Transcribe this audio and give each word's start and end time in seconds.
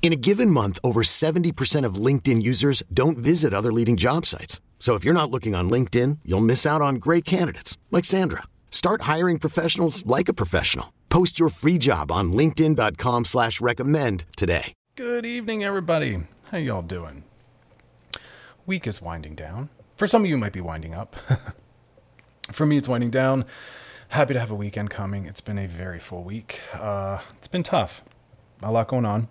In 0.00 0.12
a 0.12 0.16
given 0.16 0.50
month, 0.50 0.78
over 0.82 1.02
70% 1.02 1.84
of 1.84 1.96
LinkedIn 1.96 2.40
users 2.40 2.82
don't 2.94 3.18
visit 3.18 3.52
other 3.52 3.72
leading 3.72 3.98
job 3.98 4.24
sites. 4.24 4.62
So 4.78 4.94
if 4.94 5.04
you're 5.04 5.12
not 5.12 5.30
looking 5.30 5.54
on 5.54 5.68
LinkedIn, 5.68 6.20
you'll 6.24 6.40
miss 6.40 6.64
out 6.64 6.80
on 6.80 6.94
great 6.94 7.26
candidates 7.26 7.76
like 7.90 8.06
Sandra. 8.06 8.44
Start 8.70 9.02
hiring 9.02 9.38
professionals 9.38 10.06
like 10.06 10.30
a 10.30 10.32
professional. 10.32 10.94
Post 11.10 11.38
your 11.38 11.50
free 11.50 11.76
job 11.76 12.10
on 12.10 12.32
LinkedIn.com 12.32 13.26
slash 13.26 13.60
recommend 13.60 14.24
today. 14.36 14.72
Good 14.94 15.26
evening, 15.26 15.62
everybody. 15.62 16.22
How 16.50 16.58
y'all 16.58 16.82
doing? 16.82 17.24
Week 18.66 18.86
is 18.86 19.02
winding 19.02 19.34
down. 19.34 19.68
For 19.96 20.06
some 20.06 20.22
of 20.22 20.30
you, 20.30 20.38
might 20.38 20.52
be 20.52 20.60
winding 20.60 20.94
up. 20.94 21.16
For 22.52 22.66
me, 22.66 22.76
it's 22.76 22.88
winding 22.88 23.10
down. 23.10 23.44
Happy 24.08 24.32
to 24.32 24.40
have 24.40 24.50
a 24.50 24.54
weekend 24.54 24.90
coming. 24.90 25.26
It's 25.26 25.40
been 25.40 25.58
a 25.58 25.66
very 25.66 25.98
full 25.98 26.22
week. 26.22 26.60
Uh, 26.72 27.18
it's 27.36 27.48
been 27.48 27.62
tough. 27.62 28.00
A 28.62 28.70
lot 28.70 28.88
going 28.88 29.04
on. 29.04 29.28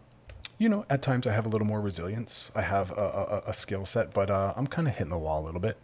You 0.58 0.70
know, 0.70 0.86
at 0.90 1.02
times 1.02 1.28
I 1.28 1.34
have 1.34 1.46
a 1.46 1.50
little 1.50 1.68
more 1.68 1.82
resilience. 1.82 2.52
I 2.56 2.64
have 2.64 2.92
a, 2.92 3.44
a, 3.46 3.50
a 3.50 3.54
skill 3.54 3.86
set, 3.86 4.14
but 4.14 4.30
uh, 4.32 4.54
I'm 4.56 4.68
kind 4.68 4.88
of 4.88 4.96
hitting 4.96 5.12
the 5.12 5.18
wall 5.18 5.44
a 5.44 5.46
little 5.46 5.62
bit. 5.62 5.78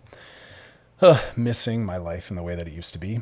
Uh, 1.01 1.19
missing 1.35 1.85
my 1.85 1.97
life 1.97 2.29
in 2.29 2.35
the 2.35 2.43
way 2.43 2.55
that 2.55 2.67
it 2.67 2.73
used 2.73 2.93
to 2.93 2.99
be 2.99 3.21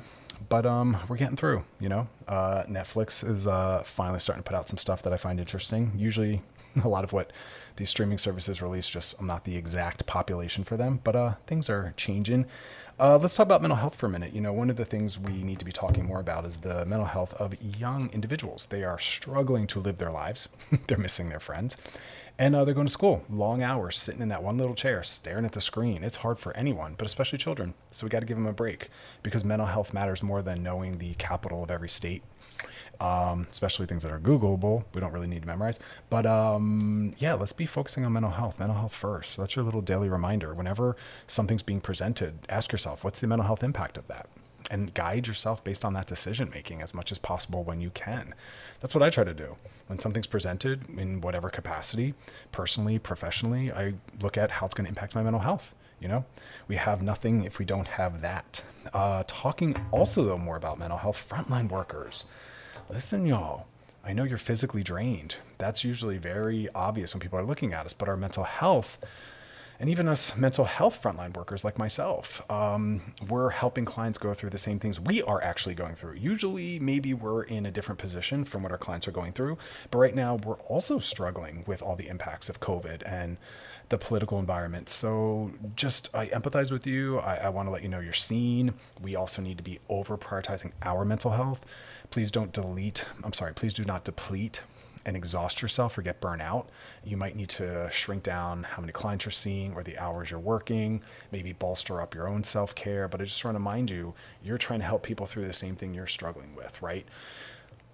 but 0.49 0.65
um, 0.65 0.97
we're 1.07 1.17
getting 1.17 1.35
through. 1.35 1.63
You 1.79 1.89
know, 1.89 2.07
uh, 2.27 2.63
Netflix 2.63 3.27
is 3.27 3.47
uh, 3.47 3.83
finally 3.85 4.19
starting 4.19 4.43
to 4.43 4.47
put 4.47 4.57
out 4.57 4.69
some 4.69 4.77
stuff 4.77 5.03
that 5.03 5.13
I 5.13 5.17
find 5.17 5.39
interesting. 5.39 5.91
Usually, 5.95 6.41
a 6.83 6.87
lot 6.87 7.03
of 7.03 7.13
what 7.13 7.31
these 7.77 7.89
streaming 7.89 8.17
services 8.17 8.61
release 8.61 8.89
just 8.89 9.15
I'm 9.19 9.27
not 9.27 9.43
the 9.43 9.55
exact 9.55 10.05
population 10.05 10.63
for 10.63 10.77
them, 10.77 10.99
but 11.03 11.15
uh, 11.15 11.33
things 11.47 11.69
are 11.69 11.93
changing. 11.97 12.45
Uh, 12.99 13.17
let's 13.17 13.33
talk 13.35 13.47
about 13.47 13.63
mental 13.63 13.77
health 13.77 13.95
for 13.95 14.05
a 14.05 14.09
minute. 14.09 14.31
You 14.31 14.41
know, 14.41 14.53
one 14.53 14.69
of 14.69 14.75
the 14.75 14.85
things 14.85 15.17
we 15.17 15.41
need 15.41 15.57
to 15.57 15.65
be 15.65 15.71
talking 15.71 16.05
more 16.05 16.19
about 16.19 16.45
is 16.45 16.57
the 16.57 16.85
mental 16.85 17.07
health 17.07 17.33
of 17.35 17.55
young 17.79 18.11
individuals. 18.13 18.67
They 18.67 18.83
are 18.83 18.99
struggling 18.99 19.65
to 19.67 19.79
live 19.79 19.97
their 19.97 20.11
lives. 20.11 20.49
They're 20.87 20.99
missing 20.99 21.29
their 21.29 21.39
friends. 21.39 21.77
And 22.37 22.55
uh, 22.55 22.63
they're 22.63 22.73
going 22.73 22.87
to 22.87 22.93
school, 22.93 23.23
long 23.29 23.61
hours, 23.61 23.97
sitting 23.97 24.21
in 24.21 24.29
that 24.29 24.41
one 24.41 24.57
little 24.57 24.73
chair, 24.73 25.03
staring 25.03 25.45
at 25.45 25.51
the 25.51 25.61
screen. 25.61 26.03
It's 26.03 26.17
hard 26.17 26.39
for 26.39 26.55
anyone, 26.57 26.95
but 26.97 27.05
especially 27.05 27.37
children. 27.37 27.75
So 27.91 28.05
we 28.05 28.09
got 28.09 28.21
to 28.21 28.25
give 28.25 28.37
them 28.37 28.47
a 28.47 28.53
break 28.53 28.89
because 29.21 29.45
mental 29.45 29.67
health 29.67 29.93
matters 29.93 30.23
more 30.23 30.41
than 30.41 30.63
knowing 30.63 30.97
the 30.97 31.13
capital 31.15 31.63
of 31.63 31.69
every 31.69 31.89
state. 31.89 32.23
Um, 33.01 33.47
especially 33.49 33.87
things 33.87 34.03
that 34.03 34.11
are 34.11 34.19
Googleable. 34.19 34.83
We 34.93 35.01
don't 35.01 35.11
really 35.11 35.25
need 35.25 35.41
to 35.41 35.47
memorize. 35.47 35.79
But 36.11 36.27
um, 36.27 37.13
yeah, 37.17 37.33
let's 37.33 37.51
be 37.51 37.65
focusing 37.65 38.05
on 38.05 38.13
mental 38.13 38.31
health. 38.31 38.59
Mental 38.59 38.77
health 38.77 38.93
first. 38.93 39.31
So 39.31 39.41
that's 39.41 39.55
your 39.55 39.65
little 39.65 39.81
daily 39.81 40.07
reminder. 40.07 40.53
Whenever 40.53 40.95
something's 41.25 41.63
being 41.63 41.81
presented, 41.81 42.37
ask 42.47 42.71
yourself, 42.71 43.03
what's 43.03 43.19
the 43.19 43.25
mental 43.25 43.47
health 43.47 43.63
impact 43.63 43.97
of 43.97 44.07
that? 44.07 44.29
And 44.69 44.93
guide 44.93 45.25
yourself 45.25 45.63
based 45.63 45.83
on 45.83 45.93
that 45.93 46.05
decision 46.05 46.51
making 46.53 46.83
as 46.83 46.93
much 46.93 47.11
as 47.11 47.17
possible 47.17 47.63
when 47.63 47.81
you 47.81 47.89
can. 47.89 48.35
That's 48.81 48.93
what 48.93 49.01
I 49.01 49.09
try 49.09 49.23
to 49.23 49.33
do. 49.33 49.55
When 49.87 49.97
something's 49.97 50.27
presented 50.27 50.87
in 50.95 51.21
whatever 51.21 51.49
capacity, 51.49 52.13
personally, 52.51 52.99
professionally, 52.99 53.71
I 53.71 53.95
look 54.21 54.37
at 54.37 54.51
how 54.51 54.67
it's 54.67 54.75
going 54.75 54.85
to 54.85 54.89
impact 54.89 55.15
my 55.15 55.23
mental 55.23 55.41
health. 55.41 55.73
You 55.99 56.07
know, 56.07 56.25
we 56.67 56.75
have 56.75 57.01
nothing 57.01 57.45
if 57.45 57.57
we 57.57 57.65
don't 57.65 57.87
have 57.87 58.21
that. 58.21 58.61
Uh, 58.93 59.23
talking 59.25 59.75
also, 59.91 60.23
though, 60.23 60.37
more 60.37 60.55
about 60.55 60.77
mental 60.77 60.99
health, 60.99 61.27
frontline 61.27 61.67
workers. 61.67 62.25
Listen, 62.91 63.25
y'all, 63.25 63.67
I 64.03 64.11
know 64.11 64.23
you're 64.23 64.37
physically 64.37 64.83
drained. 64.83 65.35
That's 65.57 65.85
usually 65.85 66.17
very 66.17 66.67
obvious 66.75 67.13
when 67.13 67.21
people 67.21 67.39
are 67.39 67.45
looking 67.45 67.71
at 67.71 67.85
us, 67.85 67.93
but 67.93 68.09
our 68.09 68.17
mental 68.17 68.43
health 68.43 68.97
and 69.81 69.89
even 69.89 70.07
us 70.07 70.37
mental 70.37 70.65
health 70.65 71.01
frontline 71.01 71.35
workers 71.35 71.65
like 71.65 71.79
myself, 71.79 72.43
um, 72.51 73.01
we're 73.27 73.49
helping 73.49 73.83
clients 73.83 74.19
go 74.19 74.31
through 74.31 74.51
the 74.51 74.57
same 74.59 74.77
things 74.77 74.99
we 74.99 75.23
are 75.23 75.41
actually 75.41 75.73
going 75.73 75.95
through. 75.95 76.13
Usually, 76.13 76.77
maybe 76.77 77.15
we're 77.15 77.41
in 77.41 77.65
a 77.65 77.71
different 77.71 77.99
position 77.99 78.45
from 78.45 78.61
what 78.61 78.71
our 78.71 78.77
clients 78.77 79.07
are 79.07 79.11
going 79.11 79.33
through, 79.33 79.57
but 79.89 79.97
right 79.97 80.13
now 80.13 80.35
we're 80.35 80.59
also 80.59 80.99
struggling 80.99 81.63
with 81.65 81.81
all 81.81 81.95
the 81.95 82.07
impacts 82.09 82.47
of 82.47 82.59
COVID 82.59 83.01
and 83.11 83.37
the 83.89 83.97
political 83.97 84.37
environment. 84.37 84.87
So, 84.87 85.51
just 85.75 86.13
I 86.13 86.27
empathize 86.27 86.71
with 86.71 86.85
you. 86.85 87.17
I, 87.17 87.37
I 87.37 87.49
want 87.49 87.67
to 87.67 87.71
let 87.71 87.81
you 87.81 87.89
know 87.89 87.99
you're 87.99 88.13
seen. 88.13 88.75
We 89.01 89.15
also 89.15 89.41
need 89.41 89.57
to 89.57 89.63
be 89.63 89.79
over 89.89 90.15
prioritizing 90.15 90.73
our 90.83 91.03
mental 91.03 91.31
health. 91.31 91.59
Please 92.11 92.29
don't 92.29 92.53
delete, 92.53 93.05
I'm 93.23 93.33
sorry, 93.33 93.55
please 93.55 93.73
do 93.73 93.83
not 93.83 94.03
deplete 94.03 94.61
and 95.05 95.15
exhaust 95.15 95.61
yourself 95.61 95.97
or 95.97 96.01
get 96.01 96.21
burnt 96.21 96.41
out, 96.41 96.69
you 97.03 97.17
might 97.17 97.35
need 97.35 97.49
to 97.49 97.89
shrink 97.91 98.23
down 98.23 98.63
how 98.63 98.81
many 98.81 98.91
clients 98.91 99.25
you're 99.25 99.31
seeing 99.31 99.73
or 99.73 99.83
the 99.83 99.97
hours 99.97 100.31
you're 100.31 100.39
working, 100.39 101.01
maybe 101.31 101.53
bolster 101.53 102.01
up 102.01 102.13
your 102.13 102.27
own 102.27 102.43
self 102.43 102.75
care. 102.75 103.07
But 103.07 103.21
I 103.21 103.25
just 103.25 103.43
want 103.43 103.55
to 103.55 103.59
remind 103.59 103.89
you, 103.89 104.13
you're 104.43 104.57
trying 104.57 104.79
to 104.79 104.85
help 104.85 105.03
people 105.03 105.25
through 105.25 105.47
the 105.47 105.53
same 105.53 105.75
thing 105.75 105.93
you're 105.93 106.07
struggling 106.07 106.55
with, 106.55 106.81
right? 106.81 107.05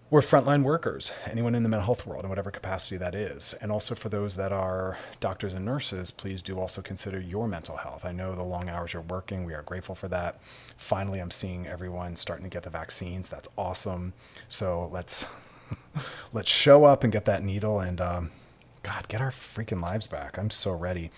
We're 0.09 0.21
frontline 0.21 0.63
workers, 0.63 1.11
anyone 1.25 1.53
in 1.53 1.63
the 1.63 1.69
mental 1.69 1.83
health 1.83 2.07
world, 2.07 2.23
in 2.23 2.29
whatever 2.29 2.49
capacity 2.49 2.95
that 2.95 3.13
is. 3.13 3.53
And 3.59 3.73
also 3.73 3.93
for 3.93 4.07
those 4.07 4.37
that 4.37 4.53
are 4.53 4.97
doctors 5.19 5.53
and 5.53 5.65
nurses, 5.65 6.11
please 6.11 6.41
do 6.41 6.57
also 6.61 6.81
consider 6.81 7.19
your 7.19 7.45
mental 7.45 7.75
health. 7.75 8.05
I 8.05 8.13
know 8.13 8.33
the 8.33 8.41
long 8.41 8.69
hours 8.69 8.93
you're 8.93 9.01
working, 9.01 9.43
we 9.43 9.53
are 9.53 9.63
grateful 9.63 9.95
for 9.95 10.07
that. 10.07 10.39
Finally, 10.77 11.19
I'm 11.19 11.29
seeing 11.29 11.67
everyone 11.67 12.15
starting 12.15 12.45
to 12.45 12.49
get 12.49 12.63
the 12.63 12.69
vaccines. 12.69 13.27
That's 13.27 13.49
awesome. 13.57 14.13
So 14.47 14.89
let's 14.93 15.25
let's 16.33 16.49
show 16.49 16.85
up 16.85 17.03
and 17.03 17.13
get 17.13 17.25
that 17.25 17.43
needle 17.43 17.79
and 17.79 17.99
um, 18.01 18.31
God, 18.83 19.07
get 19.07 19.21
our 19.21 19.31
freaking 19.31 19.81
lives 19.81 20.07
back. 20.07 20.37
I'm 20.37 20.49
so 20.49 20.71
ready. 20.71 21.11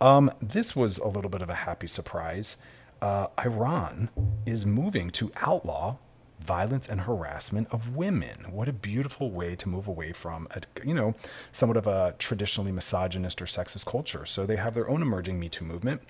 Um, 0.00 0.32
this 0.40 0.74
was 0.74 0.98
a 0.98 1.08
little 1.08 1.30
bit 1.30 1.42
of 1.42 1.50
a 1.50 1.54
happy 1.54 1.86
surprise. 1.86 2.56
Uh, 3.02 3.26
Iran 3.38 4.08
is 4.46 4.64
moving 4.64 5.10
to 5.10 5.32
outlaw 5.36 5.96
violence 6.40 6.88
and 6.88 7.02
harassment 7.02 7.68
of 7.70 7.94
women. 7.94 8.46
What 8.50 8.68
a 8.68 8.72
beautiful 8.72 9.30
way 9.30 9.54
to 9.56 9.68
move 9.68 9.86
away 9.86 10.12
from 10.12 10.48
a, 10.52 10.62
you 10.86 10.94
know, 10.94 11.14
somewhat 11.52 11.76
of 11.76 11.86
a 11.86 12.14
traditionally 12.18 12.72
misogynist 12.72 13.42
or 13.42 13.44
sexist 13.44 13.86
culture. 13.86 14.24
So 14.24 14.46
they 14.46 14.56
have 14.56 14.74
their 14.74 14.88
own 14.88 15.02
emerging 15.02 15.38
Me 15.38 15.48
Too 15.48 15.64
movement. 15.64 16.02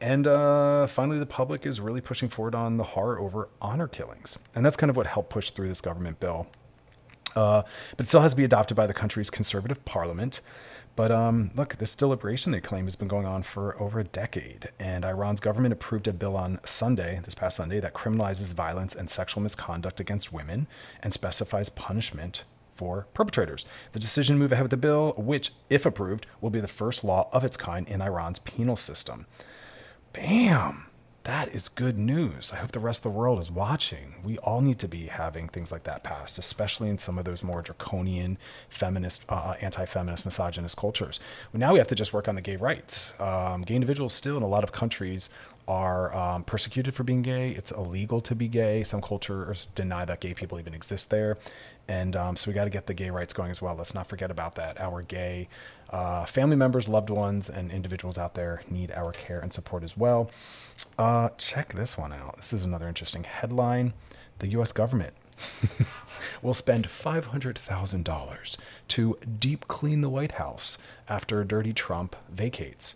And 0.00 0.26
uh, 0.26 0.86
finally, 0.86 1.18
the 1.18 1.26
public 1.26 1.66
is 1.66 1.80
really 1.80 2.00
pushing 2.00 2.28
forward 2.28 2.54
on 2.54 2.76
the 2.76 2.84
horror 2.84 3.18
over 3.18 3.48
honor 3.60 3.88
killings. 3.88 4.38
And 4.54 4.64
that's 4.64 4.76
kind 4.76 4.90
of 4.90 4.96
what 4.96 5.06
helped 5.06 5.30
push 5.30 5.50
through 5.50 5.68
this 5.68 5.80
government 5.80 6.20
bill. 6.20 6.46
Uh, 7.34 7.62
but 7.96 8.06
it 8.06 8.08
still 8.08 8.20
has 8.20 8.32
to 8.32 8.36
be 8.36 8.44
adopted 8.44 8.76
by 8.76 8.86
the 8.86 8.94
country's 8.94 9.30
conservative 9.30 9.84
parliament. 9.84 10.40
But 10.98 11.12
um, 11.12 11.52
look, 11.54 11.76
this 11.76 11.94
deliberation 11.94 12.50
they 12.50 12.60
claim 12.60 12.86
has 12.86 12.96
been 12.96 13.06
going 13.06 13.24
on 13.24 13.44
for 13.44 13.80
over 13.80 14.00
a 14.00 14.04
decade. 14.04 14.70
And 14.80 15.04
Iran's 15.04 15.38
government 15.38 15.72
approved 15.72 16.08
a 16.08 16.12
bill 16.12 16.36
on 16.36 16.58
Sunday, 16.64 17.20
this 17.24 17.36
past 17.36 17.56
Sunday, 17.56 17.78
that 17.78 17.94
criminalizes 17.94 18.52
violence 18.52 18.96
and 18.96 19.08
sexual 19.08 19.40
misconduct 19.40 20.00
against 20.00 20.32
women 20.32 20.66
and 21.00 21.12
specifies 21.12 21.68
punishment 21.68 22.42
for 22.74 23.06
perpetrators. 23.14 23.64
The 23.92 24.00
decision 24.00 24.34
to 24.34 24.40
move 24.40 24.50
ahead 24.50 24.64
with 24.64 24.72
the 24.72 24.76
bill, 24.76 25.14
which, 25.16 25.52
if 25.70 25.86
approved, 25.86 26.26
will 26.40 26.50
be 26.50 26.58
the 26.58 26.66
first 26.66 27.04
law 27.04 27.28
of 27.32 27.44
its 27.44 27.56
kind 27.56 27.86
in 27.86 28.00
Iran's 28.00 28.40
penal 28.40 28.74
system. 28.74 29.26
Bam! 30.12 30.87
That 31.24 31.54
is 31.54 31.68
good 31.68 31.98
news. 31.98 32.52
I 32.52 32.56
hope 32.56 32.72
the 32.72 32.78
rest 32.78 33.00
of 33.00 33.12
the 33.12 33.18
world 33.18 33.38
is 33.38 33.50
watching. 33.50 34.14
We 34.24 34.38
all 34.38 34.60
need 34.60 34.78
to 34.78 34.88
be 34.88 35.06
having 35.06 35.48
things 35.48 35.70
like 35.70 35.84
that 35.84 36.02
passed, 36.02 36.38
especially 36.38 36.88
in 36.88 36.98
some 36.98 37.18
of 37.18 37.24
those 37.24 37.42
more 37.42 37.60
draconian, 37.60 38.38
feminist, 38.68 39.24
uh, 39.28 39.34
uh 39.34 39.56
anti-feminist, 39.60 40.24
misogynist 40.24 40.76
cultures. 40.76 41.20
Well, 41.52 41.60
now 41.60 41.72
we 41.72 41.78
have 41.78 41.88
to 41.88 41.94
just 41.94 42.12
work 42.12 42.28
on 42.28 42.34
the 42.34 42.40
gay 42.40 42.56
rights. 42.56 43.12
Um, 43.20 43.62
gay 43.62 43.74
individuals 43.74 44.14
still 44.14 44.36
in 44.36 44.42
a 44.42 44.48
lot 44.48 44.64
of 44.64 44.72
countries 44.72 45.28
are 45.68 46.16
um, 46.16 46.44
persecuted 46.44 46.94
for 46.94 47.04
being 47.04 47.20
gay. 47.20 47.50
It's 47.50 47.70
illegal 47.70 48.22
to 48.22 48.34
be 48.34 48.48
gay. 48.48 48.82
Some 48.82 49.02
cultures 49.02 49.66
deny 49.74 50.06
that 50.06 50.20
gay 50.20 50.32
people 50.32 50.58
even 50.58 50.72
exist 50.72 51.10
there. 51.10 51.36
And 51.88 52.16
um, 52.16 52.36
so 52.36 52.50
we 52.50 52.54
got 52.54 52.64
to 52.64 52.70
get 52.70 52.86
the 52.86 52.94
gay 52.94 53.10
rights 53.10 53.34
going 53.34 53.50
as 53.50 53.60
well. 53.60 53.74
Let's 53.74 53.94
not 53.94 54.06
forget 54.06 54.30
about 54.30 54.54
that. 54.54 54.80
Our 54.80 55.02
gay 55.02 55.48
uh, 55.90 56.24
family 56.24 56.56
members, 56.56 56.88
loved 56.88 57.10
ones, 57.10 57.48
and 57.48 57.70
individuals 57.70 58.18
out 58.18 58.34
there 58.34 58.62
need 58.70 58.92
our 58.92 59.12
care 59.12 59.40
and 59.40 59.52
support 59.52 59.82
as 59.82 59.96
well. 59.96 60.30
Uh, 60.98 61.30
check 61.38 61.72
this 61.74 61.96
one 61.96 62.12
out. 62.12 62.36
This 62.36 62.52
is 62.52 62.64
another 62.64 62.88
interesting 62.88 63.24
headline. 63.24 63.94
The 64.38 64.48
U.S. 64.48 64.72
government 64.72 65.14
will 66.42 66.54
spend 66.54 66.88
$500,000 66.88 68.56
to 68.88 69.18
deep 69.38 69.66
clean 69.68 70.00
the 70.00 70.08
White 70.08 70.32
House 70.32 70.78
after 71.08 71.42
Dirty 71.44 71.72
Trump 71.72 72.16
vacates. 72.30 72.94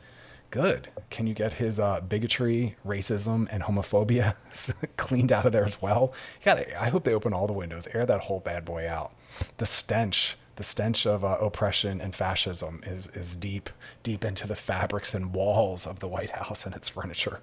Good. 0.50 0.88
Can 1.08 1.26
you 1.26 1.32
get 1.32 1.54
his 1.54 1.80
uh, 1.80 2.02
bigotry, 2.02 2.76
racism, 2.86 3.48
and 3.50 3.62
homophobia 3.62 4.34
cleaned 4.98 5.32
out 5.32 5.46
of 5.46 5.52
there 5.52 5.64
as 5.64 5.80
well? 5.80 6.12
You 6.40 6.44
gotta, 6.44 6.80
I 6.80 6.90
hope 6.90 7.04
they 7.04 7.14
open 7.14 7.32
all 7.32 7.46
the 7.46 7.54
windows, 7.54 7.88
air 7.94 8.04
that 8.04 8.20
whole 8.20 8.40
bad 8.40 8.66
boy 8.66 8.86
out. 8.86 9.14
The 9.56 9.64
stench 9.64 10.36
the 10.56 10.62
stench 10.62 11.06
of 11.06 11.24
uh, 11.24 11.38
oppression 11.40 12.00
and 12.00 12.14
fascism 12.14 12.82
is 12.86 13.06
is 13.08 13.36
deep 13.36 13.70
deep 14.02 14.24
into 14.24 14.46
the 14.46 14.56
fabrics 14.56 15.14
and 15.14 15.32
walls 15.32 15.86
of 15.86 16.00
the 16.00 16.08
White 16.08 16.30
House 16.30 16.66
and 16.66 16.74
its 16.74 16.88
furniture. 16.88 17.40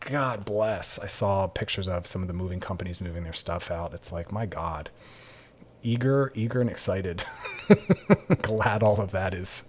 God 0.00 0.44
bless. 0.44 0.98
I 0.98 1.06
saw 1.06 1.46
pictures 1.46 1.88
of 1.88 2.06
some 2.06 2.20
of 2.22 2.28
the 2.28 2.34
moving 2.34 2.60
companies 2.60 3.00
moving 3.00 3.24
their 3.24 3.32
stuff 3.32 3.70
out. 3.70 3.94
It's 3.94 4.12
like, 4.12 4.30
my 4.30 4.44
God 4.44 4.90
eager, 5.84 6.32
eager 6.34 6.60
and 6.60 6.70
excited. 6.70 7.24
Glad 8.42 8.82
all 8.82 9.00
of 9.00 9.12
that 9.12 9.32
is 9.32 9.62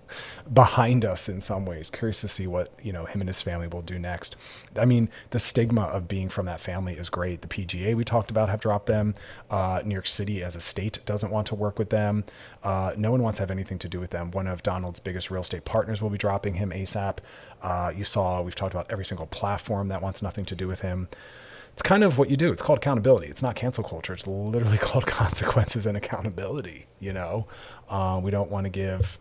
behind 0.51 1.05
us 1.05 1.29
in 1.29 1.39
some 1.41 1.65
ways. 1.65 1.89
Curious 1.89 2.21
to 2.21 2.27
see 2.27 2.47
what 2.47 2.71
you 2.81 2.91
know 2.91 3.05
him 3.05 3.21
and 3.21 3.29
his 3.29 3.41
family 3.41 3.67
will 3.67 3.81
do 3.81 3.99
next. 3.99 4.35
I 4.75 4.85
mean, 4.85 5.09
the 5.29 5.39
stigma 5.39 5.83
of 5.83 6.07
being 6.07 6.29
from 6.29 6.45
that 6.47 6.59
family 6.59 6.93
is 6.93 7.09
great. 7.09 7.41
The 7.41 7.47
PGA 7.47 7.95
we 7.95 8.03
talked 8.03 8.31
about 8.31 8.49
have 8.49 8.59
dropped 8.59 8.87
them. 8.87 9.13
Uh, 9.49 9.81
New 9.85 9.93
York 9.93 10.07
City 10.07 10.43
as 10.43 10.55
a 10.55 10.61
state 10.61 10.99
doesn't 11.05 11.31
want 11.31 11.47
to 11.47 11.55
work 11.55 11.77
with 11.77 11.89
them. 11.89 12.23
Uh, 12.63 12.93
no 12.97 13.11
one 13.11 13.21
wants 13.21 13.37
to 13.37 13.43
have 13.43 13.51
anything 13.51 13.79
to 13.79 13.89
do 13.89 13.99
with 13.99 14.09
them. 14.09 14.31
One 14.31 14.47
of 14.47 14.63
Donald's 14.63 14.99
biggest 14.99 15.29
real 15.29 15.41
estate 15.41 15.65
partners 15.65 16.01
will 16.01 16.09
be 16.09 16.17
dropping 16.17 16.55
him 16.55 16.71
ASAP. 16.71 17.17
Uh, 17.61 17.91
you 17.95 18.03
saw 18.03 18.41
we've 18.41 18.55
talked 18.55 18.73
about 18.73 18.87
every 18.89 19.05
single 19.05 19.27
platform 19.27 19.87
that 19.89 20.01
wants 20.01 20.21
nothing 20.21 20.45
to 20.45 20.55
do 20.55 20.67
with 20.67 20.81
him 20.81 21.07
it's 21.75 21.81
kind 21.81 22.05
of 22.05 22.17
what 22.17 22.29
you 22.29 22.37
do. 22.37 22.53
It's 22.53 22.61
called 22.61 22.77
accountability. 22.77 23.27
It's 23.27 23.41
not 23.41 23.55
cancel 23.55 23.83
culture. 23.83 24.13
It's 24.13 24.25
literally 24.25 24.77
called 24.87 25.05
consequences 25.05 25.85
and 25.85 25.97
accountability. 25.97 26.87
You 27.01 27.11
know, 27.11 27.47
uh, 27.89 28.17
we 28.23 28.31
don't 28.31 28.49
want 28.49 28.63
to 28.63 28.69
give, 28.69 29.19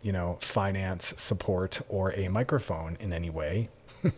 you 0.00 0.10
know, 0.10 0.38
finance 0.40 1.12
support 1.18 1.82
or 1.90 2.14
a 2.14 2.28
microphone 2.28 2.96
in 3.00 3.12
any 3.12 3.28
way 3.28 3.68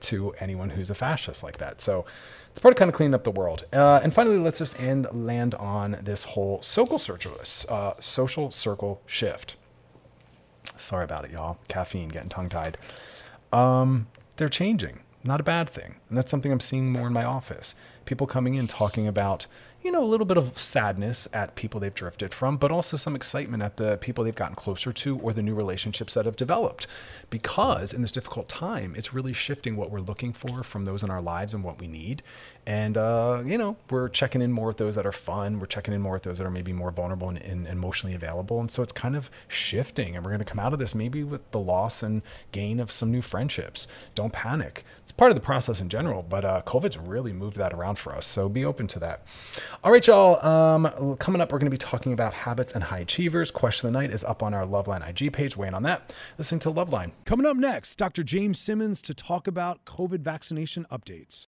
to 0.00 0.34
anyone 0.38 0.68
who's 0.68 0.90
a 0.90 0.94
fascist 0.94 1.42
like 1.42 1.56
that. 1.56 1.80
So 1.80 2.04
it's 2.50 2.60
part 2.60 2.74
of 2.74 2.78
kind 2.78 2.90
of 2.90 2.94
cleaning 2.94 3.14
up 3.14 3.24
the 3.24 3.30
world. 3.30 3.64
Uh, 3.72 4.00
and 4.02 4.12
finally, 4.12 4.36
let's 4.36 4.58
just 4.58 4.78
end 4.78 5.06
land 5.10 5.54
on 5.54 6.00
this 6.02 6.24
whole 6.24 6.60
social 6.60 6.98
circle, 6.98 7.40
uh, 7.70 7.94
social 8.00 8.50
circle 8.50 9.00
shift. 9.06 9.56
Sorry 10.76 11.04
about 11.04 11.24
it, 11.24 11.30
y'all. 11.30 11.56
Caffeine, 11.68 12.10
getting 12.10 12.28
tongue 12.28 12.50
tied. 12.50 12.76
Um, 13.50 14.08
they're 14.36 14.50
changing 14.50 15.00
not 15.24 15.40
a 15.40 15.44
bad 15.44 15.68
thing. 15.68 15.96
And 16.08 16.16
that's 16.16 16.30
something 16.30 16.52
I'm 16.52 16.60
seeing 16.60 16.92
more 16.92 17.06
in 17.06 17.12
my 17.12 17.24
office. 17.24 17.74
People 18.04 18.26
coming 18.26 18.54
in 18.54 18.66
talking 18.66 19.06
about, 19.06 19.46
you 19.82 19.92
know, 19.92 20.02
a 20.02 20.06
little 20.06 20.26
bit 20.26 20.36
of 20.36 20.58
sadness 20.58 21.28
at 21.32 21.54
people 21.54 21.78
they've 21.78 21.94
drifted 21.94 22.34
from, 22.34 22.56
but 22.56 22.72
also 22.72 22.96
some 22.96 23.14
excitement 23.14 23.62
at 23.62 23.76
the 23.76 23.96
people 23.98 24.24
they've 24.24 24.34
gotten 24.34 24.56
closer 24.56 24.92
to 24.92 25.18
or 25.20 25.32
the 25.32 25.42
new 25.42 25.54
relationships 25.54 26.14
that 26.14 26.26
have 26.26 26.36
developed. 26.36 26.86
Because 27.30 27.92
in 27.92 28.02
this 28.02 28.10
difficult 28.10 28.48
time, 28.48 28.94
it's 28.96 29.14
really 29.14 29.32
shifting 29.32 29.76
what 29.76 29.90
we're 29.90 30.00
looking 30.00 30.32
for 30.32 30.62
from 30.64 30.84
those 30.84 31.04
in 31.04 31.10
our 31.10 31.22
lives 31.22 31.54
and 31.54 31.62
what 31.62 31.78
we 31.78 31.86
need. 31.86 32.22
And, 32.66 32.98
uh, 32.98 33.42
you 33.46 33.56
know, 33.56 33.76
we're 33.88 34.08
checking 34.10 34.42
in 34.42 34.52
more 34.52 34.66
with 34.66 34.76
those 34.76 34.96
that 34.96 35.06
are 35.06 35.12
fun. 35.12 35.58
We're 35.58 35.66
checking 35.66 35.94
in 35.94 36.02
more 36.02 36.14
with 36.14 36.24
those 36.24 36.36
that 36.38 36.46
are 36.46 36.50
maybe 36.50 36.72
more 36.72 36.90
vulnerable 36.90 37.28
and, 37.30 37.38
and 37.38 37.66
emotionally 37.66 38.14
available. 38.14 38.60
And 38.60 38.70
so 38.70 38.82
it's 38.82 38.92
kind 38.92 39.16
of 39.16 39.30
shifting. 39.46 40.16
And 40.16 40.24
we're 40.24 40.32
going 40.32 40.40
to 40.40 40.44
come 40.44 40.58
out 40.58 40.74
of 40.74 40.78
this 40.78 40.94
maybe 40.94 41.22
with 41.24 41.50
the 41.50 41.60
loss 41.60 42.02
and 42.02 42.20
gain 42.52 42.78
of 42.78 42.92
some 42.92 43.10
new 43.10 43.22
friendships. 43.22 43.86
Don't 44.14 44.34
panic. 44.34 44.84
It's 45.02 45.12
part 45.12 45.30
of 45.30 45.34
the 45.34 45.40
process 45.40 45.80
in 45.80 45.88
general, 45.88 46.22
but 46.22 46.44
uh, 46.44 46.60
COVID's 46.66 46.98
really 46.98 47.32
moved 47.32 47.56
that 47.56 47.72
around 47.72 47.98
for 47.98 48.14
us. 48.14 48.26
So 48.26 48.50
be 48.50 48.66
open 48.66 48.86
to 48.88 48.98
that. 48.98 49.22
All 49.84 49.92
right, 49.92 50.04
y'all. 50.04 50.44
Um, 50.44 51.16
coming 51.18 51.40
up, 51.40 51.52
we're 51.52 51.58
going 51.58 51.70
to 51.70 51.70
be 51.70 51.78
talking 51.78 52.12
about 52.12 52.34
habits 52.34 52.74
and 52.74 52.82
high 52.82 52.98
achievers. 52.98 53.52
Question 53.52 53.86
of 53.86 53.92
the 53.92 54.00
night 54.00 54.10
is 54.10 54.24
up 54.24 54.42
on 54.42 54.52
our 54.52 54.66
Loveline 54.66 55.08
IG 55.08 55.32
page. 55.32 55.56
Weighing 55.56 55.72
on 55.72 55.84
that. 55.84 56.12
Listening 56.36 56.58
to 56.60 56.72
Loveline. 56.72 57.12
Coming 57.24 57.46
up 57.46 57.56
next, 57.56 57.94
Dr. 57.94 58.24
James 58.24 58.58
Simmons 58.58 59.00
to 59.02 59.14
talk 59.14 59.46
about 59.46 59.84
COVID 59.84 60.18
vaccination 60.18 60.84
updates. 60.90 61.46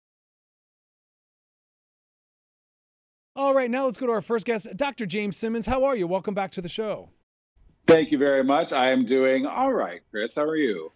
All 3.36 3.54
right, 3.54 3.70
now 3.70 3.84
let's 3.84 3.96
go 3.96 4.06
to 4.06 4.12
our 4.12 4.22
first 4.22 4.44
guest, 4.44 4.66
Dr. 4.76 5.06
James 5.06 5.36
Simmons. 5.36 5.66
How 5.66 5.84
are 5.84 5.94
you? 5.94 6.08
Welcome 6.08 6.34
back 6.34 6.50
to 6.52 6.60
the 6.60 6.68
show. 6.68 7.10
Thank 7.86 8.10
you 8.10 8.18
very 8.18 8.42
much. 8.42 8.72
I 8.72 8.90
am 8.90 9.04
doing 9.04 9.46
all 9.46 9.72
right, 9.72 10.00
Chris. 10.10 10.34
How 10.34 10.44
are 10.44 10.56
you? 10.56 10.90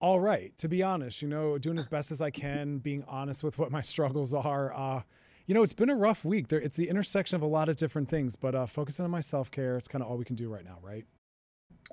All 0.00 0.20
right. 0.20 0.56
To 0.56 0.68
be 0.68 0.82
honest, 0.82 1.20
you 1.20 1.28
know, 1.28 1.58
doing 1.58 1.76
as 1.76 1.86
best 1.86 2.10
as 2.10 2.22
I 2.22 2.30
can, 2.30 2.78
being 2.78 3.04
honest 3.06 3.44
with 3.44 3.58
what 3.58 3.70
my 3.70 3.82
struggles 3.82 4.32
are. 4.32 4.72
Uh, 4.72 5.02
you 5.46 5.54
know, 5.54 5.62
it's 5.62 5.72
been 5.72 5.90
a 5.90 5.96
rough 5.96 6.24
week. 6.24 6.48
There, 6.48 6.60
it's 6.60 6.76
the 6.76 6.88
intersection 6.88 7.36
of 7.36 7.42
a 7.42 7.46
lot 7.46 7.68
of 7.68 7.76
different 7.76 8.08
things, 8.08 8.36
but 8.36 8.54
uh, 8.54 8.66
focusing 8.66 9.04
on 9.04 9.10
my 9.10 9.20
self 9.20 9.50
care, 9.50 9.76
it's 9.76 9.88
kind 9.88 10.02
of 10.02 10.10
all 10.10 10.16
we 10.16 10.24
can 10.24 10.36
do 10.36 10.48
right 10.48 10.64
now, 10.64 10.78
right? 10.82 11.04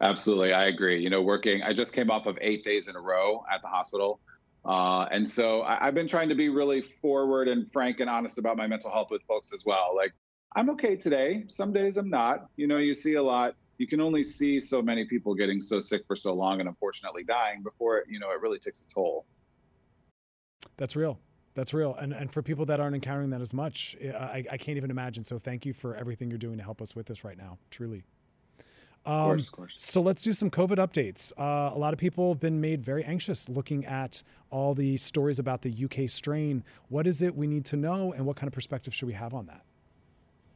Absolutely, 0.02 0.54
I 0.54 0.64
agree. 0.64 1.02
You 1.02 1.10
know, 1.10 1.22
working. 1.22 1.64
I 1.64 1.74
just 1.74 1.94
came 1.94 2.10
off 2.10 2.26
of 2.26 2.38
eight 2.42 2.64
days 2.64 2.88
in 2.88 2.96
a 2.96 3.02
row 3.02 3.44
at 3.52 3.62
the 3.62 3.68
hospital. 3.68 4.20
Uh, 4.66 5.08
and 5.12 5.28
so 5.28 5.62
I, 5.64 5.86
have 5.86 5.94
been 5.94 6.08
trying 6.08 6.30
to 6.30 6.36
be 6.36 6.50
really 6.50 6.82
forward 6.82 7.48
and 7.48 7.72
frank 7.72 8.02
and 8.02 8.10
honest 8.10 8.38
about 8.38 8.58
my 8.58 8.68
mental 8.68 8.92
health 8.92 9.10
with 9.10 9.22
folks 9.24 9.54
as 9.54 9.66
well. 9.66 9.94
Like, 9.96 10.14
I'm 10.56 10.70
okay 10.72 10.96
today. 10.96 11.46
Some 11.48 11.74
days 11.74 11.98
I'm 11.98 12.10
not. 12.10 12.50
You 12.56 12.68
know, 12.68 12.78
you 12.78 12.94
see 12.94 13.16
a 13.16 13.24
lot. 13.24 13.56
You 13.78 13.88
can 13.88 14.02
only 14.02 14.24
see 14.24 14.60
so 14.60 14.82
many 14.82 15.06
people 15.06 15.34
getting 15.34 15.62
so 15.62 15.80
sick 15.80 16.02
for 16.06 16.16
so 16.16 16.34
long 16.34 16.60
and 16.60 16.68
unfortunately 16.68 17.24
dying 17.24 17.64
before, 17.64 18.04
you 18.10 18.20
know, 18.20 18.32
it 18.32 18.42
really 18.42 18.60
takes 18.60 18.82
a 18.82 18.88
toll. 18.88 19.26
That's 20.76 20.96
real. 20.96 21.20
That's 21.60 21.74
real. 21.74 21.94
And, 21.96 22.14
and 22.14 22.32
for 22.32 22.42
people 22.42 22.66
that 22.68 22.80
aren't 22.80 22.96
encountering 22.96 23.32
that 23.32 23.42
as 23.42 23.54
much, 23.54 23.98
I, 24.02 24.46
I 24.50 24.56
can't 24.56 24.78
even 24.78 24.90
imagine. 24.90 25.26
So 25.26 25.38
thank 25.38 25.66
you 25.66 25.74
for 25.74 25.94
everything 25.94 26.30
you're 26.30 26.38
doing 26.38 26.58
to 26.58 26.64
help 26.64 26.82
us 26.82 26.96
with 26.96 27.08
this 27.08 27.26
right 27.26 27.38
now. 27.38 27.58
Truly. 27.70 28.06
Um, 29.06 29.14
of 29.14 29.26
course, 29.26 29.48
of 29.48 29.52
course. 29.52 29.74
So 29.76 30.02
let's 30.02 30.22
do 30.22 30.32
some 30.32 30.50
COVID 30.50 30.78
updates. 30.78 31.34
Uh, 31.38 31.76
a 31.76 31.78
lot 31.78 31.92
of 31.92 32.00
people 32.00 32.32
have 32.32 32.40
been 32.40 32.62
made 32.62 32.82
very 32.82 33.04
anxious 33.04 33.50
looking 33.50 33.84
at 33.86 34.24
all 34.52 34.74
the 34.74 34.96
stories 34.96 35.38
about 35.38 35.62
the 35.62 35.84
UK 35.84 36.10
strain. 36.10 36.64
What 36.88 37.06
is 37.06 37.22
it 37.22 37.36
we 37.36 37.46
need 37.46 37.66
to 37.66 37.76
know, 37.76 38.14
and 38.14 38.26
what 38.26 38.38
kind 38.38 38.48
of 38.48 38.54
perspective 38.54 38.94
should 38.94 39.08
we 39.08 39.14
have 39.14 39.34
on 39.34 39.48
that? 39.48 39.64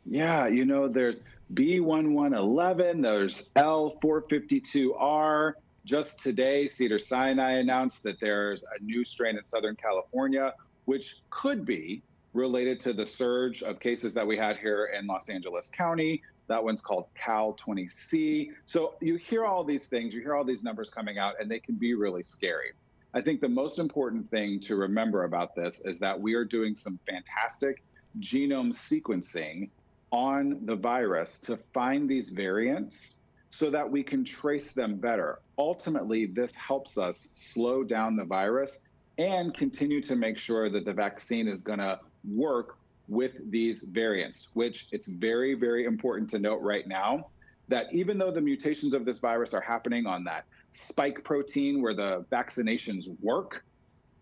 Yeah, 0.06 0.48
you 0.48 0.64
know, 0.64 0.88
there's 0.88 1.26
B1111, 1.54 3.04
there's 3.04 3.50
L452R. 3.58 5.54
Just 5.84 6.24
today, 6.24 6.66
Cedar 6.66 6.98
Sinai 6.98 7.56
announced 7.56 8.04
that 8.04 8.22
there's 8.22 8.64
a 8.64 8.82
new 8.82 9.04
strain 9.04 9.38
in 9.38 9.44
Southern 9.44 9.76
California, 9.76 10.54
which 10.86 11.22
could 11.30 11.66
be 11.66 12.02
related 12.34 12.80
to 12.82 12.94
the 12.94 13.06
surge 13.06 13.62
of 13.62 13.80
cases 13.80 14.14
that 14.16 14.26
we 14.26 14.38
had 14.38 14.58
here 14.58 14.90
in 14.98 15.06
Los 15.06 15.30
Angeles 15.30 15.70
County. 15.70 16.22
That 16.48 16.64
one's 16.64 16.82
called 16.82 17.06
Cal 17.16 17.54
20C. 17.54 18.50
So 18.66 18.96
you 19.00 19.16
hear 19.16 19.46
all 19.46 19.64
these 19.64 19.88
things, 19.88 20.14
you 20.14 20.22
hear 20.22 20.36
all 20.36 20.44
these 20.44 20.64
numbers 20.64 20.90
coming 20.90 21.18
out, 21.18 21.36
and 21.40 21.50
they 21.50 21.60
can 21.60 21.76
be 21.76 21.94
really 21.94 22.24
scary. 22.24 22.72
I 23.14 23.22
think 23.22 23.42
the 23.42 23.50
most 23.50 23.78
important 23.78 24.30
thing 24.32 24.60
to 24.62 24.76
remember 24.76 25.24
about 25.26 25.56
this 25.56 25.86
is 25.86 26.00
that 26.00 26.20
we 26.20 26.34
are 26.34 26.44
doing 26.44 26.74
some 26.74 27.00
fantastic 27.08 27.84
genome 28.20 28.74
sequencing 28.74 29.70
on 30.12 30.66
the 30.66 30.76
virus 30.76 31.40
to 31.40 31.58
find 31.74 32.10
these 32.10 32.30
variants 32.30 33.20
so 33.52 33.70
that 33.70 33.90
we 33.90 34.04
can 34.04 34.24
trace 34.24 34.72
them 34.72 34.96
better. 34.96 35.40
Ultimately, 35.60 36.26
this 36.26 36.56
helps 36.56 36.98
us 36.98 37.30
slow 37.36 37.84
down 37.84 38.16
the 38.16 38.26
virus 38.26 38.84
and 39.18 39.54
continue 39.54 40.02
to 40.02 40.16
make 40.16 40.38
sure 40.38 40.70
that 40.70 40.86
the 40.86 40.94
vaccine 40.94 41.48
is 41.48 41.62
going 41.62 41.80
to 41.80 42.00
work 42.28 42.78
with 43.08 43.52
these 43.52 43.84
variants, 43.84 44.50
which 44.54 44.88
it's 44.92 45.08
very, 45.08 45.54
very 45.54 45.86
important 45.86 46.30
to 46.32 46.40
note 46.40 46.62
right 46.62 46.88
now 46.88 47.28
that 47.68 47.94
even 47.94 48.18
though 48.18 48.32
the 48.32 48.42
mutations 48.42 48.94
of 48.94 49.06
this 49.06 49.20
virus 49.20 49.54
are 49.54 49.62
happening 49.62 50.06
on 50.06 50.24
that 50.24 50.46
spike 50.72 51.24
protein 51.24 51.82
where 51.82 51.94
the 51.94 52.26
vaccinations 52.32 53.08
work, 53.22 53.64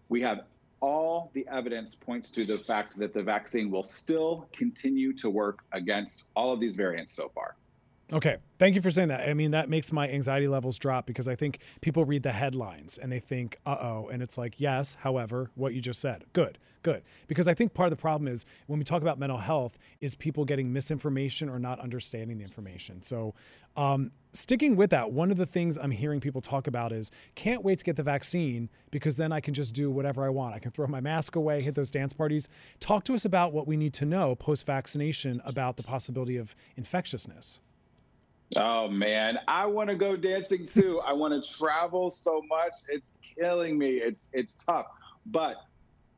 we 0.10 0.21
have 0.21 0.41
all 0.81 1.31
the 1.33 1.48
evidence 1.50 1.95
points 1.95 2.31
to 2.31 2.43
the 2.43 2.57
fact 2.57 2.98
that 2.98 3.13
the 3.13 3.24
vaccine 3.24 3.71
will 3.71 3.83
still 3.83 4.48
continue 4.51 5.13
to 5.13 5.29
work 5.29 5.60
against 5.71 6.25
all 6.36 6.53
of 6.53 6.60
these 6.60 6.75
variants 6.75 7.13
so 7.13 7.29
far. 7.29 7.55
Okay. 8.13 8.38
Thank 8.60 8.75
you 8.75 8.82
for 8.82 8.91
saying 8.91 9.08
that. 9.08 9.27
I 9.27 9.34
mean, 9.34 9.51
that 9.51 9.70
makes 9.70 9.91
my 9.91 10.10
anxiety 10.10 10.48
levels 10.48 10.77
drop 10.77 11.06
because 11.06 11.30
I 11.30 11.36
think 11.36 11.60
people 11.80 12.03
read 12.03 12.24
the 12.24 12.34
headlines 12.34 12.98
and 12.98 13.10
they 13.10 13.20
think, 13.20 13.58
uh 13.65 13.77
oh. 13.80 14.10
And 14.12 14.22
it's 14.22 14.38
like, 14.38 14.60
yes, 14.60 14.98
however, 15.01 15.50
what 15.56 15.74
you 15.74 15.82
just 15.82 16.01
said. 16.01 16.25
Good, 16.34 16.58
good. 16.84 17.03
Because 17.27 17.48
I 17.48 17.53
think 17.53 17.74
part 17.74 17.88
of 17.88 17.91
the 17.91 18.01
problem 18.01 18.27
is 18.27 18.46
when 18.68 18.80
we 18.80 18.86
talk 18.86 19.01
about 19.01 19.18
mental 19.18 19.38
health, 19.38 19.77
is 20.01 20.13
people 20.13 20.44
getting 20.44 20.74
misinformation 20.74 21.48
or 21.48 21.58
not 21.58 21.80
understanding 21.80 22.38
the 22.38 22.44
information. 22.44 23.01
So, 23.01 23.34
um, 23.77 24.12
sticking 24.34 24.75
with 24.75 24.89
that, 24.89 25.13
one 25.13 25.32
of 25.32 25.38
the 25.38 25.46
things 25.46 25.77
I'm 25.77 25.91
hearing 25.91 26.20
people 26.20 26.41
talk 26.41 26.68
about 26.68 26.91
is 26.91 27.12
can't 27.36 27.63
wait 27.63 27.77
to 27.80 27.86
get 27.86 27.96
the 27.96 28.03
vaccine 28.03 28.70
because 28.91 29.15
then 29.15 29.32
I 29.32 29.39
can 29.39 29.53
just 29.53 29.74
do 29.74 29.89
whatever 29.89 30.25
I 30.25 30.30
want. 30.30 30.53
I 30.53 30.60
can 30.60 30.72
throw 30.72 30.86
my 30.88 31.00
mask 31.00 31.38
away, 31.38 31.62
hit 31.62 31.75
those 31.75 31.91
dance 31.91 32.12
parties. 32.12 32.50
Talk 32.82 33.06
to 33.06 33.13
us 33.13 33.24
about 33.24 33.53
what 33.53 33.68
we 33.68 33.77
need 33.77 33.94
to 33.94 34.06
know 34.06 34.36
post 34.36 34.65
vaccination 34.65 35.41
about 35.46 35.77
the 35.77 35.84
possibility 35.84 36.36
of 36.36 36.53
infectiousness. 36.75 37.62
Oh 38.58 38.89
man, 38.89 39.39
I 39.48 39.65
want 39.65 39.89
to 39.89 39.96
go 39.96 40.15
dancing 40.15 40.65
too. 40.65 41.00
I 41.05 41.13
want 41.13 41.41
to 41.41 41.58
travel 41.58 42.10
so 42.10 42.41
much. 42.50 42.74
It's 42.89 43.15
killing 43.38 43.77
me. 43.77 43.98
It's 43.98 44.29
it's 44.34 44.55
tough. 44.55 44.88
But 45.27 45.58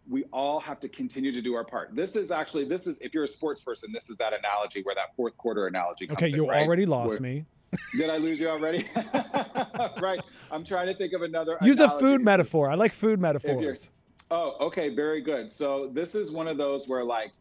we 0.10 0.26
all 0.34 0.60
have 0.60 0.80
to 0.82 0.90
continue 0.90 1.32
to 1.32 1.42
do 1.42 1.54
our 1.56 1.64
part. 1.64 1.96
This 1.96 2.16
is 2.16 2.32
actually 2.32 2.66
this 2.66 2.88
is 2.88 3.00
if 3.00 3.14
you're 3.14 3.24
a 3.24 3.28
sports 3.28 3.62
person, 3.62 3.92
this 3.94 4.10
is 4.10 4.18
that 4.18 4.34
analogy 4.34 4.82
where 4.82 4.96
that 4.96 5.16
fourth 5.16 5.38
quarter 5.38 5.68
analogy. 5.68 6.08
okay, 6.12 6.30
in, 6.30 6.36
you 6.36 6.50
right? 6.50 6.66
already 6.66 6.86
lost 6.86 7.20
Where- 7.20 7.32
me. 7.32 7.46
Did 7.98 8.12
I 8.12 8.18
lose 8.18 8.40
you 8.40 8.50
already? 8.50 8.86
right. 10.00 10.22
I'm 10.52 10.64
trying 10.64 10.86
to 10.88 10.94
think 10.94 11.14
of 11.14 11.24
another. 11.24 11.58
Use 11.64 11.80
a 11.80 11.90
food 11.90 12.22
metaphor. 12.22 12.70
I 12.70 12.76
like 12.76 12.94
food 12.94 13.20
metaphors. 13.20 13.90
Oh, 14.30 14.56
okay, 14.68 14.94
very 14.94 15.22
good. 15.22 15.52
So 15.52 15.90
this 15.92 16.14
is 16.14 16.32
one 16.32 16.48
of 16.48 16.58
those 16.58 16.88
where 16.88 17.04
like 17.04 17.32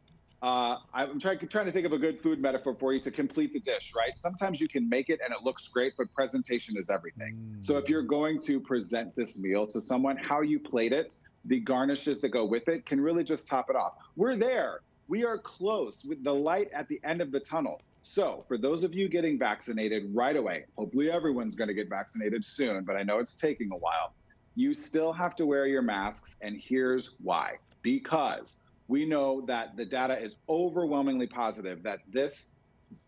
uh, 0.42 0.78
I'm 0.92 1.20
trying 1.20 1.38
trying 1.46 1.66
to 1.66 1.72
think 1.72 1.86
of 1.86 1.92
a 1.92 1.98
good 1.98 2.20
food 2.20 2.40
metaphor 2.40 2.74
for 2.74 2.92
you 2.92 2.98
to 3.00 3.10
complete 3.10 3.52
the 3.52 3.60
dish, 3.60 3.92
right? 3.96 4.16
Sometimes 4.16 4.60
you 4.60 4.68
can 4.68 4.88
make 4.88 5.08
it 5.08 5.20
and 5.24 5.32
it 5.32 5.44
looks 5.44 5.68
great, 5.68 5.94
but 5.96 6.12
presentation 6.12 6.76
is 6.76 6.90
everything. 6.90 7.56
So 7.60 7.78
if 7.78 7.88
you're 7.88 8.02
going 8.02 8.40
to 8.40 8.60
present 8.60 9.14
this 9.14 9.40
meal 9.40 9.66
to 9.68 9.80
someone, 9.80 10.16
how 10.16 10.40
you 10.40 10.58
plate 10.58 10.92
it, 10.92 11.14
the 11.44 11.60
garnishes 11.60 12.20
that 12.22 12.30
go 12.30 12.44
with 12.44 12.68
it 12.68 12.84
can 12.84 13.00
really 13.00 13.22
just 13.22 13.46
top 13.46 13.70
it 13.70 13.76
off. 13.76 13.92
We're 14.16 14.36
there. 14.36 14.80
We 15.06 15.24
are 15.24 15.38
close 15.38 16.04
with 16.04 16.24
the 16.24 16.34
light 16.34 16.70
at 16.72 16.88
the 16.88 17.00
end 17.04 17.20
of 17.20 17.30
the 17.30 17.40
tunnel. 17.40 17.80
So, 18.04 18.44
for 18.48 18.58
those 18.58 18.82
of 18.82 18.94
you 18.94 19.08
getting 19.08 19.38
vaccinated 19.38 20.10
right 20.12 20.36
away, 20.36 20.64
hopefully 20.76 21.08
everyone's 21.08 21.54
going 21.54 21.68
to 21.68 21.74
get 21.74 21.88
vaccinated 21.88 22.44
soon, 22.44 22.82
but 22.82 22.96
I 22.96 23.04
know 23.04 23.20
it's 23.20 23.36
taking 23.36 23.70
a 23.70 23.76
while 23.76 24.12
you 24.54 24.74
still 24.74 25.12
have 25.12 25.34
to 25.36 25.46
wear 25.46 25.66
your 25.66 25.82
masks. 25.82 26.38
And 26.42 26.60
here's 26.60 27.14
why 27.22 27.54
because 27.82 28.60
we 28.92 29.06
know 29.06 29.40
that 29.46 29.74
the 29.74 29.86
data 29.86 30.20
is 30.20 30.36
overwhelmingly 30.50 31.26
positive 31.26 31.82
that 31.84 32.00
this 32.10 32.52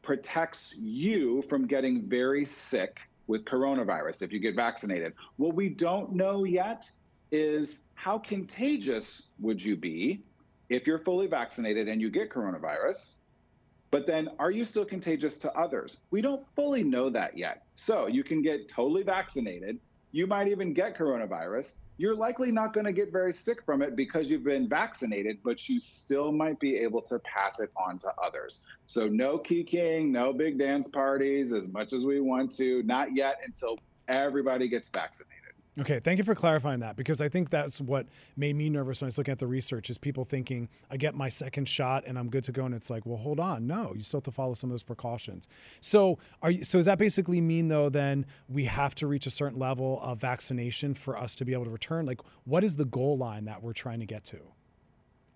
protects 0.01 0.75
you 0.81 1.43
from 1.51 1.67
getting 1.67 2.09
very 2.09 2.47
sick 2.47 3.01
with 3.27 3.45
coronavirus 3.45 4.23
if 4.23 4.33
you 4.33 4.39
get 4.39 4.57
vaccinated. 4.57 5.13
What 5.37 5.55
we 5.55 5.69
don't 5.69 6.15
know 6.15 6.45
yet 6.45 6.91
is 7.31 7.85
how 7.97 8.17
contagious 8.17 9.29
would 9.41 9.63
you 9.63 9.77
be 9.77 10.23
if 10.71 10.87
you're 10.87 11.01
fully 11.01 11.27
vaccinated 11.27 11.87
and 11.87 12.01
you 12.01 12.09
get 12.09 12.31
coronavirus? 12.31 13.17
But 13.91 14.07
then, 14.07 14.31
are 14.39 14.51
you 14.51 14.65
still 14.65 14.87
contagious 14.87 15.37
to 15.41 15.53
others? 15.53 15.99
We 16.11 16.23
don't 16.23 16.47
fully 16.57 16.83
know 16.83 17.11
that 17.11 17.37
yet. 17.37 17.63
So, 17.75 18.07
you 18.07 18.25
can 18.25 18.41
get 18.41 18.69
totally 18.69 19.03
vaccinated. 19.03 19.79
You 20.13 20.27
might 20.27 20.49
even 20.49 20.73
get 20.73 20.97
coronavirus. 20.97 21.77
You're 21.97 22.17
likely 22.17 22.51
not 22.51 22.73
going 22.73 22.87
to 22.87 22.93
get 22.93 23.13
very 23.13 23.33
sick 23.33 23.63
from 23.65 23.81
it 23.81 23.95
because 23.95 24.31
you've 24.31 24.45
been 24.45 24.69
vaccinated, 24.69 25.39
but 25.45 25.69
you 25.69 25.79
still 25.79 26.33
might 26.33 26.59
be 26.59 26.77
able 26.77 27.03
to 27.03 27.21
pass 27.21 27.61
it 27.61 27.71
on 27.77 27.99
to 27.99 28.13
others. 28.23 28.61
So, 28.87 29.09
no 29.09 29.39
kikiing, 29.39 30.11
no 30.11 30.33
big 30.33 30.59
dance 30.59 30.89
parties 30.89 31.53
as 31.53 31.69
much 31.69 31.93
as 31.93 32.05
we 32.05 32.21
want 32.21 32.51
to, 32.57 32.83
not 32.83 33.15
yet 33.15 33.39
until 33.47 33.79
everybody 34.09 34.69
gets 34.69 34.89
vaccinated. 34.89 35.34
Okay, 35.81 35.99
thank 35.99 36.19
you 36.19 36.25
for 36.25 36.37
clarifying 36.37 36.81
that 36.81 36.95
because 36.95 37.21
I 37.21 37.29
think 37.29 37.51
that's 37.51 37.81
what 37.81 38.07
made 38.37 38.55
me 38.55 38.71
nervous 38.71 39.01
when 39.01 39.07
I 39.07 39.09
was 39.09 39.19
looking 39.19 39.33
at 39.33 39.41
the 39.41 39.49
research 39.49 39.91
is 39.91 39.99
people 39.99 40.25
thinking 40.25 40.69
I 40.89 40.97
get 40.97 41.17
my 41.17 41.29
second 41.29 41.69
shot 41.69 42.05
and 42.07 42.17
I'm 42.17 42.31
good 42.31 42.45
to 42.45 42.53
go 42.53 42.65
and 42.65 42.73
it's 42.73 42.91
like, 42.91 43.05
well, 43.05 43.17
hold 43.17 43.41
on. 43.41 43.67
No, 43.67 43.93
you 43.93 44.03
still 44.05 44.19
have 44.19 44.25
to 44.25 44.31
follow 44.31 44.55
some 44.55 44.71
of 44.71 44.73
those 44.73 44.85
precautions. 44.85 45.49
So, 45.81 46.19
are 46.43 46.53
you 46.53 46.65
so 46.65 46.79
does 46.79 46.87
that 46.87 46.99
basically 46.99 47.41
mean 47.41 47.69
though 47.69 47.89
then 47.89 48.25
we 48.49 48.67
have 48.67 48.95
to 48.97 49.09
reach 49.09 49.27
a 49.27 49.31
certain 49.31 49.59
level 49.59 50.01
of 50.01 50.21
vaccination 50.21 50.95
for 50.95 51.19
us 51.19 51.35
to 51.37 51.45
be 51.45 51.53
able 51.53 51.65
to 51.65 51.71
return? 51.71 52.07
Like 52.07 52.21
what 52.45 52.63
is 52.63 52.77
the 52.77 52.85
goal 52.85 53.19
line 53.19 53.45
that 53.47 53.61
we're 53.61 53.73
trying 53.73 53.99
to 53.99 54.07
get 54.07 54.23
to? 54.27 54.39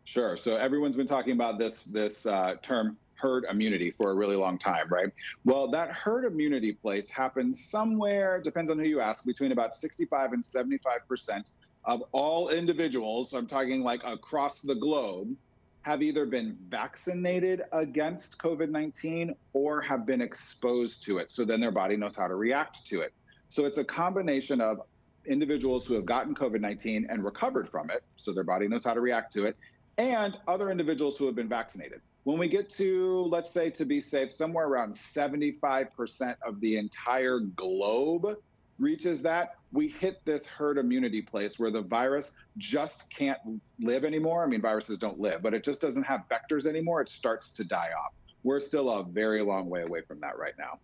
Sure. 0.05 0.37
So 0.37 0.57
everyone's 0.57 0.97
been 0.97 1.07
talking 1.07 1.33
about 1.33 1.59
this 1.59 1.85
this 1.85 2.27
uh, 2.27 2.55
term 2.63 2.97
herd 3.19 3.45
immunity 3.51 3.91
for 3.91 4.11
a 4.11 4.15
really 4.15 4.37
long 4.37 4.59
time, 4.59 4.89
right? 4.89 5.11
Well, 5.45 5.71
that 5.71 5.91
herd 5.91 6.25
immunity 6.25 6.73
place 6.73 7.11
happens 7.11 7.65
somewhere, 7.65 8.41
depends 8.41 8.71
on 8.71 8.79
who 8.79 8.87
you 8.87 9.01
ask, 9.01 9.25
between 9.25 9.53
about 9.53 9.75
65 9.75 10.33
and 10.33 10.45
75 10.45 11.07
percent 11.09 11.53
of 11.85 12.03
all 12.13 12.51
individuals. 12.51 13.33
I'm 13.33 13.47
talking 13.47 13.83
like 13.83 14.03
across 14.05 14.61
the 14.61 14.75
globe. 14.75 15.37
Have 15.83 16.03
either 16.03 16.27
been 16.27 16.59
vaccinated 16.69 17.63
against 17.73 18.39
COVID 18.43 18.69
19 18.69 19.35
or 19.55 19.81
have 19.81 20.05
been 20.05 20.21
exposed 20.21 21.05
to 21.05 21.17
it. 21.17 21.31
So 21.31 21.47
then 21.47 21.61
their 21.61 21.71
body 21.71 21.97
knows 21.97 22.15
how 22.15 22.29
to 22.29 22.35
react 22.35 22.87
to 22.89 23.01
it. 23.01 23.15
So 23.49 23.65
it's 23.65 23.79
a 23.79 23.85
combination 23.85 24.61
of 24.61 24.83
individuals 25.27 25.87
who 25.87 25.95
have 25.95 26.05
gotten 26.05 26.35
COVID 26.35 26.61
19 26.61 27.07
and 27.09 27.25
recovered 27.25 27.71
from 27.71 27.89
it. 27.89 28.05
So 28.17 28.35
their 28.35 28.45
body 28.45 28.69
knows 28.69 28.85
how 28.85 28.93
to 28.93 29.01
react 29.01 29.33
to 29.35 29.47
it 29.47 29.57
and 29.99 30.39
other 30.47 30.71
individuals 30.71 31.19
who 31.19 31.27
have 31.27 31.35
been 31.35 31.49
vaccinated. 31.49 32.01
When 32.29 32.37
we 32.37 32.47
get 32.47 32.69
to, 32.77 33.23
let's 33.31 33.51
say, 33.51 33.71
to 33.71 33.87
be 33.87 34.01
safe, 34.01 34.35
somewhere 34.35 34.67
around 34.67 34.93
75% 34.93 36.37
of 36.47 36.61
the 36.61 36.77
entire 36.77 37.39
globe 37.39 38.37
reaches 38.79 39.23
that, 39.23 39.55
we 39.73 39.89
hit 39.89 40.23
this 40.27 40.47
herd 40.47 40.77
immunity 40.77 41.23
place 41.23 41.59
where 41.59 41.71
the 41.71 41.81
virus 41.81 42.37
just 42.59 43.11
can't 43.17 43.39
live 43.81 44.05
anymore. 44.05 44.45
I 44.45 44.47
mean, 44.47 44.61
viruses 44.61 44.99
don't 44.99 45.19
live, 45.19 45.41
but 45.41 45.55
it 45.55 45.65
just 45.65 45.81
doesn't 45.81 46.03
have 46.03 46.21
vectors 46.31 46.67
anymore. 46.67 47.01
It 47.01 47.09
starts 47.09 47.51
to 47.53 47.65
die 47.65 47.93
off. 47.99 48.13
We're 48.43 48.61
still 48.61 48.91
a 48.91 49.05
very 49.05 49.41
long 49.41 49.71
way 49.71 49.81
away 49.81 50.03
from 50.03 50.21
that 50.21 50.37
right 50.37 50.53
now. 50.59 50.81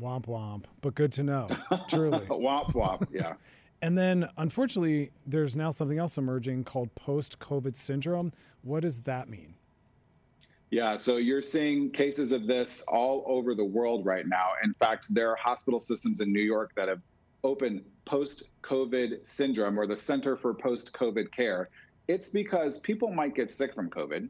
Womp 0.00 0.26
womp, 0.26 0.66
but 0.80 0.94
good 0.94 1.10
to 1.10 1.24
know. 1.24 1.48
Truly. 1.88 2.20
womp 2.26 2.72
womp, 2.74 3.08
yeah. 3.10 3.32
And 3.82 3.96
then, 3.98 4.28
unfortunately, 4.36 5.10
there's 5.26 5.56
now 5.56 5.70
something 5.70 5.98
else 5.98 6.18
emerging 6.18 6.64
called 6.64 6.94
post 6.94 7.38
COVID 7.40 7.74
syndrome. 7.74 8.30
What 8.60 8.82
does 8.82 9.00
that 9.04 9.26
mean? 9.26 9.54
Yeah, 10.70 10.94
so 10.96 11.16
you're 11.16 11.42
seeing 11.42 11.90
cases 11.90 12.30
of 12.30 12.46
this 12.46 12.84
all 12.86 13.24
over 13.26 13.54
the 13.54 13.64
world 13.64 14.06
right 14.06 14.26
now. 14.26 14.50
In 14.62 14.72
fact, 14.74 15.12
there 15.12 15.30
are 15.30 15.36
hospital 15.36 15.80
systems 15.80 16.20
in 16.20 16.32
New 16.32 16.42
York 16.42 16.72
that 16.76 16.88
have 16.88 17.00
opened 17.42 17.82
post 18.04 18.44
COVID 18.62 19.24
syndrome 19.26 19.78
or 19.78 19.86
the 19.86 19.96
Center 19.96 20.36
for 20.36 20.54
Post 20.54 20.92
COVID 20.92 21.32
Care. 21.32 21.70
It's 22.06 22.28
because 22.30 22.78
people 22.78 23.12
might 23.12 23.34
get 23.34 23.50
sick 23.50 23.74
from 23.74 23.90
COVID. 23.90 24.28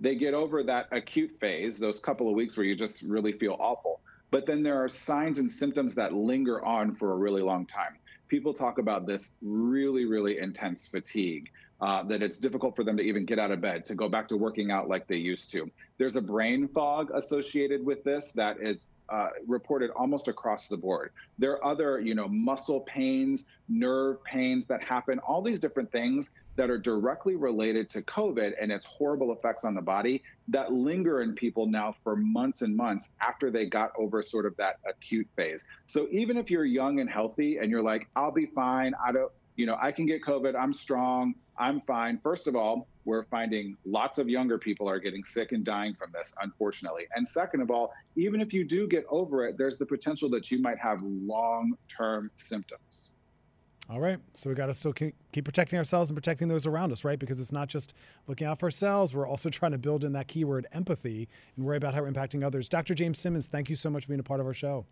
They 0.00 0.16
get 0.16 0.32
over 0.32 0.62
that 0.64 0.88
acute 0.92 1.36
phase, 1.40 1.78
those 1.78 2.00
couple 2.00 2.28
of 2.28 2.34
weeks 2.34 2.56
where 2.56 2.66
you 2.66 2.74
just 2.74 3.02
really 3.02 3.32
feel 3.32 3.56
awful. 3.60 4.00
But 4.30 4.46
then 4.46 4.62
there 4.62 4.82
are 4.82 4.88
signs 4.88 5.38
and 5.38 5.50
symptoms 5.50 5.94
that 5.96 6.14
linger 6.14 6.64
on 6.64 6.94
for 6.94 7.12
a 7.12 7.16
really 7.16 7.42
long 7.42 7.66
time. 7.66 7.98
People 8.28 8.54
talk 8.54 8.78
about 8.78 9.06
this 9.06 9.36
really, 9.42 10.06
really 10.06 10.38
intense 10.38 10.88
fatigue. 10.88 11.50
Uh, 11.82 12.00
that 12.04 12.22
it's 12.22 12.38
difficult 12.38 12.76
for 12.76 12.84
them 12.84 12.96
to 12.96 13.02
even 13.02 13.26
get 13.26 13.40
out 13.40 13.50
of 13.50 13.60
bed 13.60 13.84
to 13.84 13.96
go 13.96 14.08
back 14.08 14.28
to 14.28 14.36
working 14.36 14.70
out 14.70 14.88
like 14.88 15.08
they 15.08 15.16
used 15.16 15.50
to. 15.50 15.68
There's 15.98 16.14
a 16.14 16.22
brain 16.22 16.68
fog 16.68 17.10
associated 17.12 17.84
with 17.84 18.04
this 18.04 18.30
that 18.34 18.58
is 18.60 18.90
uh, 19.08 19.30
reported 19.48 19.90
almost 19.90 20.28
across 20.28 20.68
the 20.68 20.76
board. 20.76 21.10
There 21.38 21.54
are 21.54 21.64
other, 21.72 22.00
you 22.00 22.14
know, 22.14 22.28
muscle 22.28 22.82
pains, 22.82 23.46
nerve 23.68 24.22
pains 24.22 24.66
that 24.66 24.80
happen, 24.84 25.18
all 25.18 25.42
these 25.42 25.58
different 25.58 25.90
things 25.90 26.30
that 26.54 26.70
are 26.70 26.78
directly 26.78 27.34
related 27.34 27.90
to 27.90 28.02
COVID 28.02 28.52
and 28.60 28.70
its 28.70 28.86
horrible 28.86 29.32
effects 29.32 29.64
on 29.64 29.74
the 29.74 29.82
body 29.82 30.22
that 30.48 30.72
linger 30.72 31.20
in 31.20 31.34
people 31.34 31.66
now 31.66 31.96
for 32.04 32.14
months 32.14 32.62
and 32.62 32.76
months 32.76 33.12
after 33.20 33.50
they 33.50 33.66
got 33.66 33.90
over 33.98 34.22
sort 34.22 34.46
of 34.46 34.56
that 34.56 34.76
acute 34.88 35.26
phase. 35.34 35.66
So 35.86 36.06
even 36.12 36.36
if 36.36 36.48
you're 36.48 36.64
young 36.64 37.00
and 37.00 37.10
healthy 37.10 37.58
and 37.58 37.72
you're 37.72 37.82
like, 37.82 38.06
I'll 38.14 38.30
be 38.30 38.46
fine, 38.46 38.94
I 39.04 39.10
don't, 39.10 39.32
you 39.56 39.66
know, 39.66 39.76
I 39.80 39.92
can 39.92 40.06
get 40.06 40.22
COVID, 40.22 40.54
I'm 40.58 40.72
strong, 40.72 41.34
I'm 41.62 41.80
fine. 41.82 42.18
First 42.24 42.48
of 42.48 42.56
all, 42.56 42.88
we're 43.04 43.22
finding 43.26 43.76
lots 43.84 44.18
of 44.18 44.28
younger 44.28 44.58
people 44.58 44.88
are 44.90 44.98
getting 44.98 45.22
sick 45.22 45.52
and 45.52 45.64
dying 45.64 45.94
from 45.94 46.10
this, 46.12 46.34
unfortunately. 46.42 47.04
And 47.14 47.26
second 47.26 47.60
of 47.60 47.70
all, 47.70 47.92
even 48.16 48.40
if 48.40 48.52
you 48.52 48.64
do 48.64 48.88
get 48.88 49.04
over 49.08 49.46
it, 49.46 49.56
there's 49.56 49.78
the 49.78 49.86
potential 49.86 50.28
that 50.30 50.50
you 50.50 50.60
might 50.60 50.78
have 50.78 50.98
long 51.04 51.74
term 51.86 52.32
symptoms. 52.34 53.12
All 53.88 54.00
right. 54.00 54.18
So 54.32 54.50
we 54.50 54.56
got 54.56 54.66
to 54.66 54.74
still 54.74 54.92
keep, 54.92 55.14
protecting 55.32 55.78
ourselves 55.78 56.10
and 56.10 56.16
protecting 56.16 56.48
those 56.48 56.66
around 56.66 56.90
us, 56.90 57.04
right? 57.04 57.18
Because 57.18 57.40
it's 57.40 57.52
not 57.52 57.68
just 57.68 57.94
looking 58.26 58.48
out 58.48 58.58
for 58.58 58.66
ourselves. 58.66 59.14
We're 59.14 59.28
also 59.28 59.48
trying 59.50 59.72
to 59.72 59.78
build 59.78 60.02
in 60.02 60.14
that 60.14 60.26
keyword 60.26 60.66
empathy 60.72 61.28
and 61.56 61.64
worry 61.64 61.76
about 61.76 61.94
how 61.94 62.02
we're 62.02 62.10
impacting 62.10 62.44
others. 62.44 62.68
Dr. 62.68 62.96
James 62.96 63.20
Simmons, 63.20 63.46
thank 63.46 63.70
you 63.70 63.76
so 63.76 63.88
much 63.88 64.04
for 64.04 64.08
being 64.08 64.20
a 64.20 64.24
part 64.24 64.40
of 64.40 64.46
our 64.46 64.54
show. 64.54 64.84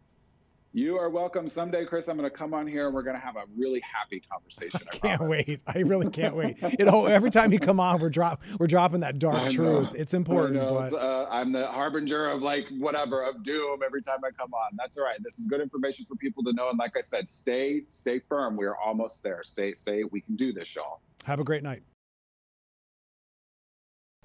You 0.72 0.98
are 0.98 1.10
welcome. 1.10 1.48
Someday, 1.48 1.84
Chris, 1.84 2.06
I'm 2.06 2.16
going 2.16 2.30
to 2.30 2.34
come 2.36 2.54
on 2.54 2.64
here 2.64 2.86
and 2.86 2.94
we're 2.94 3.02
going 3.02 3.16
to 3.16 3.20
have 3.20 3.34
a 3.34 3.42
really 3.56 3.80
happy 3.80 4.22
conversation. 4.30 4.80
I 4.92 4.96
Can't 4.96 5.18
promise. 5.18 5.48
wait. 5.48 5.60
I 5.66 5.78
really 5.80 6.08
can't 6.10 6.36
wait. 6.36 6.58
You 6.78 6.84
know, 6.84 7.06
every 7.06 7.30
time 7.30 7.52
you 7.52 7.58
come 7.58 7.80
on, 7.80 7.98
we're 8.00 8.08
drop 8.08 8.40
we're 8.60 8.68
dropping 8.68 9.00
that 9.00 9.16
I 9.16 9.18
dark 9.18 9.42
know. 9.44 9.50
truth. 9.50 9.94
It's 9.96 10.14
important, 10.14 10.60
but 10.60 10.92
uh, 10.94 11.26
I'm 11.28 11.50
the 11.50 11.66
harbinger 11.66 12.28
of 12.28 12.42
like 12.42 12.68
whatever 12.78 13.24
of 13.24 13.42
doom 13.42 13.80
every 13.84 14.00
time 14.00 14.18
I 14.24 14.30
come 14.30 14.54
on. 14.54 14.70
That's 14.78 14.96
all 14.96 15.04
right. 15.04 15.20
This 15.24 15.40
is 15.40 15.46
good 15.46 15.60
information 15.60 16.06
for 16.08 16.14
people 16.14 16.44
to 16.44 16.52
know. 16.52 16.68
And 16.70 16.78
like 16.78 16.96
I 16.96 17.00
said, 17.00 17.28
stay 17.28 17.82
stay 17.88 18.20
firm. 18.28 18.56
We 18.56 18.64
are 18.66 18.76
almost 18.76 19.24
there. 19.24 19.42
Stay 19.42 19.74
stay. 19.74 20.04
We 20.04 20.20
can 20.20 20.36
do 20.36 20.52
this, 20.52 20.76
y'all. 20.76 21.00
have 21.24 21.40
a 21.40 21.44
great 21.44 21.64
night. 21.64 21.82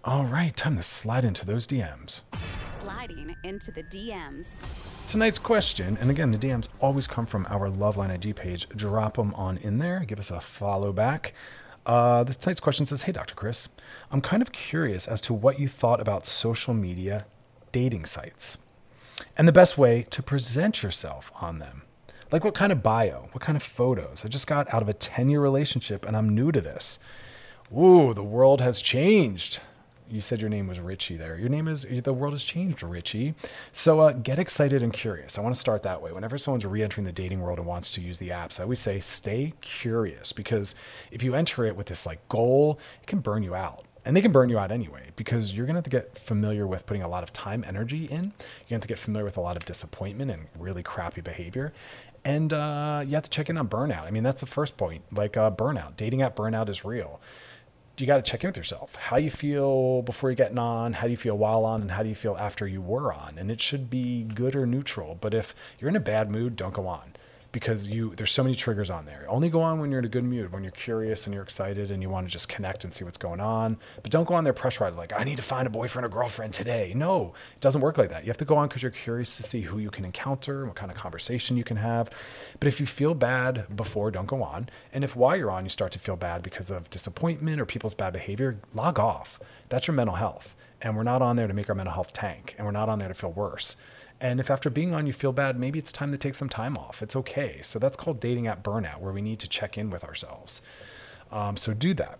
All 0.03 0.25
right, 0.25 0.55
time 0.55 0.77
to 0.77 0.83
slide 0.83 1.25
into 1.25 1.43
those 1.43 1.65
DMs. 1.65 2.21
Sliding 2.63 3.35
into 3.43 3.71
the 3.71 3.81
DMs. 3.85 4.59
Tonight's 5.15 5.39
question, 5.39 5.97
and 6.01 6.09
again, 6.11 6.31
the 6.31 6.37
DMs 6.37 6.67
always 6.81 7.07
come 7.07 7.25
from 7.25 7.47
our 7.49 7.69
Loveline 7.69 8.13
IG 8.13 8.35
page. 8.35 8.67
Drop 8.67 9.15
them 9.15 9.33
on 9.35 9.55
in 9.59 9.77
there. 9.77 10.01
Give 10.01 10.19
us 10.19 10.29
a 10.29 10.41
follow 10.41 10.91
back. 10.91 11.33
Uh, 11.85 12.25
this 12.25 12.35
tonight's 12.35 12.59
question 12.59 12.85
says, 12.85 13.03
"Hey, 13.03 13.13
Dr. 13.13 13.33
Chris, 13.33 13.69
I'm 14.11 14.19
kind 14.19 14.41
of 14.41 14.51
curious 14.51 15.07
as 15.07 15.21
to 15.21 15.33
what 15.33 15.57
you 15.57 15.69
thought 15.69 16.01
about 16.01 16.25
social 16.25 16.73
media 16.73 17.27
dating 17.71 18.07
sites 18.07 18.57
and 19.37 19.47
the 19.47 19.53
best 19.53 19.77
way 19.77 20.05
to 20.09 20.21
present 20.21 20.83
yourself 20.83 21.31
on 21.39 21.59
them. 21.59 21.83
Like, 22.29 22.43
what 22.43 22.53
kind 22.53 22.73
of 22.73 22.83
bio, 22.83 23.29
what 23.31 23.41
kind 23.41 23.55
of 23.55 23.63
photos? 23.63 24.25
I 24.25 24.27
just 24.27 24.47
got 24.47 24.73
out 24.73 24.81
of 24.81 24.89
a 24.89 24.93
10 24.93 25.29
year 25.29 25.39
relationship 25.39 26.05
and 26.05 26.17
I'm 26.17 26.27
new 26.27 26.51
to 26.51 26.59
this. 26.59 26.99
Ooh, 27.73 28.13
the 28.13 28.21
world 28.21 28.59
has 28.59 28.81
changed. 28.81 29.61
You 30.09 30.21
said 30.21 30.39
your 30.39 30.49
name 30.49 30.67
was 30.67 30.79
Richie 30.79 31.17
there. 31.17 31.35
Your 31.37 31.49
name 31.49 31.67
is, 31.67 31.85
the 32.03 32.13
world 32.13 32.33
has 32.33 32.43
changed, 32.43 32.83
Richie. 32.83 33.33
So 33.71 34.01
uh, 34.01 34.11
get 34.11 34.37
excited 34.37 34.83
and 34.83 34.93
curious. 34.93 35.37
I 35.37 35.41
want 35.41 35.55
to 35.55 35.59
start 35.59 35.83
that 35.83 36.01
way. 36.01 36.11
Whenever 36.11 36.37
someone's 36.37 36.65
re 36.65 36.83
entering 36.83 37.05
the 37.05 37.11
dating 37.11 37.41
world 37.41 37.57
and 37.57 37.67
wants 37.67 37.89
to 37.91 38.01
use 38.01 38.19
the 38.19 38.29
apps, 38.29 38.59
I 38.59 38.63
always 38.63 38.79
say 38.79 38.99
stay 38.99 39.53
curious 39.61 40.31
because 40.31 40.75
if 41.11 41.23
you 41.23 41.33
enter 41.33 41.65
it 41.65 41.75
with 41.75 41.87
this 41.87 42.05
like 42.05 42.27
goal, 42.29 42.79
it 43.01 43.07
can 43.07 43.19
burn 43.19 43.41
you 43.41 43.55
out 43.55 43.85
and 44.05 44.15
they 44.15 44.21
can 44.21 44.31
burn 44.31 44.49
you 44.49 44.59
out 44.59 44.71
anyway 44.71 45.09
because 45.15 45.53
you're 45.53 45.65
to 45.65 45.73
have 45.73 45.83
to 45.83 45.89
get 45.89 46.17
familiar 46.17 46.67
with 46.67 46.85
putting 46.85 47.01
a 47.01 47.07
lot 47.07 47.23
of 47.23 47.33
time 47.33 47.63
energy 47.67 48.05
in 48.05 48.31
you're 48.67 48.69
to 48.69 48.73
have 48.75 48.81
to 48.81 48.87
get 48.87 48.99
familiar 48.99 49.25
with 49.25 49.37
a 49.37 49.41
lot 49.41 49.57
of 49.57 49.65
disappointment 49.65 50.29
and 50.31 50.47
really 50.57 50.83
crappy 50.83 51.21
behavior 51.21 51.73
and 52.23 52.53
uh, 52.53 53.03
you 53.05 53.13
have 53.15 53.23
to 53.23 53.29
check 53.29 53.49
in 53.49 53.57
on 53.57 53.67
burnout 53.67 54.03
i 54.03 54.11
mean 54.11 54.23
that's 54.23 54.39
the 54.39 54.45
first 54.45 54.77
point 54.77 55.03
like 55.11 55.35
uh, 55.35 55.49
burnout 55.49 55.97
dating 55.97 56.21
at 56.21 56.35
burnout 56.35 56.69
is 56.69 56.85
real 56.85 57.19
you 57.97 58.07
got 58.07 58.23
to 58.23 58.29
check 58.29 58.43
in 58.43 58.49
with 58.49 58.57
yourself. 58.57 58.95
How 58.95 59.17
you 59.17 59.29
feel 59.29 60.01
before 60.01 60.29
you're 60.29 60.35
getting 60.35 60.59
on, 60.59 60.93
how 60.93 61.07
do 61.07 61.11
you 61.11 61.17
feel 61.17 61.37
while 61.37 61.65
on, 61.65 61.81
and 61.81 61.91
how 61.91 62.03
do 62.03 62.09
you 62.09 62.15
feel 62.15 62.35
after 62.37 62.67
you 62.67 62.81
were 62.81 63.13
on? 63.13 63.37
And 63.37 63.49
it 63.51 63.61
should 63.61 63.89
be 63.89 64.23
good 64.23 64.55
or 64.55 64.65
neutral. 64.65 65.17
But 65.19 65.33
if 65.33 65.55
you're 65.79 65.89
in 65.89 65.95
a 65.95 66.01
bad 66.01 66.29
mood, 66.29 66.55
don't 66.55 66.73
go 66.73 66.87
on 66.87 67.14
because 67.55 67.87
you 67.87 68.13
there's 68.17 68.33
so 68.33 68.43
many 68.43 68.53
triggers 68.53 68.89
on 68.89 69.05
there. 69.05 69.25
Only 69.29 69.47
go 69.47 69.61
on 69.61 69.79
when 69.79 69.89
you're 69.89 69.99
in 69.99 70.05
a 70.05 70.09
good 70.09 70.25
mood, 70.25 70.51
when 70.51 70.61
you're 70.61 70.73
curious 70.73 71.25
and 71.25 71.33
you're 71.33 71.41
excited 71.41 71.89
and 71.89 72.03
you 72.03 72.09
want 72.09 72.27
to 72.27 72.31
just 72.31 72.49
connect 72.49 72.83
and 72.83 72.93
see 72.93 73.05
what's 73.05 73.17
going 73.17 73.39
on. 73.39 73.77
But 74.03 74.11
don't 74.11 74.27
go 74.27 74.33
on 74.33 74.43
there 74.43 74.51
pressurized 74.51 74.97
like 74.97 75.13
I 75.17 75.23
need 75.23 75.37
to 75.37 75.41
find 75.41 75.65
a 75.65 75.69
boyfriend 75.69 76.05
or 76.05 76.09
girlfriend 76.09 76.53
today. 76.53 76.91
No, 76.93 77.33
it 77.53 77.61
doesn't 77.61 77.79
work 77.79 77.97
like 77.97 78.09
that. 78.09 78.25
You 78.25 78.27
have 78.27 78.35
to 78.39 78.45
go 78.45 78.57
on 78.57 78.67
because 78.67 78.81
you're 78.81 78.91
curious 78.91 79.37
to 79.37 79.43
see 79.43 79.61
who 79.61 79.79
you 79.79 79.89
can 79.89 80.03
encounter 80.03 80.59
and 80.59 80.67
what 80.67 80.75
kind 80.75 80.91
of 80.91 80.97
conversation 80.97 81.55
you 81.55 81.63
can 81.63 81.77
have. 81.77 82.09
But 82.59 82.67
if 82.67 82.81
you 82.81 82.85
feel 82.85 83.13
bad 83.13 83.73
before, 83.73 84.11
don't 84.11 84.27
go 84.27 84.43
on. 84.43 84.67
And 84.91 85.05
if 85.05 85.15
while 85.15 85.37
you're 85.37 85.49
on 85.49 85.63
you 85.63 85.69
start 85.69 85.93
to 85.93 85.99
feel 85.99 86.17
bad 86.17 86.43
because 86.43 86.69
of 86.69 86.89
disappointment 86.89 87.61
or 87.61 87.65
people's 87.65 87.93
bad 87.93 88.11
behavior, 88.11 88.59
log 88.73 88.99
off. 88.99 89.39
That's 89.69 89.87
your 89.87 89.95
mental 89.95 90.17
health. 90.17 90.57
And 90.81 90.97
we're 90.97 91.03
not 91.03 91.21
on 91.21 91.37
there 91.37 91.47
to 91.47 91.53
make 91.53 91.69
our 91.69 91.75
mental 91.75 91.93
health 91.93 92.11
tank, 92.11 92.53
and 92.57 92.65
we're 92.65 92.73
not 92.73 92.89
on 92.89 92.99
there 92.99 93.07
to 93.07 93.13
feel 93.13 93.31
worse. 93.31 93.77
And 94.21 94.39
if 94.39 94.49
after 94.49 94.69
being 94.69 94.93
on 94.93 95.07
you 95.07 95.13
feel 95.13 95.33
bad, 95.33 95.59
maybe 95.59 95.77
it's 95.77 95.91
time 95.91 96.11
to 96.11 96.17
take 96.17 96.35
some 96.35 96.49
time 96.49 96.77
off. 96.77 97.01
It's 97.01 97.15
okay. 97.15 97.59
So 97.61 97.79
that's 97.79 97.97
called 97.97 98.19
dating 98.19 98.47
at 98.47 98.63
burnout, 98.63 98.99
where 98.99 99.11
we 99.13 99.21
need 99.21 99.39
to 99.39 99.47
check 99.47 99.77
in 99.77 99.89
with 99.89 100.03
ourselves. 100.03 100.61
Um, 101.31 101.57
so 101.57 101.73
do 101.73 101.93
that 101.95 102.19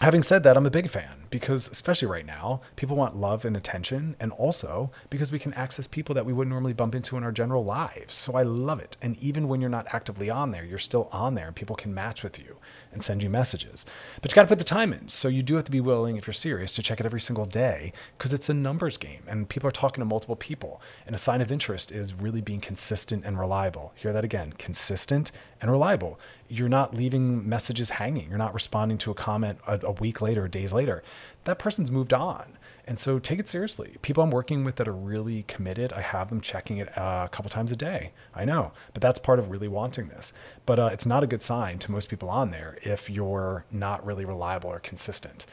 having 0.00 0.22
said 0.22 0.42
that, 0.44 0.56
I'm 0.56 0.66
a 0.66 0.70
big 0.70 0.90
fan 0.90 1.24
because, 1.36 1.68
especially 1.68 2.08
right 2.08 2.24
now, 2.24 2.62
people 2.76 2.96
want 2.96 3.14
love 3.14 3.44
and 3.44 3.58
attention, 3.58 4.16
and 4.18 4.32
also 4.32 4.90
because 5.10 5.30
we 5.30 5.38
can 5.38 5.52
access 5.52 5.86
people 5.86 6.14
that 6.14 6.24
we 6.24 6.32
wouldn't 6.32 6.50
normally 6.50 6.72
bump 6.72 6.94
into 6.94 7.18
in 7.18 7.22
our 7.22 7.30
general 7.30 7.62
lives. 7.62 8.14
So 8.14 8.32
I 8.36 8.42
love 8.42 8.80
it. 8.80 8.96
And 9.02 9.18
even 9.18 9.46
when 9.46 9.60
you're 9.60 9.68
not 9.68 9.86
actively 9.90 10.30
on 10.30 10.50
there, 10.50 10.64
you're 10.64 10.78
still 10.78 11.10
on 11.12 11.34
there, 11.34 11.48
and 11.48 11.54
people 11.54 11.76
can 11.76 11.92
match 11.92 12.22
with 12.22 12.38
you 12.38 12.56
and 12.90 13.04
send 13.04 13.22
you 13.22 13.28
messages. 13.28 13.84
But 14.22 14.32
you 14.32 14.34
got 14.34 14.44
to 14.44 14.48
put 14.48 14.56
the 14.56 14.64
time 14.64 14.94
in. 14.94 15.10
So 15.10 15.28
you 15.28 15.42
do 15.42 15.56
have 15.56 15.64
to 15.64 15.70
be 15.70 15.78
willing, 15.82 16.16
if 16.16 16.26
you're 16.26 16.32
serious, 16.32 16.72
to 16.72 16.82
check 16.82 17.00
it 17.00 17.04
every 17.04 17.20
single 17.20 17.44
day 17.44 17.92
because 18.16 18.32
it's 18.32 18.48
a 18.48 18.54
numbers 18.54 18.96
game, 18.96 19.22
and 19.26 19.46
people 19.46 19.68
are 19.68 19.72
talking 19.72 20.00
to 20.00 20.06
multiple 20.06 20.36
people. 20.36 20.80
And 21.04 21.14
a 21.14 21.18
sign 21.18 21.42
of 21.42 21.52
interest 21.52 21.92
is 21.92 22.14
really 22.14 22.40
being 22.40 22.62
consistent 22.62 23.26
and 23.26 23.38
reliable. 23.38 23.92
Hear 23.94 24.14
that 24.14 24.24
again 24.24 24.54
consistent 24.56 25.32
and 25.60 25.70
reliable. 25.70 26.18
You're 26.48 26.68
not 26.68 26.94
leaving 26.94 27.46
messages 27.48 27.90
hanging, 27.90 28.28
you're 28.28 28.38
not 28.38 28.54
responding 28.54 28.98
to 28.98 29.10
a 29.10 29.14
comment 29.14 29.58
a, 29.66 29.80
a 29.82 29.92
week 29.92 30.20
later, 30.20 30.48
days 30.48 30.72
later, 30.72 31.02
that 31.44 31.58
person's 31.58 31.90
moved 31.90 32.12
on. 32.12 32.56
And 32.88 32.98
so 33.00 33.18
take 33.18 33.40
it 33.40 33.48
seriously. 33.48 33.96
People 34.02 34.22
I'm 34.22 34.30
working 34.30 34.62
with 34.62 34.76
that 34.76 34.86
are 34.86 34.92
really 34.92 35.42
committed, 35.48 35.92
I 35.92 36.02
have 36.02 36.28
them 36.28 36.40
checking 36.40 36.78
it 36.78 36.96
uh, 36.96 37.24
a 37.26 37.28
couple 37.28 37.50
times 37.50 37.72
a 37.72 37.76
day. 37.76 38.12
I 38.32 38.44
know, 38.44 38.70
but 38.94 39.02
that's 39.02 39.18
part 39.18 39.40
of 39.40 39.50
really 39.50 39.66
wanting 39.66 40.06
this. 40.06 40.32
But 40.66 40.78
uh, 40.78 40.90
it's 40.92 41.06
not 41.06 41.24
a 41.24 41.26
good 41.26 41.42
sign 41.42 41.78
to 41.80 41.90
most 41.90 42.08
people 42.08 42.28
on 42.28 42.50
there 42.50 42.78
if 42.82 43.10
you're 43.10 43.64
not 43.72 44.06
really 44.06 44.24
reliable 44.24 44.70
or 44.70 44.78
consistent. 44.78 45.46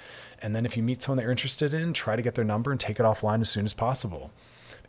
And 0.44 0.56
then 0.56 0.66
if 0.66 0.78
you 0.78 0.84
meet 0.84 1.02
someone 1.02 1.18
that 1.18 1.24
you're 1.24 1.32
interested 1.32 1.74
in, 1.74 1.94
try 1.94 2.16
to 2.16 2.22
get 2.22 2.36
their 2.36 2.46
number 2.46 2.70
and 2.70 2.80
take 2.80 3.00
it 3.00 3.04
offline 3.04 3.42
as 3.42 3.50
soon 3.50 3.66
as 3.66 3.74
possible. 3.74 4.30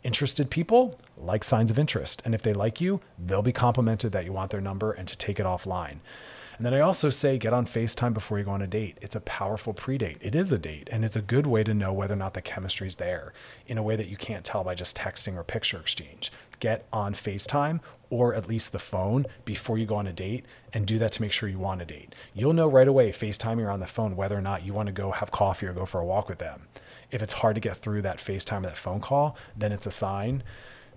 Interested 0.03 0.51
people 0.51 0.99
like 1.17 1.43
signs 1.43 1.71
of 1.71 1.79
interest. 1.79 2.21
And 2.25 2.35
if 2.35 2.43
they 2.43 2.53
like 2.53 2.79
you, 2.79 2.99
they'll 3.17 3.41
be 3.41 3.51
complimented 3.51 4.11
that 4.11 4.25
you 4.25 4.33
want 4.33 4.51
their 4.51 4.61
number 4.61 4.91
and 4.91 5.07
to 5.07 5.17
take 5.17 5.39
it 5.39 5.47
offline. 5.47 5.97
And 6.57 6.65
then 6.65 6.73
I 6.73 6.79
also 6.79 7.09
say 7.09 7.37
get 7.37 7.53
on 7.53 7.65
FaceTime 7.65 8.13
before 8.13 8.37
you 8.37 8.45
go 8.45 8.51
on 8.51 8.61
a 8.61 8.67
date. 8.67 8.97
It's 9.01 9.15
a 9.15 9.21
powerful 9.21 9.73
pre 9.73 9.97
date. 9.97 10.17
It 10.21 10.35
is 10.35 10.51
a 10.51 10.57
date, 10.57 10.89
and 10.91 11.03
it's 11.03 11.15
a 11.15 11.21
good 11.21 11.47
way 11.47 11.63
to 11.63 11.73
know 11.73 11.91
whether 11.91 12.13
or 12.13 12.17
not 12.17 12.33
the 12.33 12.41
chemistry's 12.41 12.95
there 12.95 13.33
in 13.67 13.77
a 13.77 13.83
way 13.83 13.95
that 13.95 14.07
you 14.07 14.17
can't 14.17 14.45
tell 14.45 14.63
by 14.63 14.75
just 14.75 14.97
texting 14.97 15.35
or 15.35 15.43
picture 15.43 15.79
exchange. 15.79 16.31
Get 16.59 16.85
on 16.93 17.13
FaceTime 17.13 17.81
or 18.09 18.33
at 18.33 18.47
least 18.47 18.71
the 18.71 18.79
phone 18.79 19.25
before 19.43 19.77
you 19.77 19.85
go 19.85 19.95
on 19.95 20.07
a 20.07 20.13
date 20.13 20.45
and 20.71 20.85
do 20.85 20.97
that 20.99 21.11
to 21.13 21.21
make 21.21 21.31
sure 21.31 21.49
you 21.49 21.59
want 21.59 21.81
a 21.81 21.85
date. 21.85 22.15
You'll 22.33 22.53
know 22.53 22.67
right 22.67 22.87
away, 22.87 23.11
FaceTime 23.11 23.59
you're 23.59 23.71
on 23.71 23.81
the 23.81 23.87
phone, 23.87 24.15
whether 24.15 24.37
or 24.37 24.41
not 24.41 24.65
you 24.65 24.73
want 24.73 24.87
to 24.87 24.93
go 24.93 25.11
have 25.11 25.31
coffee 25.31 25.65
or 25.65 25.73
go 25.73 25.85
for 25.85 25.99
a 25.99 26.05
walk 26.05 26.29
with 26.29 26.37
them. 26.37 26.67
If 27.11 27.21
it's 27.21 27.33
hard 27.33 27.55
to 27.55 27.61
get 27.61 27.77
through 27.77 28.03
that 28.03 28.19
FaceTime 28.19 28.59
or 28.59 28.67
that 28.67 28.77
phone 28.77 29.01
call, 29.01 29.35
then 29.57 29.71
it's 29.71 29.85
a 29.85 29.91
sign 29.91 30.43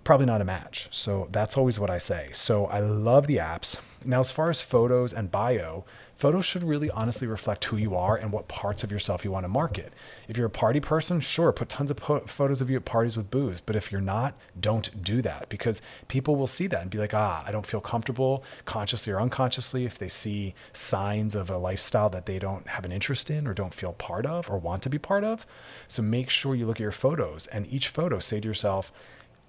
probably 0.04 0.24
not 0.24 0.40
a 0.40 0.44
match. 0.44 0.88
So 0.90 1.28
that's 1.30 1.58
always 1.58 1.78
what 1.78 1.90
I 1.90 1.98
say. 1.98 2.30
So 2.32 2.64
I 2.66 2.80
love 2.80 3.26
the 3.26 3.36
apps. 3.36 3.76
Now, 4.04 4.20
as 4.20 4.30
far 4.30 4.48
as 4.48 4.62
photos 4.62 5.12
and 5.12 5.30
bio, 5.30 5.84
photos 6.16 6.44
should 6.44 6.62
really 6.62 6.90
honestly 6.90 7.26
reflect 7.26 7.64
who 7.64 7.76
you 7.76 7.96
are 7.96 8.16
and 8.16 8.32
what 8.32 8.46
parts 8.46 8.84
of 8.84 8.92
yourself 8.92 9.24
you 9.24 9.32
want 9.32 9.44
to 9.44 9.48
market. 9.48 9.92
If 10.28 10.36
you're 10.36 10.46
a 10.46 10.50
party 10.50 10.78
person, 10.78 11.20
sure, 11.20 11.52
put 11.52 11.68
tons 11.68 11.90
of 11.90 11.96
po- 11.96 12.20
photos 12.20 12.60
of 12.60 12.70
you 12.70 12.76
at 12.76 12.84
parties 12.84 13.16
with 13.16 13.30
booze. 13.30 13.60
But 13.60 13.74
if 13.74 13.90
you're 13.90 14.00
not, 14.00 14.34
don't 14.58 15.02
do 15.02 15.20
that 15.22 15.48
because 15.48 15.82
people 16.06 16.36
will 16.36 16.46
see 16.46 16.68
that 16.68 16.82
and 16.82 16.90
be 16.90 16.98
like, 16.98 17.12
ah, 17.12 17.44
I 17.46 17.50
don't 17.50 17.66
feel 17.66 17.80
comfortable 17.80 18.44
consciously 18.64 19.12
or 19.12 19.20
unconsciously 19.20 19.84
if 19.84 19.98
they 19.98 20.08
see 20.08 20.54
signs 20.72 21.34
of 21.34 21.50
a 21.50 21.58
lifestyle 21.58 22.10
that 22.10 22.26
they 22.26 22.38
don't 22.38 22.68
have 22.68 22.84
an 22.84 22.92
interest 22.92 23.30
in 23.30 23.48
or 23.48 23.54
don't 23.54 23.74
feel 23.74 23.92
part 23.92 24.26
of 24.26 24.48
or 24.48 24.58
want 24.58 24.82
to 24.84 24.90
be 24.90 24.98
part 24.98 25.24
of. 25.24 25.44
So 25.88 26.02
make 26.02 26.30
sure 26.30 26.54
you 26.54 26.66
look 26.66 26.76
at 26.76 26.80
your 26.80 26.92
photos 26.92 27.48
and 27.48 27.66
each 27.66 27.88
photo 27.88 28.20
say 28.20 28.40
to 28.40 28.46
yourself, 28.48 28.92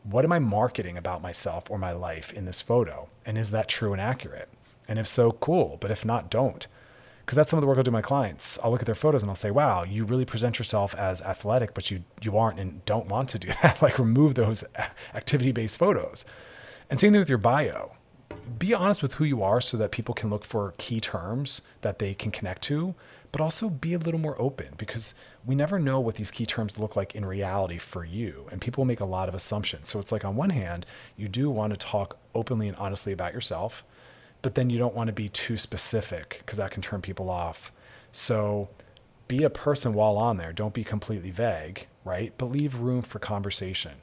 what 0.10 0.26
am 0.26 0.32
I 0.32 0.40
marketing 0.40 0.98
about 0.98 1.22
myself 1.22 1.70
or 1.70 1.78
my 1.78 1.92
life 1.92 2.34
in 2.34 2.46
this 2.46 2.62
photo? 2.62 3.10
And 3.26 3.38
is 3.38 3.52
that 3.52 3.68
true 3.68 3.92
and 3.92 4.02
accurate? 4.02 4.50
And 4.88 4.98
if 4.98 5.08
so, 5.08 5.34
cool. 5.34 5.78
But 5.80 5.92
if 5.92 6.04
not, 6.04 6.32
don't. 6.32 6.66
Because 7.26 7.36
that's 7.36 7.52
some 7.52 7.60
of 7.60 7.62
the 7.62 7.68
work 7.68 7.78
I'll 7.78 7.84
do 7.84 7.90
with 7.90 7.94
my 7.94 8.02
clients. 8.02 8.58
I'll 8.64 8.72
look 8.72 8.82
at 8.82 8.88
their 8.88 8.96
photos 8.96 9.22
and 9.22 9.30
I'll 9.30 9.36
say, 9.36 9.52
wow, 9.52 9.84
you 9.84 10.04
really 10.04 10.26
present 10.26 10.58
yourself 10.58 10.96
as 10.96 11.22
athletic, 11.22 11.76
but 11.76 11.92
you, 11.92 12.04
you 12.24 12.36
aren't 12.38 12.60
and 12.60 12.84
don't 12.86 13.06
want 13.06 13.30
to 13.30 13.40
do 13.40 13.50
that. 13.62 13.82
like 13.84 14.00
remove 14.00 14.34
those 14.34 14.64
activity 15.14 15.52
based 15.52 15.78
photos. 15.78 16.26
And 16.90 17.00
same 17.00 17.12
thing 17.12 17.20
with 17.20 17.30
your 17.30 17.38
bio. 17.38 17.92
Be 18.58 18.74
honest 18.74 19.04
with 19.04 19.14
who 19.16 19.26
you 19.26 19.44
are 19.44 19.62
so 19.62 19.78
that 19.78 19.92
people 19.92 20.16
can 20.16 20.32
look 20.32 20.44
for 20.44 20.74
key 20.80 21.00
terms 21.00 21.62
that 21.82 22.00
they 22.00 22.16
can 22.16 22.32
connect 22.32 22.64
to 22.64 22.96
but 23.32 23.42
also 23.42 23.70
be 23.70 23.94
a 23.94 24.00
little 24.00 24.20
more 24.20 24.40
open 24.42 24.74
because 24.78 25.14
we 25.46 25.56
never 25.56 25.80
know 25.80 26.00
what 26.00 26.16
these 26.16 26.32
key 26.32 26.46
terms 26.46 26.80
look 26.80 26.96
like 26.96 27.16
in 27.16 27.26
reality 27.26 27.78
for 27.78 28.04
you. 28.04 28.48
And 28.52 28.60
people 28.60 28.86
make 28.86 29.00
a 29.00 29.06
lot 29.06 29.30
of 29.30 29.36
assumptions. 29.36 29.90
So 29.90 30.00
it's 30.00 30.12
like, 30.12 30.26
on 30.26 30.36
one 30.36 30.50
hand, 30.50 30.86
you 31.16 31.28
do 31.28 31.50
want 31.50 31.72
to 31.74 31.78
talk 31.78 32.18
openly 32.34 32.68
and 32.68 32.78
honestly 32.78 33.14
about 33.14 33.34
yourself, 33.34 33.84
but 34.42 34.56
then 34.56 34.70
you 34.70 34.80
don't 34.80 34.96
want 34.96 35.08
to 35.08 35.14
be 35.14 35.30
too 35.30 35.58
specific 35.58 36.38
because 36.40 36.58
that 36.58 36.72
can 36.72 36.82
turn 36.82 37.02
people 37.02 37.30
off. 37.30 37.72
So 38.12 38.70
be 39.28 39.44
a 39.44 39.50
person 39.50 39.94
while 39.94 40.18
on 40.18 40.38
there. 40.38 40.52
Don't 40.52 40.74
be 40.74 40.84
completely 40.84 41.32
vague, 41.32 41.88
right? 42.04 42.34
But 42.38 42.52
leave 42.52 42.76
room 42.76 43.04
for 43.04 43.20
conversation 43.20 43.94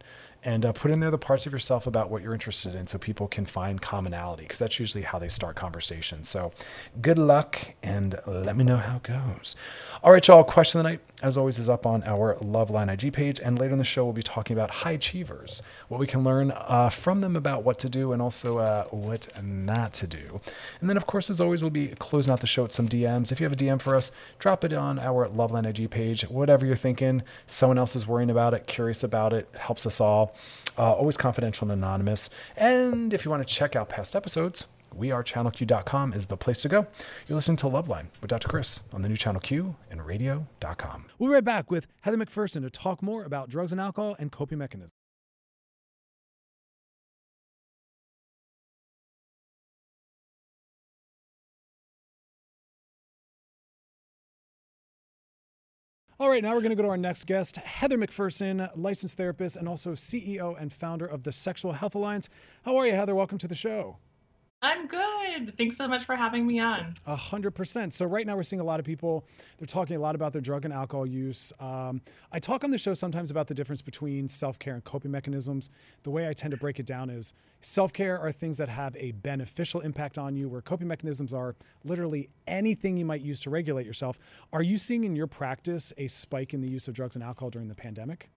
and 0.46 0.64
uh, 0.64 0.72
put 0.72 0.92
in 0.92 1.00
there 1.00 1.10
the 1.10 1.18
parts 1.18 1.44
of 1.44 1.52
yourself 1.52 1.88
about 1.88 2.08
what 2.08 2.22
you're 2.22 2.32
interested 2.32 2.76
in 2.76 2.86
so 2.86 2.98
people 2.98 3.26
can 3.26 3.44
find 3.44 3.82
commonality 3.82 4.44
because 4.44 4.60
that's 4.60 4.78
usually 4.78 5.02
how 5.02 5.18
they 5.18 5.28
start 5.28 5.56
conversations. 5.56 6.28
So 6.28 6.52
good 7.02 7.18
luck 7.18 7.72
and 7.82 8.16
let 8.28 8.56
me 8.56 8.62
know 8.62 8.76
how 8.76 8.98
it 8.98 9.02
goes. 9.02 9.56
All 10.04 10.12
right, 10.12 10.26
y'all. 10.28 10.44
Question 10.44 10.78
of 10.78 10.84
the 10.84 10.90
night, 10.90 11.00
as 11.20 11.36
always, 11.36 11.58
is 11.58 11.68
up 11.68 11.84
on 11.84 12.04
our 12.04 12.36
Loveline 12.36 12.92
IG 12.92 13.12
page. 13.12 13.40
And 13.40 13.58
later 13.58 13.72
in 13.72 13.78
the 13.78 13.84
show, 13.84 14.04
we'll 14.04 14.12
be 14.12 14.22
talking 14.22 14.56
about 14.56 14.70
high 14.70 14.92
achievers, 14.92 15.62
what 15.88 15.98
we 15.98 16.06
can 16.06 16.22
learn 16.22 16.52
uh, 16.52 16.90
from 16.90 17.22
them 17.22 17.34
about 17.34 17.64
what 17.64 17.80
to 17.80 17.88
do 17.88 18.12
and 18.12 18.22
also 18.22 18.58
uh, 18.58 18.84
what 18.84 19.26
not 19.42 19.94
to 19.94 20.06
do. 20.06 20.40
And 20.80 20.88
then, 20.88 20.96
of 20.96 21.08
course, 21.08 21.28
as 21.28 21.40
always, 21.40 21.60
we'll 21.60 21.70
be 21.70 21.88
closing 21.98 22.32
out 22.32 22.40
the 22.40 22.46
show 22.46 22.62
with 22.62 22.72
some 22.72 22.88
DMs. 22.88 23.32
If 23.32 23.40
you 23.40 23.44
have 23.46 23.52
a 23.52 23.56
DM 23.56 23.82
for 23.82 23.96
us, 23.96 24.12
drop 24.38 24.62
it 24.62 24.72
on 24.72 25.00
our 25.00 25.28
Loveline 25.28 25.66
IG 25.66 25.90
page. 25.90 26.22
Whatever 26.22 26.64
you're 26.64 26.76
thinking, 26.76 27.22
someone 27.46 27.78
else 27.78 27.96
is 27.96 28.06
worrying 28.06 28.30
about 28.30 28.54
it, 28.54 28.68
curious 28.68 29.02
about 29.02 29.32
it, 29.32 29.48
helps 29.58 29.86
us 29.86 30.00
all. 30.00 30.35
Uh, 30.78 30.92
always 30.92 31.16
confidential 31.16 31.70
and 31.70 31.82
anonymous. 31.82 32.30
And 32.56 33.14
if 33.14 33.24
you 33.24 33.30
want 33.30 33.46
to 33.46 33.54
check 33.54 33.74
out 33.74 33.88
past 33.88 34.14
episodes, 34.14 34.66
wearechannelq.com 34.96 36.12
is 36.12 36.26
the 36.26 36.36
place 36.36 36.62
to 36.62 36.68
go. 36.68 36.86
You're 37.26 37.36
listening 37.36 37.56
to 37.58 37.66
Loveline 37.66 38.06
with 38.20 38.30
Dr. 38.30 38.48
Chris 38.48 38.80
on 38.92 39.02
the 39.02 39.08
new 39.08 39.16
Channel 39.16 39.40
Q 39.40 39.76
and 39.90 40.04
radio.com. 40.04 41.06
We'll 41.18 41.30
be 41.30 41.34
right 41.34 41.44
back 41.44 41.70
with 41.70 41.86
Heather 42.02 42.16
McPherson 42.16 42.62
to 42.62 42.70
talk 42.70 43.02
more 43.02 43.24
about 43.24 43.48
drugs 43.48 43.72
and 43.72 43.80
alcohol 43.80 44.16
and 44.18 44.30
coping 44.32 44.58
mechanisms. 44.58 44.95
All 56.18 56.30
right, 56.30 56.42
now 56.42 56.54
we're 56.54 56.62
going 56.62 56.70
to 56.70 56.76
go 56.76 56.82
to 56.82 56.88
our 56.88 56.96
next 56.96 57.26
guest, 57.26 57.58
Heather 57.58 57.98
McPherson, 57.98 58.70
licensed 58.74 59.18
therapist 59.18 59.54
and 59.54 59.68
also 59.68 59.92
CEO 59.92 60.58
and 60.58 60.72
founder 60.72 61.04
of 61.04 61.24
the 61.24 61.32
Sexual 61.32 61.72
Health 61.72 61.94
Alliance. 61.94 62.30
How 62.64 62.74
are 62.76 62.86
you, 62.86 62.94
Heather? 62.94 63.14
Welcome 63.14 63.36
to 63.36 63.46
the 63.46 63.54
show. 63.54 63.98
I'm 64.66 64.88
good. 64.88 65.56
Thanks 65.56 65.76
so 65.76 65.86
much 65.86 66.04
for 66.04 66.16
having 66.16 66.44
me 66.44 66.58
on. 66.58 66.94
A 67.06 67.14
hundred 67.14 67.52
percent. 67.52 67.92
So 67.92 68.04
right 68.04 68.26
now 68.26 68.34
we're 68.34 68.42
seeing 68.42 68.58
a 68.58 68.64
lot 68.64 68.80
of 68.80 68.86
people. 68.86 69.24
They're 69.58 69.66
talking 69.66 69.94
a 69.96 70.00
lot 70.00 70.16
about 70.16 70.32
their 70.32 70.42
drug 70.42 70.64
and 70.64 70.74
alcohol 70.74 71.06
use. 71.06 71.52
Um, 71.60 72.00
I 72.32 72.40
talk 72.40 72.64
on 72.64 72.70
the 72.70 72.78
show 72.78 72.92
sometimes 72.92 73.30
about 73.30 73.46
the 73.46 73.54
difference 73.54 73.80
between 73.80 74.26
self-care 74.28 74.74
and 74.74 74.82
coping 74.82 75.12
mechanisms. 75.12 75.70
The 76.02 76.10
way 76.10 76.28
I 76.28 76.32
tend 76.32 76.50
to 76.50 76.56
break 76.56 76.80
it 76.80 76.86
down 76.86 77.10
is 77.10 77.32
self-care 77.60 78.18
are 78.18 78.32
things 78.32 78.58
that 78.58 78.68
have 78.68 78.96
a 78.96 79.12
beneficial 79.12 79.82
impact 79.82 80.18
on 80.18 80.34
you, 80.34 80.48
where 80.48 80.62
coping 80.62 80.88
mechanisms 80.88 81.32
are 81.32 81.54
literally 81.84 82.28
anything 82.48 82.96
you 82.96 83.04
might 83.04 83.20
use 83.20 83.38
to 83.40 83.50
regulate 83.50 83.86
yourself. 83.86 84.18
Are 84.52 84.62
you 84.62 84.78
seeing 84.78 85.04
in 85.04 85.14
your 85.14 85.28
practice 85.28 85.92
a 85.96 86.08
spike 86.08 86.54
in 86.54 86.60
the 86.60 86.68
use 86.68 86.88
of 86.88 86.94
drugs 86.94 87.14
and 87.14 87.22
alcohol 87.22 87.50
during 87.50 87.68
the 87.68 87.76
pandemic? 87.76 88.30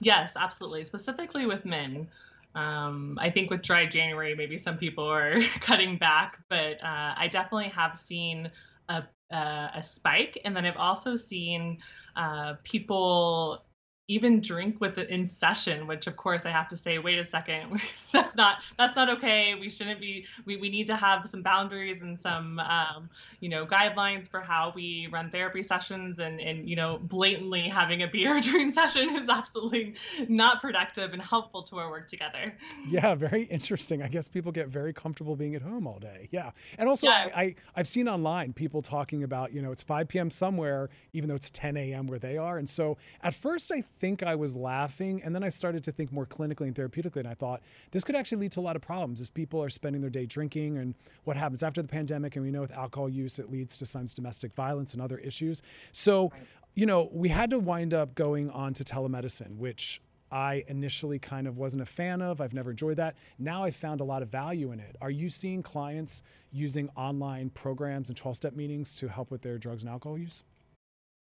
Yes, 0.00 0.34
absolutely. 0.36 0.84
Specifically 0.84 1.46
with 1.46 1.64
men. 1.64 2.08
Um, 2.54 3.18
I 3.20 3.30
think 3.30 3.50
with 3.50 3.62
dry 3.62 3.86
January, 3.86 4.34
maybe 4.34 4.58
some 4.58 4.76
people 4.78 5.04
are 5.04 5.42
cutting 5.60 5.98
back, 5.98 6.38
but 6.48 6.82
uh, 6.82 7.14
I 7.16 7.28
definitely 7.30 7.68
have 7.70 7.98
seen 7.98 8.50
a, 8.88 9.02
uh, 9.32 9.68
a 9.74 9.82
spike. 9.82 10.40
And 10.44 10.56
then 10.56 10.64
I've 10.64 10.76
also 10.76 11.16
seen 11.16 11.78
uh, 12.16 12.54
people 12.62 13.63
even 14.08 14.40
drink 14.40 14.80
with 14.80 14.98
it 14.98 15.08
in 15.08 15.26
session 15.26 15.86
which 15.86 16.06
of 16.06 16.16
course 16.16 16.44
i 16.44 16.50
have 16.50 16.68
to 16.68 16.76
say 16.76 16.98
wait 16.98 17.18
a 17.18 17.24
second 17.24 17.80
that's 18.14 18.36
not 18.36 18.58
that's 18.78 18.96
not 18.96 19.10
okay. 19.10 19.54
We 19.60 19.68
shouldn't 19.68 20.00
be 20.00 20.26
we, 20.46 20.56
we 20.56 20.70
need 20.70 20.86
to 20.86 20.96
have 20.96 21.28
some 21.28 21.42
boundaries 21.42 22.00
and 22.00 22.18
some 22.18 22.58
um, 22.60 23.10
you 23.40 23.48
know 23.48 23.66
guidelines 23.66 24.28
for 24.28 24.40
how 24.40 24.72
we 24.74 25.08
run 25.12 25.30
therapy 25.30 25.62
sessions 25.62 26.20
and 26.20 26.40
and 26.40 26.68
you 26.68 26.76
know 26.76 26.98
blatantly 27.02 27.68
having 27.68 28.02
a 28.02 28.06
beer 28.06 28.40
during 28.42 28.72
session 28.72 29.16
is 29.16 29.28
absolutely 29.28 29.94
not 30.28 30.62
productive 30.62 31.12
and 31.12 31.20
helpful 31.20 31.62
to 31.64 31.76
our 31.76 31.90
work 31.90 32.08
together. 32.08 32.54
Yeah 32.88 33.14
very 33.14 33.42
interesting. 33.44 34.02
I 34.02 34.08
guess 34.08 34.28
people 34.28 34.52
get 34.52 34.68
very 34.68 34.92
comfortable 34.92 35.36
being 35.36 35.54
at 35.54 35.62
home 35.62 35.86
all 35.86 35.98
day. 35.98 36.28
Yeah. 36.30 36.52
And 36.78 36.88
also 36.88 37.08
yeah. 37.08 37.28
I, 37.34 37.40
I 37.42 37.54
i've 37.76 37.88
seen 37.88 38.08
online 38.08 38.52
people 38.52 38.80
talking 38.80 39.22
about 39.24 39.52
you 39.52 39.60
know 39.60 39.72
it's 39.72 39.82
5 39.82 40.08
p.m 40.08 40.30
somewhere 40.30 40.88
even 41.12 41.28
though 41.28 41.34
it's 41.34 41.50
10 41.50 41.76
a.m 41.76 42.06
where 42.06 42.18
they 42.18 42.38
are. 42.38 42.56
And 42.56 42.68
so 42.68 42.96
at 43.22 43.34
first 43.34 43.72
i 43.72 43.82
think 44.04 44.22
I 44.22 44.34
was 44.34 44.54
laughing. 44.54 45.22
And 45.24 45.34
then 45.34 45.42
I 45.42 45.48
started 45.48 45.82
to 45.84 45.92
think 45.92 46.12
more 46.12 46.26
clinically 46.26 46.66
and 46.66 46.74
therapeutically. 46.74 47.20
And 47.20 47.26
I 47.26 47.32
thought 47.32 47.62
this 47.92 48.04
could 48.04 48.14
actually 48.14 48.36
lead 48.36 48.52
to 48.52 48.60
a 48.60 48.66
lot 48.68 48.76
of 48.76 48.82
problems 48.82 49.18
as 49.18 49.30
people 49.30 49.62
are 49.62 49.70
spending 49.70 50.02
their 50.02 50.10
day 50.10 50.26
drinking 50.26 50.76
and 50.76 50.94
what 51.24 51.38
happens 51.38 51.62
after 51.62 51.80
the 51.80 51.88
pandemic. 51.88 52.36
And 52.36 52.44
we 52.44 52.50
know 52.50 52.60
with 52.60 52.74
alcohol 52.74 53.08
use, 53.08 53.38
it 53.38 53.50
leads 53.50 53.78
to 53.78 53.86
sometimes 53.86 54.12
domestic 54.12 54.52
violence 54.52 54.92
and 54.92 55.00
other 55.00 55.16
issues. 55.16 55.62
So, 55.92 56.32
you 56.74 56.84
know, 56.84 57.08
we 57.12 57.30
had 57.30 57.48
to 57.48 57.58
wind 57.58 57.94
up 57.94 58.14
going 58.14 58.50
on 58.50 58.74
to 58.74 58.84
telemedicine, 58.84 59.56
which 59.56 60.02
I 60.30 60.64
initially 60.68 61.18
kind 61.18 61.46
of 61.46 61.56
wasn't 61.56 61.82
a 61.82 61.86
fan 61.86 62.20
of. 62.20 62.42
I've 62.42 62.52
never 62.52 62.72
enjoyed 62.72 62.98
that. 62.98 63.16
Now 63.38 63.64
I've 63.64 63.76
found 63.76 64.02
a 64.02 64.04
lot 64.04 64.20
of 64.20 64.28
value 64.28 64.70
in 64.70 64.80
it. 64.80 64.96
Are 65.00 65.10
you 65.10 65.30
seeing 65.30 65.62
clients 65.62 66.20
using 66.52 66.90
online 66.94 67.48
programs 67.48 68.10
and 68.10 68.18
12 68.18 68.36
step 68.36 68.54
meetings 68.54 68.94
to 68.96 69.08
help 69.08 69.30
with 69.30 69.40
their 69.40 69.56
drugs 69.56 69.82
and 69.82 69.90
alcohol 69.90 70.18
use? 70.18 70.44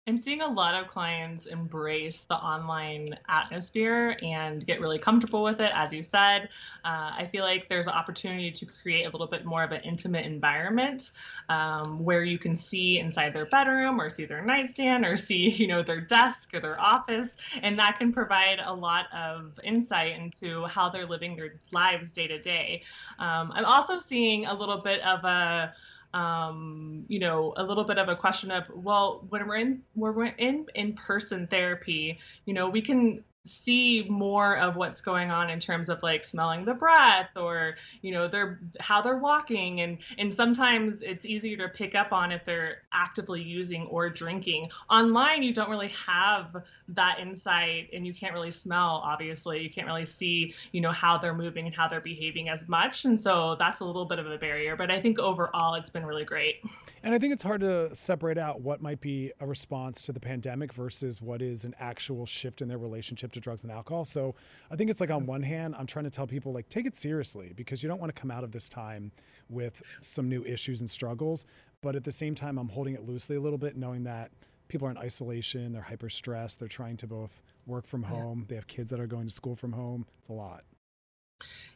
I'm 0.05 0.17
seeing 0.17 0.41
a 0.41 0.47
lot 0.47 0.75
of 0.75 0.89
clients 0.89 1.45
embrace 1.45 2.23
the 2.23 2.35
online 2.35 3.17
atmosphere 3.29 4.17
and 4.21 4.65
get 4.65 4.81
really 4.81 4.99
comfortable 4.99 5.43
with 5.43 5.61
it. 5.61 5.71
As 5.73 5.93
you 5.93 6.03
said, 6.03 6.49
uh, 6.83 7.15
I 7.17 7.29
feel 7.31 7.45
like 7.45 7.69
there's 7.69 7.87
an 7.87 7.93
opportunity 7.93 8.51
to 8.51 8.65
create 8.65 9.05
a 9.05 9.09
little 9.11 9.27
bit 9.27 9.45
more 9.45 9.63
of 9.63 9.71
an 9.71 9.79
intimate 9.85 10.25
environment 10.25 11.11
um, 11.47 12.03
where 12.03 12.25
you 12.25 12.37
can 12.37 12.53
see 12.53 12.99
inside 12.99 13.33
their 13.33 13.45
bedroom 13.45 14.01
or 14.01 14.09
see 14.09 14.25
their 14.25 14.43
nightstand 14.43 15.05
or 15.05 15.15
see, 15.15 15.49
you 15.49 15.67
know, 15.67 15.81
their 15.81 16.01
desk 16.01 16.49
or 16.53 16.59
their 16.59 16.77
office, 16.81 17.37
and 17.61 17.79
that 17.79 17.97
can 17.97 18.11
provide 18.11 18.59
a 18.61 18.73
lot 18.73 19.05
of 19.13 19.57
insight 19.63 20.19
into 20.19 20.65
how 20.65 20.89
they're 20.89 21.07
living 21.07 21.37
their 21.37 21.53
lives 21.71 22.09
day 22.09 22.27
to 22.27 22.41
day. 22.41 22.83
Um, 23.19 23.53
I'm 23.55 23.63
also 23.63 23.99
seeing 23.99 24.47
a 24.47 24.53
little 24.53 24.79
bit 24.79 24.99
of 24.99 25.23
a 25.23 25.73
um, 26.13 27.05
you 27.07 27.19
know, 27.19 27.53
a 27.57 27.63
little 27.63 27.83
bit 27.83 27.97
of 27.97 28.07
a 28.09 28.15
question 28.15 28.51
of, 28.51 28.65
well, 28.73 29.25
when 29.29 29.47
we're 29.47 29.57
in 29.57 29.81
when 29.93 30.13
we're 30.13 30.25
in 30.25 30.67
in 30.75 30.93
person 30.93 31.47
therapy, 31.47 32.19
you 32.45 32.53
know, 32.53 32.69
we 32.69 32.81
can 32.81 33.23
see 33.45 34.05
more 34.09 34.57
of 34.57 34.77
what's 34.77 35.01
going 35.01 35.29
on 35.29 35.49
in 35.49 35.59
terms 35.59 35.89
of 35.89 36.01
like 36.01 36.23
smelling 36.23 36.63
the 36.63 36.73
breath 36.73 37.29
or 37.35 37.75
you 38.01 38.11
know 38.11 38.27
they're 38.27 38.59
how 38.79 39.01
they're 39.01 39.17
walking. 39.17 39.81
And 39.81 39.97
and 40.17 40.33
sometimes 40.33 41.01
it's 41.01 41.25
easier 41.25 41.57
to 41.57 41.69
pick 41.69 41.93
up 41.93 42.13
on 42.13 42.31
if 42.31 42.45
they're 42.45 42.83
actively 42.93 43.41
using 43.41 43.85
or 43.87 44.09
drinking. 44.09 44.69
Online 44.89 45.43
you 45.43 45.53
don't 45.53 45.69
really 45.69 45.89
have 45.89 46.63
that 46.87 47.19
insight 47.19 47.89
and 47.93 48.07
you 48.07 48.13
can't 48.13 48.33
really 48.33 48.51
smell 48.51 49.01
obviously. 49.03 49.61
You 49.61 49.69
can't 49.69 49.87
really 49.87 50.05
see 50.05 50.53
you 50.71 50.79
know 50.79 50.91
how 50.91 51.17
they're 51.17 51.33
moving 51.33 51.65
and 51.65 51.75
how 51.75 51.89
they're 51.89 51.99
behaving 52.01 52.47
as 52.47 52.67
much. 52.69 53.03
And 53.03 53.19
so 53.19 53.55
that's 53.59 53.81
a 53.81 53.85
little 53.85 54.05
bit 54.05 54.19
of 54.19 54.27
a 54.27 54.37
barrier 54.37 54.77
but 54.77 54.89
i 54.89 55.01
think 55.01 55.19
overall 55.19 55.75
it's 55.75 55.89
been 55.89 56.05
really 56.05 56.25
great. 56.25 56.63
And 57.03 57.13
i 57.13 57.19
think 57.19 57.33
it's 57.33 57.43
hard 57.43 57.59
to 57.61 57.93
separate 57.93 58.37
out 58.37 58.61
what 58.61 58.81
might 58.81 59.01
be 59.01 59.33
a 59.41 59.45
response 59.45 60.01
to 60.03 60.13
the 60.13 60.19
pandemic 60.21 60.71
versus 60.71 61.21
what 61.21 61.41
is 61.41 61.65
an 61.65 61.75
actual 61.77 62.25
shift 62.25 62.61
in 62.61 62.69
their 62.69 62.77
relationship 62.77 63.32
to 63.33 63.39
drugs 63.39 63.63
and 63.63 63.71
alcohol. 63.71 64.05
So 64.05 64.35
I 64.71 64.75
think 64.75 64.89
it's 64.89 65.01
like 65.01 65.11
on 65.11 65.25
one 65.25 65.43
hand, 65.43 65.75
I'm 65.77 65.85
trying 65.85 66.05
to 66.05 66.11
tell 66.11 66.27
people 66.27 66.53
like 66.53 66.69
take 66.69 66.85
it 66.85 66.95
seriously 66.95 67.53
because 67.55 67.83
you 67.83 67.89
don't 67.89 67.99
want 67.99 68.13
to 68.13 68.19
come 68.19 68.31
out 68.31 68.43
of 68.43 68.51
this 68.51 68.69
time 68.69 69.11
with 69.49 69.81
some 70.01 70.29
new 70.29 70.43
issues 70.43 70.81
and 70.81 70.89
struggles. 70.89 71.45
But 71.81 71.95
at 71.95 72.03
the 72.03 72.11
same 72.11 72.33
time, 72.35 72.57
I'm 72.57 72.69
holding 72.69 72.95
it 72.95 73.05
loosely 73.05 73.35
a 73.35 73.41
little 73.41 73.57
bit, 73.57 73.75
knowing 73.75 74.03
that 74.03 74.31
people 74.67 74.87
are 74.87 74.91
in 74.91 74.97
isolation, 74.97 75.73
they're 75.73 75.81
hyper 75.81 76.09
stressed, 76.09 76.59
they're 76.59 76.67
trying 76.67 76.97
to 76.97 77.07
both 77.07 77.41
work 77.65 77.85
from 77.85 78.03
home, 78.03 78.45
they 78.47 78.55
have 78.55 78.67
kids 78.67 78.89
that 78.91 78.99
are 78.99 79.07
going 79.07 79.27
to 79.27 79.33
school 79.33 79.55
from 79.55 79.73
home. 79.73 80.05
It's 80.19 80.29
a 80.29 80.33
lot. 80.33 80.63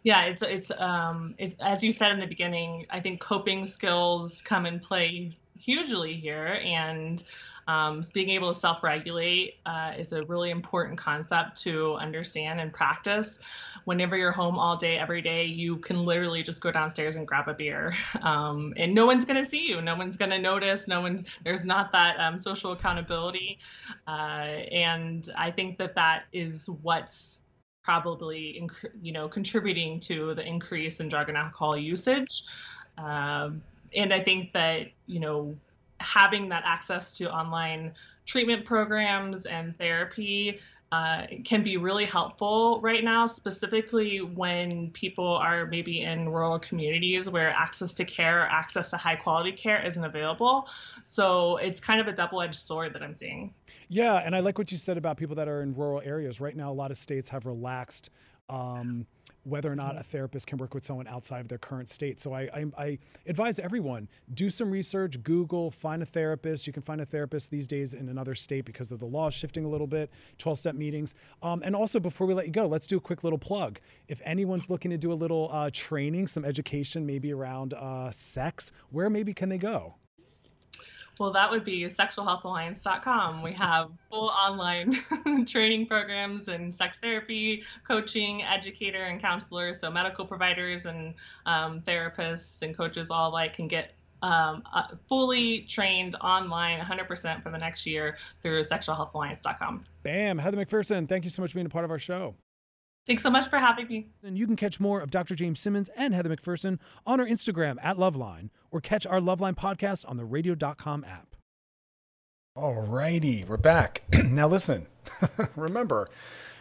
Yeah, 0.04 0.24
it's 0.26 0.42
it's 0.42 0.72
um 0.78 1.36
it's 1.38 1.56
as 1.60 1.84
you 1.84 1.92
said 1.92 2.12
in 2.12 2.20
the 2.20 2.28
beginning, 2.28 2.86
I 2.90 3.02
think 3.02 3.20
coping 3.20 3.66
skills 3.66 4.42
come 4.42 4.66
in 4.66 4.80
play 4.80 5.34
hugely 5.58 6.14
here 6.14 6.60
and 6.64 7.24
um, 7.68 8.02
being 8.14 8.30
able 8.30 8.54
to 8.54 8.60
self-regulate 8.60 9.56
uh, 9.66 9.94
is 9.98 10.14
a 10.14 10.24
really 10.24 10.52
important 10.52 10.98
concept 10.98 11.62
to 11.64 11.96
understand 11.96 12.62
and 12.62 12.72
practice. 12.72 13.40
Whenever 13.84 14.16
you're 14.16 14.32
home 14.32 14.58
all 14.58 14.78
day, 14.78 14.98
every 14.98 15.22
day, 15.22 15.46
you 15.46 15.78
can 15.78 16.06
literally 16.06 16.44
just 16.44 16.62
go 16.62 16.72
downstairs 16.72 17.16
and 17.16 17.28
grab 17.28 17.48
a 17.48 17.54
beer, 17.54 17.94
um, 18.22 18.74
and 18.78 18.96
no 18.96 19.06
one's 19.06 19.26
going 19.26 19.42
to 19.44 19.50
see 19.50 19.68
you. 19.68 19.82
No 19.82 19.96
one's 19.96 20.18
going 20.18 20.32
to 20.32 20.40
notice. 20.40 20.88
No 20.88 21.02
one's 21.02 21.26
there's 21.44 21.66
not 21.66 21.92
that 21.92 22.20
um, 22.20 22.40
social 22.42 22.72
accountability, 22.72 23.60
uh, 24.08 24.12
and 24.12 25.30
I 25.38 25.52
think 25.52 25.78
that 25.80 25.96
that 25.96 26.24
is 26.32 26.70
what's 26.82 27.40
probably 27.84 28.68
you 29.02 29.14
know 29.14 29.30
contributing 29.30 30.00
to 30.02 30.34
the 30.36 30.46
increase 30.46 31.00
in 31.00 31.10
drug 31.10 31.30
and 31.30 31.38
alcohol 31.38 31.78
usage. 31.78 32.44
Um, 32.98 33.62
and 33.96 34.14
I 34.14 34.22
think 34.22 34.52
that 34.54 34.88
you 35.06 35.20
know 35.20 35.56
having 36.00 36.50
that 36.50 36.64
access 36.66 37.14
to 37.14 37.32
online 37.32 37.94
treatment 38.26 38.66
programs 38.66 39.46
and 39.46 39.78
therapy 39.78 40.60
uh, 40.92 41.24
can 41.44 41.64
be 41.64 41.76
really 41.76 42.06
helpful 42.06 42.80
right 42.82 43.04
now, 43.04 43.28
specifically 43.28 44.20
when 44.20 44.90
people 44.92 45.36
are 45.36 45.66
maybe 45.66 46.04
in 46.04 46.30
rural 46.30 46.58
communities 46.60 47.30
where 47.30 47.50
access 47.50 47.94
to 47.94 48.06
care, 48.06 48.48
access 48.48 48.90
to 48.90 48.98
high 48.98 49.16
quality 49.16 49.52
care 49.52 49.86
isn't 49.86 50.06
available. 50.06 50.68
So 51.04 51.58
it's 51.58 51.82
kind 51.82 52.00
of 52.00 52.08
a 52.08 52.14
double 52.14 52.42
edged 52.42 52.56
sword 52.56 52.94
that 52.94 53.04
I'm 53.04 53.14
seeing. 53.14 53.54
Yeah, 53.90 54.16
and 54.16 54.34
I 54.36 54.40
like 54.40 54.58
what 54.58 54.72
you 54.72 54.78
said 54.78 54.98
about 54.98 55.18
people 55.18 55.36
that 55.36 55.50
are 55.50 55.62
in 55.62 55.74
rural 55.76 56.02
areas. 56.06 56.40
Right 56.40 56.56
now, 56.56 56.72
a 56.72 56.74
lot 56.74 56.90
of 56.90 56.98
states 56.98 57.30
have 57.30 57.46
relaxed. 57.46 58.10
Um, 58.50 59.08
whether 59.48 59.72
or 59.72 59.76
not 59.76 59.98
a 59.98 60.04
therapist 60.04 60.48
can 60.48 60.58
work 60.58 60.74
with 60.74 60.84
someone 60.84 61.08
outside 61.08 61.42
of 61.42 61.48
their 61.48 61.58
current 61.58 61.90
state. 61.90 62.20
So 62.20 62.34
I, 62.34 62.42
I, 62.42 62.66
I, 62.78 63.00
advise 63.26 63.60
everyone 63.60 64.08
do 64.34 64.50
some 64.50 64.72
research, 64.72 65.24
Google, 65.24 65.72
find 65.72 66.02
a 66.04 66.06
therapist. 66.06 66.68
You 66.68 66.74
can 66.74 66.84
find 66.84 67.02
a 67.02 67.06
therapist 67.06 67.50
these 67.52 67.68
days 67.68 67.94
in 67.94 68.10
another 68.10 68.36
state 68.36 68.66
because 68.66 68.92
of 68.92 69.00
the 69.00 69.06
law 69.06 69.30
shifting 69.30 69.66
a 69.66 69.70
little 69.70 69.88
bit. 69.88 70.12
Twelve 70.38 70.60
step 70.60 70.76
meetings, 70.76 71.16
um, 71.42 71.62
and 71.64 71.76
also 71.76 72.00
before 72.00 72.28
we 72.28 72.34
let 72.34 72.46
you 72.46 72.52
go, 72.52 72.68
let's 72.68 72.88
do 72.88 72.98
a 72.98 73.02
quick 73.02 73.24
little 73.24 73.40
plug. 73.40 73.80
If 74.08 74.22
anyone's 74.24 74.70
looking 74.70 74.92
to 74.92 74.98
do 74.98 75.12
a 75.12 75.16
little 75.16 75.50
uh, 75.52 75.70
training, 75.72 76.28
some 76.28 76.46
education, 76.46 77.06
maybe 77.06 77.34
around 77.34 77.74
uh, 77.74 78.12
sex, 78.12 78.72
where 78.92 79.10
maybe 79.10 79.34
can 79.34 79.50
they 79.50 79.58
go? 79.58 79.96
Well, 81.20 81.32
that 81.32 81.50
would 81.50 81.66
be 81.66 81.84
sexualhealthalliance.com. 81.86 83.42
We 83.42 83.54
have 83.54 83.92
full 84.10 84.30
online 84.30 85.46
training 85.48 85.88
programs 85.88 86.48
and 86.48 86.74
sex 86.74 87.00
therapy, 87.00 87.64
coaching, 87.88 88.44
educator, 88.44 89.04
and 89.04 89.22
counselors. 89.22 89.80
So 89.80 89.90
medical 89.90 90.26
providers 90.26 90.86
and 90.86 91.14
um, 91.46 91.80
therapists 91.80 92.62
and 92.62 92.76
coaches 92.76 93.10
all 93.10 93.32
like 93.32 93.56
can 93.56 93.68
get 93.68 93.94
um, 94.22 94.64
uh, 94.74 94.88
fully 95.08 95.62
trained 95.62 96.16
online 96.22 96.80
100% 96.80 97.44
for 97.44 97.52
the 97.52 97.58
next 97.58 97.86
year 97.86 98.18
through 98.42 98.64
sexualhealthalliance.com. 98.64 99.84
Bam. 100.04 100.38
Heather 100.38 100.58
McPherson, 100.58 101.08
thank 101.08 101.24
you 101.24 101.30
so 101.30 101.42
much 101.42 101.52
for 101.52 101.56
being 101.56 101.68
a 101.68 101.70
part 101.70 101.86
of 101.86 101.92
our 101.92 102.00
show. 102.00 102.36
Thanks 103.06 103.24
so 103.24 103.30
much 103.30 103.50
for 103.50 103.58
having 103.58 103.88
me. 103.88 104.10
And 104.22 104.38
you 104.38 104.46
can 104.46 104.58
catch 104.58 104.82
more 104.82 105.00
of 105.00 105.12
Dr. 105.12 105.34
James 105.34 105.62
Simmons 105.62 105.90
and 105.96 106.14
Heather 106.14 106.30
McPherson 106.30 106.78
on 107.06 107.22
our 107.22 107.26
Instagram 107.26 107.78
at 107.82 107.96
Loveline 107.96 108.50
or 108.78 108.82
catch 108.82 109.08
our 109.08 109.20
Loveline 109.20 109.56
podcast 109.56 110.08
on 110.08 110.18
the 110.18 110.24
radio.com 110.24 111.04
app. 111.04 111.36
All 112.56 112.76
righty, 112.76 113.44
we're 113.44 113.58
back. 113.58 114.04
now 114.24 114.48
listen, 114.48 114.86
remember, 115.56 116.08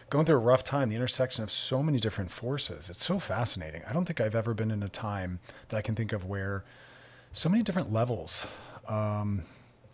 going 0.09 0.25
through 0.25 0.37
a 0.37 0.39
rough 0.39 0.63
time, 0.63 0.89
the 0.89 0.95
intersection 0.95 1.43
of 1.43 1.51
so 1.51 1.83
many 1.83 1.99
different 1.99 2.31
forces. 2.31 2.89
It's 2.89 3.05
so 3.05 3.19
fascinating. 3.19 3.83
I 3.87 3.93
don't 3.93 4.05
think 4.05 4.19
I've 4.19 4.33
ever 4.33 4.55
been 4.55 4.71
in 4.71 4.81
a 4.81 4.89
time 4.89 5.39
that 5.69 5.77
I 5.77 5.83
can 5.83 5.93
think 5.93 6.11
of 6.11 6.25
where 6.25 6.65
so 7.33 7.49
many 7.49 7.61
different 7.61 7.93
levels 7.93 8.47
um, 8.87 9.43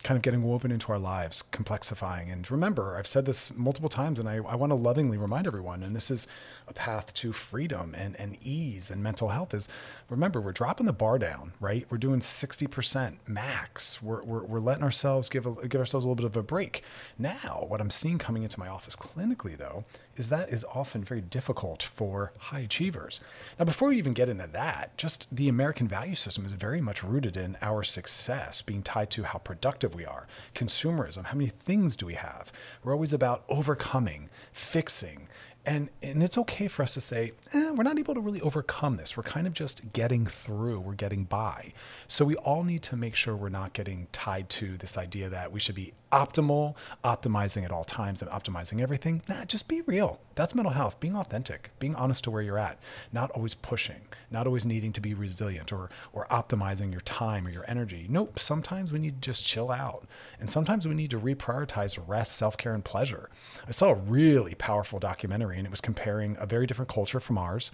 kind 0.02 0.16
of 0.16 0.22
getting 0.22 0.42
woven 0.42 0.70
into 0.70 0.92
our 0.92 0.98
lives, 0.98 1.44
complexifying. 1.52 2.32
And 2.32 2.50
remember, 2.50 2.96
I've 2.96 3.06
said 3.06 3.26
this 3.26 3.52
multiple 3.54 3.90
times, 3.90 4.18
and 4.18 4.28
I, 4.30 4.36
I 4.36 4.54
want 4.54 4.70
to 4.70 4.76
lovingly 4.76 5.18
remind 5.18 5.46
everyone, 5.46 5.82
and 5.82 5.94
this 5.94 6.10
is 6.10 6.26
a 6.66 6.72
path 6.72 7.12
to 7.14 7.32
freedom 7.32 7.94
and, 7.96 8.16
and 8.16 8.36
ease 8.42 8.90
and 8.90 9.02
mental 9.02 9.28
health 9.28 9.52
is 9.52 9.68
remember, 10.08 10.40
we're 10.40 10.52
dropping 10.52 10.86
the 10.86 10.92
bar 10.92 11.18
down, 11.18 11.52
right? 11.60 11.86
We're 11.90 11.98
doing 11.98 12.20
60% 12.20 13.16
max. 13.26 14.02
We're, 14.02 14.22
we're, 14.22 14.44
we're 14.44 14.60
letting 14.60 14.82
ourselves 14.82 15.28
give, 15.28 15.46
a, 15.46 15.68
give 15.68 15.80
ourselves 15.80 16.04
a 16.04 16.08
little 16.08 16.16
bit 16.16 16.26
of 16.26 16.36
a 16.36 16.42
break. 16.42 16.82
Now, 17.18 17.64
what 17.68 17.80
I'm 17.80 17.90
seeing 17.90 18.18
coming 18.18 18.42
into 18.42 18.58
my 18.58 18.68
office 18.68 18.96
clinically, 18.96 19.56
though, 19.56 19.84
is 20.16 20.28
that 20.28 20.48
is 20.50 20.64
often 20.64 21.02
very 21.02 21.20
difficult 21.20 21.82
for 21.82 22.32
high 22.38 22.60
achievers. 22.60 23.20
Now, 23.58 23.64
before 23.64 23.88
we 23.88 23.98
even 23.98 24.12
get 24.12 24.28
into 24.28 24.46
that, 24.52 24.96
just 24.96 25.34
the 25.34 25.48
American 25.48 25.88
value 25.88 26.14
system 26.14 26.44
is 26.44 26.52
very 26.52 26.80
much 26.80 27.02
rooted 27.02 27.36
in 27.36 27.56
our 27.60 27.82
success 27.82 28.62
being 28.62 28.82
tied 28.82 29.10
to 29.10 29.24
how 29.24 29.38
productive 29.38 29.94
we 29.94 30.06
are, 30.06 30.26
consumerism, 30.54 31.24
how 31.26 31.36
many 31.36 31.50
things 31.50 31.96
do 31.96 32.06
we 32.06 32.14
have? 32.14 32.52
We're 32.82 32.92
always 32.92 33.12
about 33.12 33.44
overcoming, 33.48 34.28
fixing, 34.52 35.28
and 35.66 35.88
and 36.02 36.22
it's 36.22 36.36
okay 36.36 36.68
for 36.68 36.82
us 36.82 36.94
to 36.94 37.00
say 37.00 37.32
eh, 37.52 37.70
we're 37.70 37.84
not 37.84 37.98
able 37.98 38.14
to 38.14 38.20
really 38.20 38.40
overcome 38.40 38.96
this. 38.96 39.16
We're 39.16 39.22
kind 39.22 39.46
of 39.46 39.52
just 39.52 39.92
getting 39.92 40.26
through. 40.26 40.80
We're 40.80 40.94
getting 40.94 41.24
by. 41.24 41.72
So 42.06 42.24
we 42.24 42.36
all 42.36 42.64
need 42.64 42.82
to 42.84 42.96
make 42.96 43.14
sure 43.14 43.34
we're 43.34 43.48
not 43.48 43.72
getting 43.72 44.08
tied 44.12 44.48
to 44.50 44.76
this 44.76 44.98
idea 44.98 45.28
that 45.30 45.52
we 45.52 45.60
should 45.60 45.74
be 45.74 45.94
optimal 46.12 46.74
optimizing 47.02 47.64
at 47.64 47.72
all 47.72 47.84
times 47.84 48.22
and 48.22 48.30
optimizing 48.30 48.80
everything. 48.80 49.22
Nah 49.28 49.44
just 49.44 49.66
be 49.68 49.80
real. 49.82 50.20
That's 50.34 50.54
mental 50.54 50.72
health. 50.72 51.00
Being 51.00 51.16
authentic. 51.16 51.70
Being 51.78 51.94
honest 51.94 52.24
to 52.24 52.30
where 52.30 52.42
you're 52.42 52.58
at. 52.58 52.78
Not 53.12 53.30
always 53.30 53.54
pushing. 53.54 54.02
Not 54.30 54.46
always 54.46 54.66
needing 54.66 54.92
to 54.92 55.00
be 55.00 55.14
resilient 55.14 55.72
or 55.72 55.90
or 56.12 56.26
optimizing 56.26 56.90
your 56.90 57.00
time 57.00 57.46
or 57.46 57.50
your 57.50 57.64
energy. 57.68 58.06
Nope. 58.08 58.38
Sometimes 58.38 58.92
we 58.92 58.98
need 58.98 59.22
to 59.22 59.26
just 59.26 59.46
chill 59.46 59.70
out. 59.70 60.06
And 60.38 60.50
sometimes 60.50 60.86
we 60.86 60.94
need 60.94 61.10
to 61.10 61.20
reprioritize 61.20 61.98
rest 62.06 62.36
self-care 62.36 62.74
and 62.74 62.84
pleasure. 62.84 63.30
I 63.66 63.70
saw 63.70 63.90
a 63.90 63.94
really 63.94 64.54
powerful 64.54 64.98
documentary 64.98 65.53
and 65.58 65.66
it 65.66 65.70
was 65.70 65.80
comparing 65.80 66.36
a 66.38 66.46
very 66.46 66.66
different 66.66 66.90
culture 66.90 67.20
from 67.20 67.38
ours. 67.38 67.70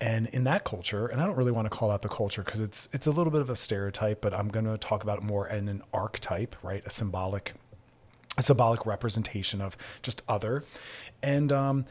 And 0.00 0.28
in 0.28 0.44
that 0.44 0.64
culture, 0.64 1.06
and 1.06 1.20
I 1.20 1.26
don't 1.26 1.36
really 1.36 1.50
want 1.52 1.66
to 1.66 1.70
call 1.70 1.90
out 1.90 2.02
the 2.02 2.08
culture 2.08 2.42
because 2.42 2.60
it's 2.60 2.88
it's 2.92 3.06
a 3.06 3.10
little 3.10 3.32
bit 3.32 3.40
of 3.40 3.50
a 3.50 3.56
stereotype, 3.56 4.20
but 4.20 4.32
I'm 4.32 4.48
going 4.48 4.66
to 4.66 4.78
talk 4.78 5.02
about 5.02 5.18
it 5.18 5.24
more 5.24 5.48
in 5.48 5.68
an 5.68 5.82
archetype, 5.92 6.56
right? 6.62 6.84
A 6.86 6.90
symbolic, 6.90 7.54
a 8.36 8.42
symbolic 8.42 8.86
representation 8.86 9.60
of 9.60 9.76
just 10.02 10.22
other, 10.28 10.64
and 11.22 11.52
um, 11.52 11.84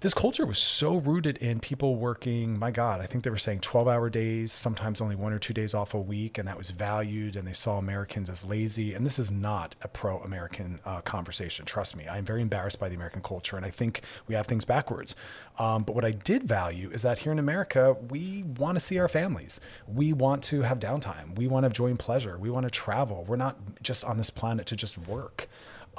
this 0.00 0.14
culture 0.14 0.46
was 0.46 0.58
so 0.58 0.96
rooted 0.96 1.36
in 1.38 1.60
people 1.60 1.96
working, 1.96 2.58
my 2.58 2.70
God, 2.70 3.00
I 3.00 3.06
think 3.06 3.22
they 3.22 3.30
were 3.30 3.36
saying 3.36 3.60
12 3.60 3.86
hour 3.86 4.08
days, 4.08 4.52
sometimes 4.52 5.00
only 5.00 5.14
one 5.14 5.34
or 5.34 5.38
two 5.38 5.52
days 5.52 5.74
off 5.74 5.92
a 5.92 6.00
week, 6.00 6.38
and 6.38 6.48
that 6.48 6.56
was 6.56 6.70
valued, 6.70 7.36
and 7.36 7.46
they 7.46 7.52
saw 7.52 7.76
Americans 7.76 8.30
as 8.30 8.42
lazy. 8.42 8.94
And 8.94 9.04
this 9.04 9.18
is 9.18 9.30
not 9.30 9.76
a 9.82 9.88
pro 9.88 10.18
American 10.20 10.80
uh, 10.86 11.02
conversation, 11.02 11.66
trust 11.66 11.96
me. 11.96 12.08
I'm 12.08 12.24
very 12.24 12.40
embarrassed 12.40 12.80
by 12.80 12.88
the 12.88 12.94
American 12.94 13.22
culture, 13.22 13.56
and 13.56 13.66
I 13.66 13.70
think 13.70 14.00
we 14.26 14.34
have 14.34 14.46
things 14.46 14.64
backwards. 14.64 15.14
Um, 15.58 15.82
but 15.82 15.94
what 15.94 16.06
I 16.06 16.12
did 16.12 16.44
value 16.44 16.90
is 16.90 17.02
that 17.02 17.18
here 17.18 17.32
in 17.32 17.38
America, 17.38 17.94
we 18.08 18.44
want 18.56 18.76
to 18.76 18.80
see 18.80 18.98
our 18.98 19.08
families. 19.08 19.60
We 19.86 20.14
want 20.14 20.42
to 20.44 20.62
have 20.62 20.78
downtime. 20.78 21.36
We 21.36 21.46
want 21.46 21.74
to 21.74 21.86
and 21.86 21.98
pleasure. 21.98 22.38
We 22.38 22.50
want 22.50 22.64
to 22.64 22.70
travel. 22.70 23.24
We're 23.28 23.36
not 23.36 23.58
just 23.82 24.04
on 24.04 24.16
this 24.16 24.30
planet 24.30 24.66
to 24.66 24.76
just 24.76 24.96
work 24.96 25.48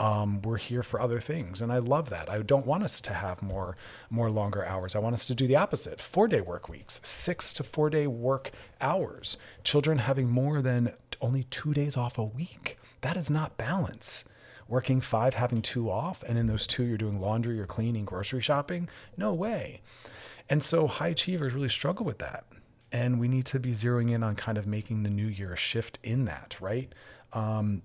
um, 0.01 0.41
we're 0.41 0.57
here 0.57 0.81
for 0.81 0.99
other 0.99 1.19
things. 1.19 1.61
And 1.61 1.71
i 1.71 1.77
love 1.77 2.09
that. 2.09 2.27
I 2.27 2.41
don't 2.41 2.65
want 2.65 2.83
us 2.83 2.99
to 3.01 3.13
have 3.13 3.43
more 3.43 3.77
more 4.09 4.31
longer 4.31 4.65
hours. 4.65 4.95
I 4.95 4.99
want 4.99 5.13
us 5.13 5.25
to 5.25 5.35
do 5.35 5.45
the 5.45 5.55
opposite 5.55 6.01
four 6.01 6.27
day 6.27 6.41
work 6.41 6.67
weeks 6.67 6.99
six 7.03 7.53
to 7.53 7.63
four 7.63 7.91
day 7.91 8.07
work 8.07 8.49
hours. 8.81 9.37
Children 9.63 9.99
having 9.99 10.27
more 10.27 10.59
than 10.63 10.93
only 11.21 11.43
two 11.43 11.75
days 11.75 11.95
off 11.95 12.17
a 12.17 12.23
week. 12.23 12.79
That 13.01 13.15
is 13.15 13.29
not 13.29 13.57
balance. 13.57 14.23
Working 14.67 15.01
five 15.01 15.35
having 15.35 15.61
two 15.61 15.91
off 15.91 16.23
and 16.23 16.35
in 16.35 16.47
those 16.47 16.65
two 16.65 16.83
you're 16.83 16.97
doing 16.97 17.21
laundry 17.21 17.59
or 17.59 17.67
cleaning 17.67 18.05
grocery 18.05 18.41
shopping? 18.41 18.89
No 19.15 19.35
way. 19.35 19.81
And 20.49 20.63
so 20.63 20.87
high 20.87 21.09
achievers 21.09 21.53
really 21.53 21.69
struggle 21.69 22.07
with 22.07 22.17
that. 22.17 22.45
And 22.91 23.19
we 23.19 23.27
need 23.27 23.45
to 23.47 23.59
be 23.59 23.75
zeroing 23.75 24.09
in 24.09 24.23
on 24.23 24.35
kind 24.35 24.57
of 24.57 24.65
making 24.65 25.03
the 25.03 25.11
new 25.11 25.27
year 25.27 25.53
a 25.53 25.57
shift 25.57 25.99
in 26.01 26.25
that 26.25 26.57
right? 26.59 26.91
Um, 27.33 27.83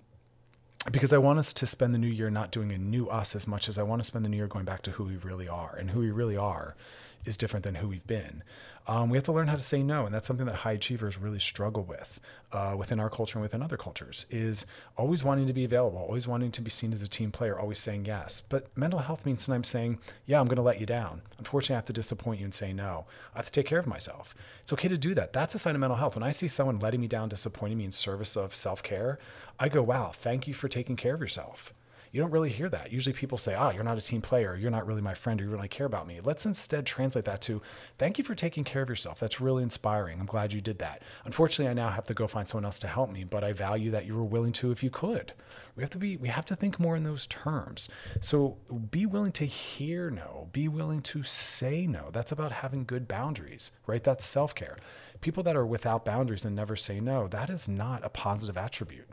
because 0.91 1.13
I 1.13 1.19
want 1.19 1.39
us 1.39 1.53
to 1.55 1.67
spend 1.67 1.95
the 1.95 1.99
new 1.99 2.07
year 2.07 2.31
not 2.31 2.51
doing 2.51 2.71
a 2.73 2.79
new 2.79 3.09
us 3.09 3.35
as 3.35 3.47
much 3.47 3.69
as 3.69 3.79
I 3.79 3.83
want 3.83 4.01
to 4.01 4.07
spend 4.07 4.25
the 4.25 4.29
new 4.29 4.37
year 4.37 4.47
going 4.47 4.65
back 4.65 4.83
to 4.83 4.93
who 4.93 5.05
we 5.05 5.17
really 5.17 5.49
are. 5.49 5.77
And 5.77 5.91
who 5.91 6.01
we 6.01 6.11
really 6.11 6.37
are 6.37 6.77
is 7.25 7.37
different 7.37 7.65
than 7.65 7.77
who 7.77 7.89
we've 7.89 8.07
been. 8.07 8.43
Um, 8.89 9.11
we 9.11 9.17
have 9.17 9.25
to 9.25 9.33
learn 9.33 9.49
how 9.49 9.57
to 9.57 9.63
say 9.63 9.83
no, 9.83 10.07
and 10.07 10.15
that's 10.15 10.29
something 10.29 10.47
that 10.47 10.55
high 10.55 10.73
achievers 10.73 11.19
really 11.19 11.41
struggle 11.41 11.83
with 11.83 12.21
uh, 12.53 12.77
within 12.79 13.01
our 13.01 13.11
culture 13.11 13.39
and 13.39 13.43
within 13.43 13.63
other 13.63 13.77
cultures. 13.77 14.27
Is 14.31 14.65
always 14.97 15.25
wanting 15.25 15.49
to 15.49 15.53
be 15.53 15.65
available, 15.65 15.99
always 15.99 16.29
wanting 16.29 16.53
to 16.53 16.63
be 16.63 16.71
seen 16.71 16.93
as 16.93 17.03
a 17.03 17.09
team 17.09 17.33
player, 17.33 17.59
always 17.59 17.81
saying 17.81 18.05
yes. 18.05 18.41
But 18.49 18.75
mental 18.77 19.01
health 19.01 19.27
means 19.27 19.43
sometimes 19.43 19.69
saying, 19.69 19.99
"Yeah, 20.25 20.39
I'm 20.41 20.47
going 20.47 20.57
to 20.57 20.63
let 20.63 20.79
you 20.79 20.87
down. 20.87 21.23
Unfortunately, 21.39 21.75
I 21.75 21.79
have 21.79 21.87
to 21.87 21.93
disappoint 21.93 22.39
you 22.39 22.45
and 22.45 22.55
say 22.55 22.73
no. 22.73 23.07
I 23.35 23.39
have 23.39 23.47
to 23.47 23.53
take 23.53 23.67
care 23.67 23.81
of 23.81 23.87
myself. 23.87 24.35
It's 24.63 24.73
okay 24.73 24.89
to 24.89 24.97
do 24.97 25.15
that. 25.15 25.33
That's 25.33 25.55
a 25.55 25.59
sign 25.59 25.75
of 25.75 25.81
mental 25.81 25.97
health. 25.97 26.15
When 26.15 26.23
I 26.23 26.33
see 26.33 26.49
someone 26.49 26.79
letting 26.79 27.01
me 27.01 27.09
down, 27.09 27.29
disappointing 27.29 27.79
me 27.79 27.85
in 27.85 27.93
service 27.93 28.37
of 28.37 28.55
self 28.55 28.83
care, 28.83 29.19
I 29.59 29.69
go, 29.69 29.83
"Wow, 29.83 30.13
thank 30.15 30.47
you 30.47 30.55
for 30.55 30.69
taking 30.69 30.97
care 30.97 31.15
of 31.15 31.21
yourself." 31.21 31.73
You 32.17 32.23
don't 32.23 32.31
really 32.31 32.49
hear 32.49 32.71
that. 32.71 32.93
Usually 32.93 33.13
people 33.13 33.37
say, 33.37 33.55
ah, 33.55 33.73
you're 33.73 33.85
not 33.85 33.99
a 33.99 34.01
team 34.01 34.23
player. 34.23 34.57
You're 34.57 34.71
not 34.71 34.87
really 34.87 35.03
my 35.03 35.13
friend. 35.13 35.39
Or 35.39 35.45
you 35.45 35.51
really 35.51 35.69
care 35.69 35.85
about 35.85 36.07
me. 36.07 36.19
Let's 36.25 36.47
instead 36.47 36.87
translate 36.87 37.27
that 37.27 37.43
to, 37.43 37.61
thank 37.99 38.17
you 38.17 38.25
for 38.25 38.35
taking 38.35 38.65
care 38.65 38.81
of 38.81 38.89
yourself. 38.89 39.21
That's 39.21 39.39
really 39.39 39.63
inspiring. 39.63 40.19
I'm 40.19 40.25
glad 40.25 40.55
you 40.55 40.63
did 40.63 40.79
that. 40.79 41.03
Unfortunately, 41.27 41.69
I 41.69 41.75
now 41.75 41.91
have 41.91 42.05
to 42.05 42.15
go 42.15 42.27
find 42.27 42.49
someone 42.49 42.65
else 42.65 42.79
to 42.79 42.87
help 42.87 43.11
me, 43.11 43.25
but 43.25 43.45
I 43.45 43.53
value 43.53 43.91
that 43.91 44.07
you 44.07 44.17
were 44.17 44.25
willing 44.25 44.53
to 44.53 44.71
if 44.71 44.83
you 44.83 44.89
could. 44.89 45.35
We 45.75 45.83
have 45.83 45.91
to 45.91 45.99
be, 45.99 46.17
we 46.17 46.29
have 46.29 46.47
to 46.47 46.57
think 46.57 46.81
more 46.81 46.97
in 46.97 47.05
those 47.05 47.27
terms. 47.27 47.91
So 48.23 48.57
be 48.91 49.05
willing 49.05 49.33
to 49.33 49.45
hear 49.45 50.09
no, 50.09 50.49
be 50.53 50.69
willing 50.69 51.03
to 51.03 51.23
say 51.23 51.87
no. 51.87 52.09
That's 52.11 52.33
about 52.33 52.51
having 52.51 52.87
good 52.87 53.07
boundaries, 53.07 53.73
right? 53.87 54.03
That's 54.03 54.25
self 54.25 54.55
care. 54.55 54.79
People 55.21 55.43
that 55.43 55.55
are 55.57 55.67
without 55.67 56.07
boundaries 56.07 56.47
and 56.47 56.57
never 56.57 56.77
say 56.77 56.99
no, 56.99 57.29
that 57.29 57.51
is 57.51 57.69
not 57.69 58.03
a 58.03 58.09
positive 58.09 58.57
attribute 58.57 59.11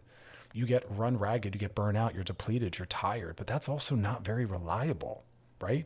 you 0.54 0.66
get 0.66 0.86
run 0.90 1.18
ragged, 1.18 1.56
you 1.56 1.60
get 1.60 1.76
burnt 1.76 1.98
out, 1.98 2.14
you're 2.14 2.24
depleted, 2.24 2.78
you're 2.78 2.86
tired, 2.86 3.36
but 3.36 3.48
that's 3.48 3.68
also 3.68 3.96
not 3.96 4.24
very 4.24 4.46
reliable, 4.46 5.24
right? 5.60 5.86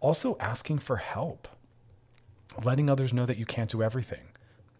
Also, 0.00 0.36
asking 0.40 0.80
for 0.80 0.96
help, 0.96 1.48
letting 2.64 2.90
others 2.90 3.14
know 3.14 3.24
that 3.24 3.38
you 3.38 3.46
can't 3.46 3.70
do 3.70 3.82
everything. 3.82 4.28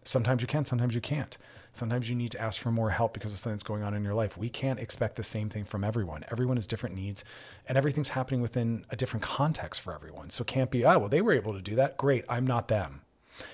Sometimes 0.03 0.41
you 0.41 0.47
can, 0.47 0.65
sometimes 0.65 0.93
you 0.93 1.01
can't. 1.01 1.37
Sometimes 1.71 2.09
you 2.09 2.15
need 2.15 2.31
to 2.31 2.41
ask 2.41 2.59
for 2.59 2.71
more 2.71 2.89
help 2.89 3.13
because 3.13 3.31
of 3.31 3.39
something 3.39 3.55
that's 3.55 3.63
going 3.63 3.83
on 3.83 3.93
in 3.93 4.03
your 4.03 4.15
life. 4.15 4.35
We 4.35 4.49
can't 4.49 4.79
expect 4.79 5.15
the 5.15 5.23
same 5.23 5.49
thing 5.49 5.65
from 5.65 5.83
everyone. 5.83 6.25
Everyone 6.31 6.57
has 6.57 6.65
different 6.65 6.95
needs, 6.95 7.23
and 7.67 7.77
everything's 7.77 8.09
happening 8.09 8.41
within 8.41 8.85
a 8.89 8.95
different 8.95 9.23
context 9.23 9.79
for 9.79 9.93
everyone. 9.93 10.31
So 10.31 10.41
it 10.41 10.47
can't 10.47 10.71
be, 10.71 10.83
oh, 10.83 10.97
well, 10.97 11.09
they 11.09 11.21
were 11.21 11.33
able 11.33 11.53
to 11.53 11.61
do 11.61 11.75
that. 11.75 11.95
Great. 11.95 12.25
I'm 12.27 12.47
not 12.47 12.69
them. 12.69 13.01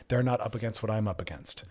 They're 0.07 0.23
not 0.23 0.39
up 0.39 0.55
against 0.55 0.81
what 0.81 0.89
I'm 0.89 1.07
up 1.07 1.21
against. 1.21 1.63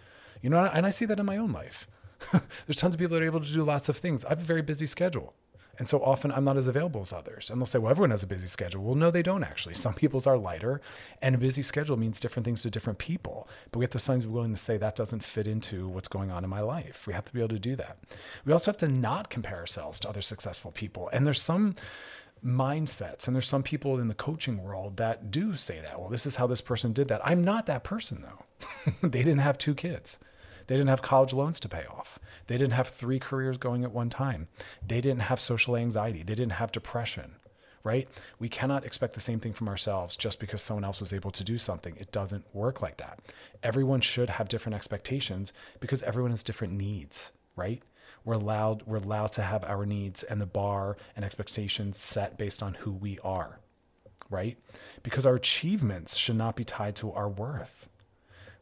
You 0.43 0.51
know, 0.51 0.59
and 0.59 0.85
I 0.85 0.91
see 0.91 1.07
that 1.07 1.19
in 1.19 1.27
my 1.27 1.39
own 1.39 1.53
life. 1.53 1.89
There's 2.67 2.77
tons 2.77 2.95
of 2.95 2.99
people 2.99 3.15
that 3.15 3.23
are 3.23 3.27
able 3.27 3.41
to 3.41 3.53
do 3.53 3.63
lots 3.63 3.89
of 3.89 3.97
things. 3.97 4.25
I 4.25 4.31
have 4.31 4.41
a 4.41 4.45
very 4.45 4.63
busy 4.63 4.87
schedule. 4.87 5.35
And 5.79 5.89
so 5.89 6.03
often 6.03 6.31
I'm 6.31 6.45
not 6.45 6.57
as 6.57 6.69
available 6.69 7.01
as 7.01 7.13
others. 7.13 7.51
And 7.51 7.61
they'll 7.61 7.67
say, 7.67 7.79
well, 7.79 7.91
everyone 7.91 8.11
has 8.11 8.23
a 8.23 8.29
busy 8.29 8.47
schedule. 8.47 8.83
Well, 8.83 8.95
no, 8.95 9.11
they 9.11 9.23
don't 9.23 9.45
actually. 9.45 9.75
Some 9.85 9.95
people's 9.95 10.27
are 10.27 10.37
lighter, 10.37 10.81
and 11.21 11.35
a 11.35 11.39
busy 11.39 11.63
schedule 11.63 11.97
means 11.97 12.21
different 12.21 12.45
things 12.45 12.63
to 12.63 12.71
different 12.71 12.99
people. 12.99 13.49
But 13.71 13.79
we 13.79 13.85
have 13.85 13.91
to 13.91 13.99
sometimes 13.99 14.25
be 14.25 14.31
willing 14.31 14.53
to 14.53 14.61
say 14.61 14.77
that 14.77 14.97
doesn't 14.97 15.25
fit 15.25 15.47
into 15.47 15.89
what's 15.89 16.09
going 16.09 16.31
on 16.31 16.45
in 16.45 16.51
my 16.51 16.61
life. 16.61 17.07
We 17.07 17.15
have 17.15 17.25
to 17.25 17.33
be 17.33 17.41
able 17.41 17.49
to 17.51 17.59
do 17.59 17.77
that. 17.77 17.99
We 18.45 18.53
also 18.53 18.71
have 18.71 18.79
to 18.79 18.89
not 18.89 19.31
compare 19.31 19.59
ourselves 19.59 19.99
to 20.01 20.09
other 20.09 20.23
successful 20.23 20.71
people. 20.71 21.09
And 21.13 21.27
there's 21.27 21.43
some 21.43 21.75
mindsets, 22.45 23.27
and 23.27 23.35
there's 23.35 23.49
some 23.49 23.63
people 23.63 23.99
in 23.99 24.09
the 24.09 24.15
coaching 24.15 24.63
world 24.63 24.99
that 24.99 25.31
do 25.31 25.55
say 25.57 25.81
that. 25.81 25.99
Well, 25.99 26.11
this 26.11 26.27
is 26.27 26.37
how 26.37 26.47
this 26.47 26.61
person 26.61 26.93
did 26.93 27.09
that. 27.09 27.23
I'm 27.25 27.43
not 27.43 27.67
that 27.67 27.85
person, 27.85 28.23
though. 28.23 28.93
they 29.09 29.23
didn't 29.23 29.39
have 29.39 29.59
two 29.59 29.75
kids. 29.75 30.19
They 30.67 30.77
didn't 30.77 30.89
have 30.89 31.03
college 31.03 31.33
loans 31.33 31.61
to 31.61 31.69
pay 31.69 31.85
off. 31.87 32.19
They 32.47 32.57
didn't 32.59 32.73
have 32.75 32.89
three 32.89 33.19
careers 33.19 33.59
going 33.59 33.85
at 33.85 33.93
one 33.93 34.11
time. 34.11 34.49
They 34.87 35.01
didn't 35.01 35.23
have 35.23 35.41
social 35.41 35.77
anxiety. 35.77 36.23
They 36.23 36.35
didn't 36.35 36.53
have 36.53 36.73
depression, 36.73 37.37
right? 37.83 38.09
We 38.39 38.49
cannot 38.49 38.85
expect 38.85 39.15
the 39.15 39.21
same 39.21 39.41
thing 39.41 39.53
from 39.53 39.69
ourselves 39.69 40.17
just 40.17 40.41
because 40.41 40.63
someone 40.63 40.85
else 40.85 41.01
was 41.01 41.13
able 41.13 41.31
to 41.33 41.45
do 41.45 41.59
something. 41.59 41.97
It 41.97 42.13
doesn't 42.13 42.47
work 42.55 42.83
like 42.83 42.99
that. 42.99 43.21
Everyone 43.63 44.01
should 44.01 44.31
have 44.31 44.49
different 44.49 44.77
expectations 44.77 45.53
because 45.81 46.03
everyone 46.03 46.31
has 46.31 46.43
different 46.43 46.75
needs, 46.75 47.31
right? 47.57 47.83
We're 48.25 48.35
allowed 48.35 48.85
we're 48.87 48.97
allowed 48.97 49.33
to 49.33 49.43
have 49.43 49.65
our 49.65 49.85
needs 49.85 50.23
and 50.23 50.41
the 50.41 50.47
bar 50.47 50.97
and 51.15 51.25
expectations 51.25 51.99
set 51.99 52.39
based 52.39 52.63
on 52.63 52.75
who 52.75 52.91
we 52.93 53.19
are, 53.23 53.61
right? 54.31 54.57
Because 55.03 55.27
our 55.27 55.35
achievements 55.35 56.17
should 56.17 56.37
not 56.37 56.57
be 56.57 56.65
tied 56.65 56.97
to 56.97 57.13
our 57.13 57.29
worth 57.29 57.89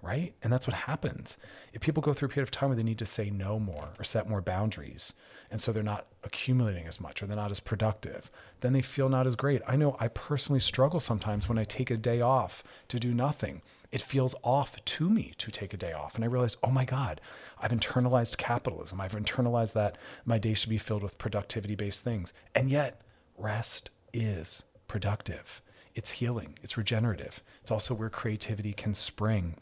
right? 0.02 0.34
And 0.42 0.52
that's 0.52 0.66
what 0.66 0.74
happens. 0.74 1.38
If 1.72 1.80
people 1.80 2.02
go 2.02 2.12
through 2.12 2.26
a 2.26 2.30
period 2.30 2.48
of 2.48 2.50
time 2.50 2.68
where 2.68 2.76
they 2.76 2.82
need 2.82 2.98
to 2.98 3.06
say 3.06 3.30
no 3.30 3.58
more 3.58 3.90
or 3.98 4.04
set 4.04 4.28
more 4.28 4.42
boundaries, 4.42 5.12
and 5.50 5.60
so 5.62 5.70
they're 5.70 5.82
not 5.82 6.06
accumulating 6.24 6.86
as 6.86 7.00
much 7.00 7.22
or 7.22 7.26
they're 7.26 7.36
not 7.36 7.52
as 7.52 7.60
productive, 7.60 8.30
then 8.60 8.72
they 8.72 8.82
feel 8.82 9.08
not 9.08 9.26
as 9.26 9.36
great. 9.36 9.62
I 9.66 9.76
know 9.76 9.96
I 10.00 10.08
personally 10.08 10.60
struggle 10.60 10.98
sometimes 10.98 11.48
when 11.48 11.58
I 11.58 11.64
take 11.64 11.90
a 11.90 11.96
day 11.96 12.20
off 12.20 12.64
to 12.88 12.98
do 12.98 13.14
nothing. 13.14 13.62
It 13.92 14.00
feels 14.00 14.34
off 14.42 14.82
to 14.82 15.10
me 15.10 15.34
to 15.36 15.50
take 15.50 15.74
a 15.74 15.76
day 15.76 15.92
off. 15.92 16.14
And 16.14 16.24
I 16.24 16.28
realize, 16.28 16.56
oh 16.64 16.70
my 16.70 16.86
God, 16.86 17.20
I've 17.60 17.72
internalized 17.72 18.38
capitalism. 18.38 19.00
I've 19.00 19.12
internalized 19.12 19.74
that 19.74 19.98
my 20.24 20.38
day 20.38 20.54
should 20.54 20.70
be 20.70 20.78
filled 20.78 21.02
with 21.02 21.18
productivity 21.18 21.74
based 21.74 22.02
things. 22.02 22.32
And 22.54 22.70
yet, 22.70 23.02
rest 23.36 23.90
is 24.14 24.62
productive. 24.88 25.60
It's 25.94 26.12
healing, 26.12 26.58
it's 26.62 26.78
regenerative. 26.78 27.42
It's 27.60 27.70
also 27.70 27.94
where 27.94 28.08
creativity 28.08 28.72
can 28.72 28.94
spring. 28.94 29.56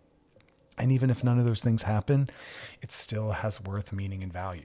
And 0.81 0.91
even 0.91 1.11
if 1.11 1.23
none 1.23 1.39
of 1.39 1.45
those 1.45 1.61
things 1.61 1.83
happen, 1.83 2.31
it 2.81 2.91
still 2.91 3.33
has 3.33 3.63
worth, 3.63 3.93
meaning, 3.93 4.23
and 4.23 4.33
value. 4.33 4.65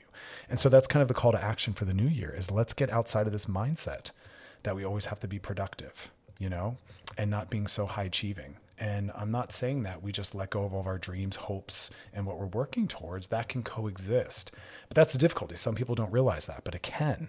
And 0.49 0.61
so 0.61 0.69
that's 0.69 0.87
kind 0.87 1.01
of 1.01 1.09
the 1.09 1.13
call 1.13 1.33
to 1.33 1.43
action 1.43 1.73
for 1.73 1.83
the 1.83 1.93
new 1.93 2.07
year 2.07 2.33
is 2.33 2.49
let's 2.49 2.71
get 2.71 2.89
outside 2.89 3.27
of 3.27 3.33
this 3.33 3.47
mindset 3.47 4.11
that 4.63 4.77
we 4.77 4.85
always 4.85 5.07
have 5.07 5.19
to 5.19 5.27
be 5.27 5.39
productive, 5.39 6.09
you 6.39 6.49
know, 6.49 6.77
and 7.17 7.29
not 7.29 7.49
being 7.49 7.67
so 7.67 7.85
high 7.85 8.03
achieving. 8.03 8.55
And 8.79 9.11
I'm 9.13 9.29
not 9.29 9.51
saying 9.51 9.83
that 9.83 10.01
we 10.01 10.13
just 10.13 10.33
let 10.33 10.51
go 10.51 10.63
of 10.63 10.73
all 10.73 10.79
of 10.79 10.87
our 10.87 10.97
dreams, 10.97 11.35
hopes, 11.35 11.91
and 12.13 12.25
what 12.25 12.39
we're 12.39 12.45
working 12.45 12.87
towards. 12.87 13.27
That 13.27 13.49
can 13.49 13.61
coexist. 13.61 14.53
But 14.87 14.95
that's 14.95 15.11
the 15.11 15.19
difficulty. 15.19 15.57
Some 15.57 15.75
people 15.75 15.95
don't 15.95 16.13
realize 16.13 16.45
that, 16.45 16.63
but 16.63 16.75
it 16.75 16.81
can. 16.81 17.27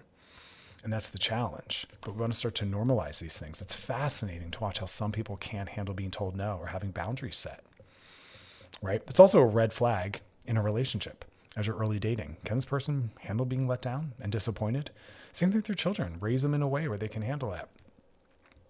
And 0.81 0.93
that's 0.93 1.09
the 1.09 1.19
challenge. 1.19 1.87
But 1.99 2.13
we 2.13 2.21
want 2.21 2.31
to 2.31 2.39
start 2.39 2.55
to 2.55 2.65
normalize 2.65 3.19
these 3.19 3.37
things. 3.37 3.61
It's 3.61 3.75
fascinating 3.75 4.51
to 4.51 4.59
watch 4.61 4.79
how 4.79 4.85
some 4.85 5.11
people 5.11 5.35
can't 5.35 5.69
handle 5.69 5.93
being 5.93 6.11
told 6.11 6.37
no 6.37 6.57
or 6.61 6.67
having 6.67 6.91
boundaries 6.91 7.35
set 7.35 7.65
right? 8.81 9.01
It's 9.07 9.19
also 9.19 9.39
a 9.39 9.45
red 9.45 9.73
flag 9.73 10.21
in 10.45 10.57
a 10.57 10.61
relationship 10.61 11.25
as 11.55 11.67
you're 11.67 11.77
early 11.77 11.99
dating. 11.99 12.37
Can 12.45 12.57
this 12.57 12.65
person 12.65 13.11
handle 13.21 13.45
being 13.45 13.67
let 13.67 13.81
down 13.81 14.13
and 14.21 14.31
disappointed? 14.31 14.91
Same 15.33 15.49
thing 15.49 15.59
with 15.59 15.67
your 15.67 15.75
children. 15.75 16.17
Raise 16.19 16.43
them 16.43 16.53
in 16.53 16.61
a 16.61 16.67
way 16.67 16.87
where 16.87 16.97
they 16.97 17.07
can 17.07 17.23
handle 17.23 17.51
that. 17.51 17.69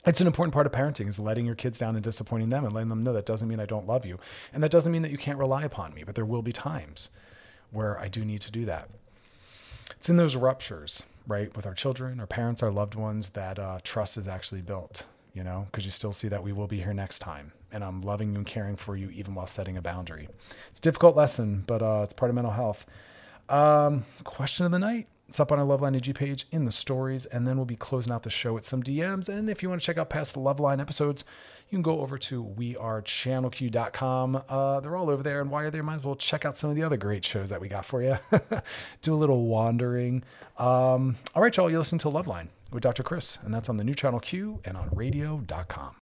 It's 0.06 0.22
an 0.22 0.28
important 0.28 0.54
part 0.54 0.66
of 0.66 0.72
parenting 0.72 1.10
is 1.10 1.20
letting 1.20 1.46
your 1.46 1.56
kids 1.56 1.78
down 1.78 1.96
and 1.96 2.04
disappointing 2.04 2.50
them 2.50 2.64
and 2.64 2.74
letting 2.74 2.88
them 2.88 3.04
know 3.04 3.12
that 3.12 3.26
doesn't 3.26 3.48
mean 3.48 3.60
I 3.60 3.66
don't 3.66 3.88
love 3.88 4.06
you. 4.06 4.20
And 4.54 4.64
that 4.64 4.72
doesn't 4.72 4.92
mean 4.92 5.02
that 5.02 5.12
you 5.12 5.18
can't 5.18 5.38
rely 5.38 5.64
upon 5.64 5.94
me, 5.94 6.04
but 6.06 6.16
there 6.16 6.26
will 6.26 6.42
be 6.42 6.54
times 6.54 7.10
where 7.72 8.00
I 8.00 8.08
do 8.08 8.24
need 8.24 8.40
to 8.42 8.52
do 8.52 8.64
that. 8.66 8.90
It's 9.98 10.08
in 10.08 10.16
those 10.16 10.38
ruptures, 10.38 11.04
right, 11.28 11.54
with 11.58 11.66
our 11.66 11.74
children, 11.74 12.22
our 12.22 12.28
parents, 12.28 12.64
our 12.64 12.72
loved 12.72 12.96
ones, 12.96 13.30
that 13.30 13.60
uh, 13.60 13.80
trust 13.84 14.16
is 14.16 14.30
actually 14.30 14.62
built, 14.62 15.04
you 15.34 15.44
know, 15.44 15.68
because 15.70 15.84
you 15.84 15.92
still 15.92 16.14
see 16.14 16.30
that 16.30 16.44
we 16.44 16.54
will 16.54 16.68
be 16.68 16.82
here 16.82 16.94
next 16.94 17.20
time 17.20 17.52
and 17.72 17.84
I'm 17.84 18.02
loving 18.02 18.32
you 18.32 18.38
and 18.38 18.46
caring 18.46 18.76
for 18.76 18.96
you 18.96 19.10
even 19.10 19.36
while 19.36 19.48
setting 19.48 19.78
a 19.78 19.82
boundary. 19.82 20.28
It's 20.70 20.80
a 20.80 20.82
difficult 20.82 21.16
lesson, 21.16 21.64
but 21.68 21.82
uh, 21.82 22.02
it's 22.04 22.14
part 22.14 22.30
of 22.30 22.36
mental 22.36 22.54
health. 22.54 22.86
Um, 23.50 24.06
question 24.24 24.66
of 24.66 24.72
the 24.72 24.80
night. 24.80 25.08
It's 25.30 25.42
up 25.42 25.52
on 25.52 25.60
our 25.60 25.66
Loveline 25.66 25.96
IG 25.96 26.16
page 26.16 26.48
in 26.52 26.64
the 26.64 26.72
stories, 26.72 27.26
and 27.26 27.46
then 27.46 27.58
we'll 27.58 27.66
be 27.66 27.76
closing 27.76 28.14
out 28.14 28.24
the 28.24 28.30
show 28.30 28.54
with 28.54 28.64
some 28.64 28.82
DMs. 28.82 29.28
And 29.28 29.50
if 29.50 29.62
you 29.62 29.68
want 29.68 29.82
to 29.82 29.86
check 29.86 29.98
out 29.98 30.10
past 30.10 30.38
Loveline 30.38 30.80
episodes, 30.80 31.26
you 31.70 31.76
can 31.76 31.82
go 31.82 32.00
over 32.00 32.18
to 32.18 32.46
wearechannelq.com. 32.58 34.44
Uh, 34.48 34.80
they're 34.80 34.96
all 34.96 35.10
over 35.10 35.22
there. 35.22 35.42
And 35.42 35.52
while 35.52 35.64
you're 35.64 35.72
there, 35.72 35.84
might 35.84 35.96
as 35.96 36.04
well 36.06 36.16
check 36.16 36.46
out 36.46 36.56
some 36.56 36.70
of 36.70 36.78
the 36.78 36.84
other 36.84 36.96
great 36.96 37.26
shows 37.26 37.50
that 37.50 37.60
we 37.60 37.68
got 37.68 37.84
for 37.84 38.02
you. 38.02 38.18
Do 39.02 39.14
a 39.14 39.18
little 39.18 39.48
wandering. 39.48 40.24
Um, 40.58 41.18
all 41.36 41.42
right, 41.42 41.56
y'all, 41.56 41.70
you 41.70 41.78
listen 41.78 41.98
to 42.00 42.08
Loveline 42.08 42.48
with 42.72 42.84
Dr. 42.84 43.04
Chris, 43.04 43.38
and 43.44 43.54
that's 43.54 43.68
on 43.68 43.76
the 43.76 43.84
new 43.84 43.96
channel 43.96 44.22
Q 44.22 44.62
and 44.64 44.78
on 44.78 44.90
radio.com. 44.94 45.98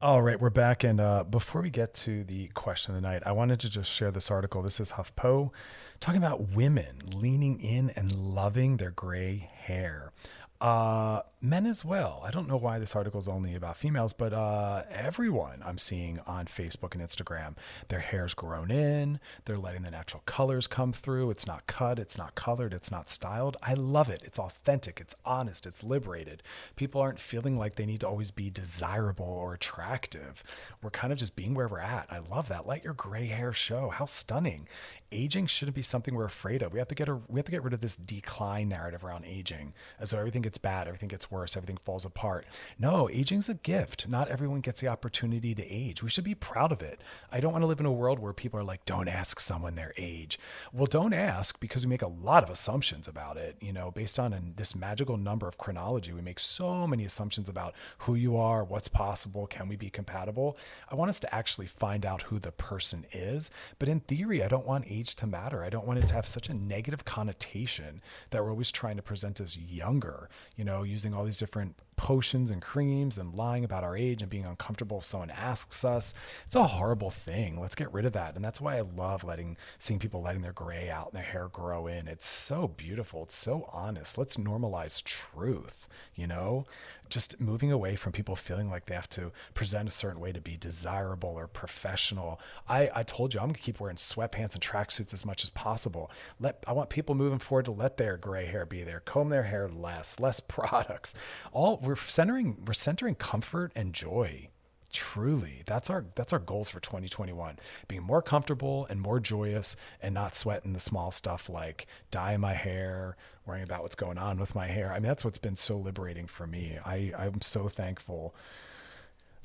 All 0.00 0.22
right, 0.22 0.40
we're 0.40 0.48
back. 0.48 0.84
And 0.84 1.00
uh, 1.00 1.24
before 1.24 1.60
we 1.60 1.70
get 1.70 1.92
to 1.94 2.22
the 2.22 2.46
question 2.54 2.94
of 2.94 3.02
the 3.02 3.08
night, 3.08 3.24
I 3.26 3.32
wanted 3.32 3.58
to 3.58 3.68
just 3.68 3.90
share 3.90 4.12
this 4.12 4.30
article. 4.30 4.62
This 4.62 4.78
is 4.78 4.92
HuffPo 4.92 5.50
talking 5.98 6.22
about 6.22 6.50
women 6.50 7.00
leaning 7.16 7.60
in 7.60 7.90
and 7.96 8.12
loving 8.12 8.76
their 8.76 8.92
gray 8.92 9.50
hair. 9.52 10.12
Uh, 10.60 11.22
men 11.40 11.66
as 11.66 11.84
well. 11.84 12.22
I 12.26 12.30
don't 12.30 12.48
know 12.48 12.56
why 12.56 12.78
this 12.78 12.96
article 12.96 13.20
is 13.20 13.28
only 13.28 13.54
about 13.54 13.76
females, 13.76 14.12
but 14.12 14.32
uh, 14.32 14.82
everyone 14.90 15.62
I'm 15.64 15.78
seeing 15.78 16.18
on 16.26 16.46
Facebook 16.46 16.94
and 16.94 17.02
Instagram, 17.02 17.54
their 17.88 18.00
hair's 18.00 18.34
grown 18.34 18.70
in. 18.70 19.20
They're 19.44 19.58
letting 19.58 19.82
the 19.82 19.90
natural 19.90 20.22
colors 20.26 20.66
come 20.66 20.92
through. 20.92 21.30
It's 21.30 21.46
not 21.46 21.66
cut, 21.66 21.98
it's 21.98 22.18
not 22.18 22.34
colored, 22.34 22.74
it's 22.74 22.90
not 22.90 23.08
styled. 23.08 23.56
I 23.62 23.74
love 23.74 24.10
it. 24.10 24.22
It's 24.24 24.38
authentic, 24.38 25.00
it's 25.00 25.14
honest, 25.24 25.66
it's 25.66 25.84
liberated. 25.84 26.42
People 26.74 27.00
aren't 27.00 27.20
feeling 27.20 27.56
like 27.56 27.76
they 27.76 27.86
need 27.86 28.00
to 28.00 28.08
always 28.08 28.32
be 28.32 28.50
desirable 28.50 29.26
or 29.26 29.54
attractive. 29.54 30.42
We're 30.82 30.90
kind 30.90 31.12
of 31.12 31.18
just 31.20 31.36
being 31.36 31.54
where 31.54 31.68
we're 31.68 31.78
at. 31.78 32.08
I 32.10 32.18
love 32.18 32.48
that. 32.48 32.66
Let 32.66 32.82
your 32.82 32.94
gray 32.94 33.26
hair 33.26 33.52
show. 33.52 33.90
How 33.90 34.06
stunning 34.06 34.66
aging 35.12 35.46
shouldn't 35.46 35.74
be 35.74 35.82
something 35.82 36.14
we're 36.14 36.24
afraid 36.24 36.62
of. 36.62 36.72
We 36.72 36.78
have 36.78 36.88
to 36.88 36.94
get 36.94 37.08
a, 37.08 37.20
we 37.28 37.38
have 37.38 37.46
to 37.46 37.52
get 37.52 37.62
rid 37.62 37.72
of 37.72 37.80
this 37.80 37.96
decline 37.96 38.68
narrative 38.68 39.04
around 39.04 39.24
aging, 39.24 39.72
as 39.98 40.10
though 40.10 40.18
everything 40.18 40.42
gets 40.42 40.58
bad, 40.58 40.86
everything 40.86 41.08
gets 41.08 41.27
worse, 41.30 41.56
everything 41.56 41.78
falls 41.78 42.04
apart. 42.04 42.46
No, 42.78 43.08
aging's 43.10 43.48
a 43.48 43.54
gift. 43.54 44.06
Not 44.06 44.28
everyone 44.28 44.60
gets 44.60 44.80
the 44.80 44.88
opportunity 44.88 45.54
to 45.54 45.66
age. 45.66 46.02
We 46.02 46.10
should 46.10 46.24
be 46.24 46.34
proud 46.34 46.70
of 46.70 46.82
it. 46.82 47.00
I 47.32 47.40
don't 47.40 47.52
want 47.52 47.62
to 47.62 47.66
live 47.66 47.80
in 47.80 47.86
a 47.86 47.92
world 47.92 48.18
where 48.18 48.32
people 48.32 48.60
are 48.60 48.64
like, 48.64 48.84
"Don't 48.84 49.08
ask 49.08 49.40
someone 49.40 49.74
their 49.74 49.94
age." 49.96 50.38
Well, 50.72 50.86
don't 50.86 51.14
ask 51.14 51.58
because 51.58 51.84
we 51.84 51.90
make 51.90 52.02
a 52.02 52.08
lot 52.08 52.42
of 52.44 52.50
assumptions 52.50 53.08
about 53.08 53.36
it. 53.36 53.56
You 53.60 53.72
know, 53.72 53.90
based 53.90 54.18
on 54.18 54.32
an, 54.32 54.54
this 54.56 54.74
magical 54.74 55.16
number 55.16 55.48
of 55.48 55.58
chronology, 55.58 56.12
we 56.12 56.20
make 56.20 56.38
so 56.38 56.86
many 56.86 57.04
assumptions 57.04 57.48
about 57.48 57.74
who 57.98 58.14
you 58.14 58.36
are, 58.36 58.62
what's 58.62 58.88
possible, 58.88 59.46
can 59.46 59.68
we 59.68 59.76
be 59.76 59.90
compatible. 59.90 60.56
I 60.90 60.94
want 60.94 61.08
us 61.08 61.20
to 61.20 61.34
actually 61.34 61.66
find 61.66 62.04
out 62.04 62.22
who 62.22 62.38
the 62.38 62.52
person 62.52 63.06
is, 63.12 63.50
but 63.78 63.88
in 63.88 64.00
theory, 64.00 64.42
I 64.42 64.48
don't 64.48 64.66
want 64.66 64.84
age 64.86 65.08
age 65.08 65.14
to 65.16 65.26
matter. 65.26 65.64
I 65.64 65.70
don't 65.70 65.86
want 65.86 65.98
it 65.98 66.06
to 66.08 66.14
have 66.14 66.26
such 66.26 66.48
a 66.48 66.54
negative 66.54 67.04
connotation 67.04 68.02
that 68.30 68.42
we're 68.42 68.50
always 68.50 68.70
trying 68.70 68.96
to 68.96 69.02
present 69.02 69.40
as 69.40 69.56
younger, 69.56 70.28
you 70.56 70.64
know, 70.64 70.82
using 70.82 71.14
all 71.18 71.24
these 71.24 71.36
different 71.36 71.74
potions 71.96 72.48
and 72.48 72.62
creams 72.62 73.18
and 73.18 73.34
lying 73.34 73.64
about 73.64 73.82
our 73.82 73.96
age 73.96 74.22
and 74.22 74.30
being 74.30 74.46
uncomfortable 74.46 74.98
if 74.98 75.04
someone 75.04 75.30
asks 75.30 75.84
us. 75.84 76.14
It's 76.46 76.54
a 76.54 76.62
horrible 76.62 77.10
thing. 77.10 77.60
Let's 77.60 77.74
get 77.74 77.92
rid 77.92 78.04
of 78.06 78.12
that. 78.12 78.36
And 78.36 78.44
that's 78.44 78.60
why 78.60 78.76
I 78.76 78.82
love 78.82 79.24
letting 79.24 79.56
seeing 79.80 79.98
people 79.98 80.22
letting 80.22 80.42
their 80.42 80.52
gray 80.52 80.88
out 80.88 81.08
and 81.08 81.16
their 81.16 81.28
hair 81.28 81.48
grow 81.48 81.88
in. 81.88 82.06
It's 82.06 82.26
so 82.26 82.68
beautiful. 82.68 83.24
It's 83.24 83.34
so 83.34 83.68
honest. 83.72 84.16
Let's 84.16 84.36
normalize 84.36 85.02
truth, 85.02 85.88
you 86.14 86.28
know? 86.28 86.66
Just 87.08 87.40
moving 87.40 87.72
away 87.72 87.96
from 87.96 88.12
people 88.12 88.36
feeling 88.36 88.70
like 88.70 88.86
they 88.86 88.94
have 88.94 89.08
to 89.10 89.32
present 89.54 89.88
a 89.88 89.92
certain 89.92 90.20
way 90.20 90.32
to 90.32 90.40
be 90.40 90.56
desirable 90.56 91.30
or 91.30 91.46
professional. 91.46 92.40
I, 92.68 92.90
I 92.94 93.02
told 93.02 93.34
you 93.34 93.40
I'm 93.40 93.48
gonna 93.48 93.58
keep 93.58 93.80
wearing 93.80 93.96
sweatpants 93.96 94.54
and 94.54 94.62
tracksuits 94.62 95.12
as 95.12 95.24
much 95.24 95.42
as 95.42 95.50
possible. 95.50 96.10
Let 96.40 96.62
I 96.66 96.72
want 96.72 96.90
people 96.90 97.14
moving 97.14 97.38
forward 97.38 97.66
to 97.66 97.72
let 97.72 97.96
their 97.96 98.16
gray 98.16 98.46
hair 98.46 98.66
be 98.66 98.82
there, 98.82 99.00
comb 99.00 99.28
their 99.28 99.44
hair 99.44 99.68
less, 99.68 100.20
less 100.20 100.40
products. 100.48 101.14
All 101.52 101.78
we're 101.82 101.96
centering 101.96 102.58
we're 102.66 102.72
centering 102.72 103.14
comfort 103.14 103.72
and 103.74 103.92
joy 103.92 104.48
truly 104.92 105.62
that's 105.66 105.90
our 105.90 106.06
that's 106.14 106.32
our 106.32 106.38
goals 106.38 106.68
for 106.68 106.80
2021 106.80 107.58
being 107.88 108.02
more 108.02 108.22
comfortable 108.22 108.86
and 108.88 109.00
more 109.00 109.20
joyous 109.20 109.76
and 110.00 110.14
not 110.14 110.34
sweating 110.34 110.72
the 110.72 110.80
small 110.80 111.10
stuff 111.10 111.48
like 111.48 111.86
dyeing 112.10 112.40
my 112.40 112.54
hair 112.54 113.16
worrying 113.46 113.64
about 113.64 113.82
what's 113.82 113.94
going 113.94 114.18
on 114.18 114.38
with 114.38 114.54
my 114.54 114.66
hair. 114.66 114.92
I 114.92 114.96
mean 114.96 115.08
that's 115.08 115.24
what's 115.24 115.38
been 115.38 115.56
so 115.56 115.76
liberating 115.76 116.26
for 116.26 116.46
me. 116.46 116.78
I 116.84 117.12
i'm 117.18 117.40
so 117.40 117.68
thankful. 117.68 118.34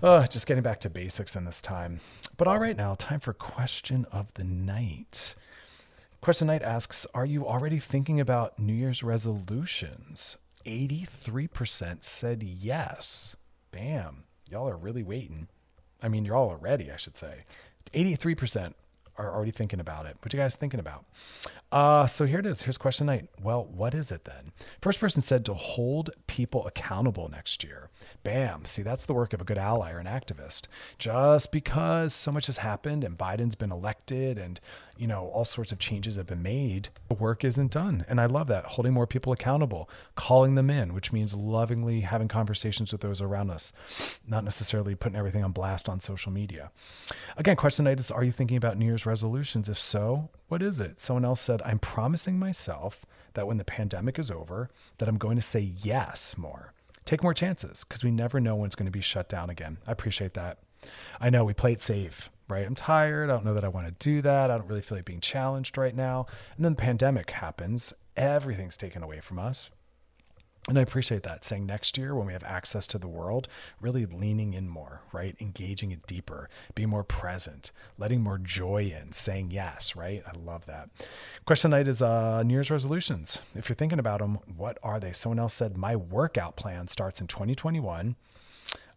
Uh, 0.02 0.28
just 0.28 0.48
getting 0.48 0.64
back 0.64 0.82
to 0.82 0.90
basics 0.90 1.36
in 1.36 1.46
this 1.46 1.62
time. 1.62 2.02
But 2.36 2.48
all 2.48 2.60
right 2.60 2.76
now 2.76 2.96
time 2.96 3.20
for 3.20 3.34
question 3.34 4.06
of 4.12 4.34
the 4.34 4.44
night. 4.44 5.36
Question 6.22 6.48
night 6.48 6.62
asks 6.62 7.06
are 7.14 7.26
you 7.26 7.48
already 7.48 7.80
thinking 7.80 8.20
about 8.20 8.60
new 8.60 8.74
year's 8.74 9.04
resolutions? 9.04 10.38
83% 10.66 12.04
said 12.04 12.44
yes. 12.44 13.36
Bam 13.72 14.24
y'all 14.54 14.70
are 14.70 14.78
really 14.78 15.04
waiting. 15.04 15.48
I 16.02 16.08
mean, 16.08 16.26
you're 16.26 16.36
all 16.36 16.56
ready, 16.56 16.92
I 16.92 16.96
should 16.98 17.18
say. 17.18 17.46
83% 17.94 18.74
are 19.18 19.34
already 19.34 19.52
thinking 19.52 19.80
about 19.80 20.06
it. 20.06 20.16
What 20.22 20.32
you 20.32 20.40
guys 20.40 20.56
thinking 20.56 20.80
about? 20.80 21.06
Uh, 21.72 22.06
so 22.06 22.26
here 22.26 22.40
it 22.40 22.46
is. 22.46 22.62
Here's 22.62 22.78
question 22.78 23.08
night. 23.08 23.30
Well, 23.42 23.66
what 23.66 23.96
is 23.96 24.12
it 24.12 24.26
then? 24.26 24.52
First 24.80 25.00
person 25.00 25.24
said 25.24 25.44
to 25.46 25.56
hold 25.56 26.12
people 26.28 26.68
accountable 26.68 27.30
next 27.30 27.64
year. 27.64 27.90
Bam. 28.24 28.66
See, 28.66 28.84
that's 28.84 29.06
the 29.06 29.14
work 29.14 29.34
of 29.34 29.42
a 29.42 29.44
good 29.44 29.58
ally 29.58 29.92
or 29.92 29.98
an 30.00 30.06
activist. 30.06 30.68
Just 31.00 31.52
because 31.52 32.14
so 32.14 32.32
much 32.32 32.46
has 32.46 32.58
happened 32.58 33.04
and 33.04 33.18
Biden's 33.18 33.56
been 33.56 33.72
elected 33.72 34.38
and, 34.38 34.60
you 34.98 35.08
know, 35.08 35.28
all 35.28 35.46
sorts 35.46 35.72
of 35.72 35.80
changes 35.80 36.16
have 36.16 36.28
been 36.28 36.44
made, 36.44 36.90
the 37.08 37.16
work 37.16 37.44
isn't 37.44 37.72
done. 37.72 38.06
And 38.08 38.22
I 38.22 38.26
love 38.26 38.48
that. 38.48 38.66
Holding 38.66 38.94
more 38.94 39.08
people 39.08 39.34
accountable, 39.34 39.90
calling 40.16 40.56
them 40.56 40.70
in, 40.70 40.94
which 40.94 41.12
means 41.12 41.34
lovingly 41.34 42.02
having 42.02 42.28
conversations 42.28 42.92
with 42.92 43.02
those 43.02 43.22
around 43.22 43.50
us, 43.50 43.74
not 44.28 44.44
necessarily 44.44 44.96
putting 44.96 45.18
everything 45.18 45.44
on 45.44 45.52
blast 45.52 45.90
on 45.90 46.00
social 46.00 46.32
media. 46.32 46.72
Again, 47.38 47.56
question 47.56 47.86
night 47.86 48.00
is 48.00 48.12
Are 48.12 48.24
you 48.24 48.32
thinking 48.32 48.58
about 48.58 48.78
New 48.78 48.86
Year's 48.86 49.06
resolutions? 49.06 49.68
If 49.68 49.80
so, 49.80 50.30
what 50.48 50.62
is 50.62 50.80
it? 50.80 51.00
Someone 51.00 51.26
else 51.26 51.42
said, 51.42 51.62
I'm 51.64 51.80
promising 51.80 52.38
myself 52.38 53.06
that 53.34 53.48
when 53.48 53.58
the 53.58 53.66
pandemic 53.66 54.20
is 54.20 54.30
over, 54.30 54.70
that 55.00 55.10
I'm 55.10 55.18
going 55.18 55.36
to 55.36 55.42
say 55.42 55.60
yes 55.60 56.36
more 56.38 56.74
take 57.06 57.24
more 57.24 57.34
chances 57.34 57.84
because 57.84 58.04
we 58.04 58.12
never 58.12 58.40
know 58.40 58.56
when 58.56 58.66
it's 58.66 58.76
going 58.76 58.86
to 58.86 58.92
be 58.92 59.02
shut 59.02 59.28
down 59.28 59.50
again. 59.50 59.78
I 59.88 59.92
appreciate 59.92 60.34
that. 60.36 60.60
I 61.20 61.30
know 61.30 61.44
we 61.44 61.54
play 61.54 61.74
it 61.74 61.82
safe, 61.82 62.30
right? 62.48 62.66
I'm 62.66 62.76
tired. 62.76 63.30
I 63.30 63.34
don't 63.34 63.46
know 63.46 63.54
that 63.54 63.66
I 63.66 63.70
want 63.70 63.88
to 63.88 63.94
do 63.94 64.22
that. 64.22 64.52
I 64.52 64.58
don't 64.58 64.68
really 64.68 64.82
feel 64.82 64.98
like 64.98 65.06
being 65.06 65.22
challenged 65.22 65.78
right 65.78 65.96
now. 65.96 66.26
And 66.56 66.66
then 66.66 66.74
the 66.74 66.82
pandemic 66.82 67.32
happens. 67.32 67.94
Everything's 68.16 68.78
taken 68.78 69.04
away 69.04 69.20
from 69.20 69.40
us. 69.40 69.70
And 70.70 70.80
I 70.80 70.82
appreciate 70.82 71.24
that 71.24 71.44
saying 71.44 71.66
next 71.66 71.98
year 71.98 72.16
when 72.16 72.26
we 72.26 72.32
have 72.32 72.44
access 72.44 72.88
to 72.88 72.98
the 72.98 73.08
world, 73.08 73.50
really 73.82 74.06
leaning 74.06 74.54
in 74.54 74.70
more, 74.70 75.02
right? 75.12 75.36
Engaging 75.42 75.92
it 75.92 76.08
deeper, 76.08 76.50
being 76.74 76.88
more 76.88 77.04
present, 77.04 77.72
letting 77.98 78.22
more 78.22 78.38
joy 78.38 78.96
in, 78.98 79.12
saying 79.12 79.52
yes, 79.52 79.94
right? 79.94 80.24
I 80.26 80.32
love 80.38 80.66
that. 80.68 80.90
Question 81.46 81.72
night 81.72 81.90
is 81.90 82.02
uh, 82.02 82.44
New 82.44 82.54
Year's 82.54 82.72
resolutions. 82.72 83.40
If 83.54 83.68
you're 83.68 83.76
thinking 83.76 84.00
about 84.00 84.20
them, 84.20 84.40
what 84.56 84.78
are 84.82 85.02
they? 85.02 85.12
Someone 85.12 85.40
else 85.40 85.54
said, 85.54 85.76
My 85.76 85.98
workout 85.98 86.56
plan 86.56 86.88
starts 86.88 87.20
in 87.20 87.28
2021 87.28 88.16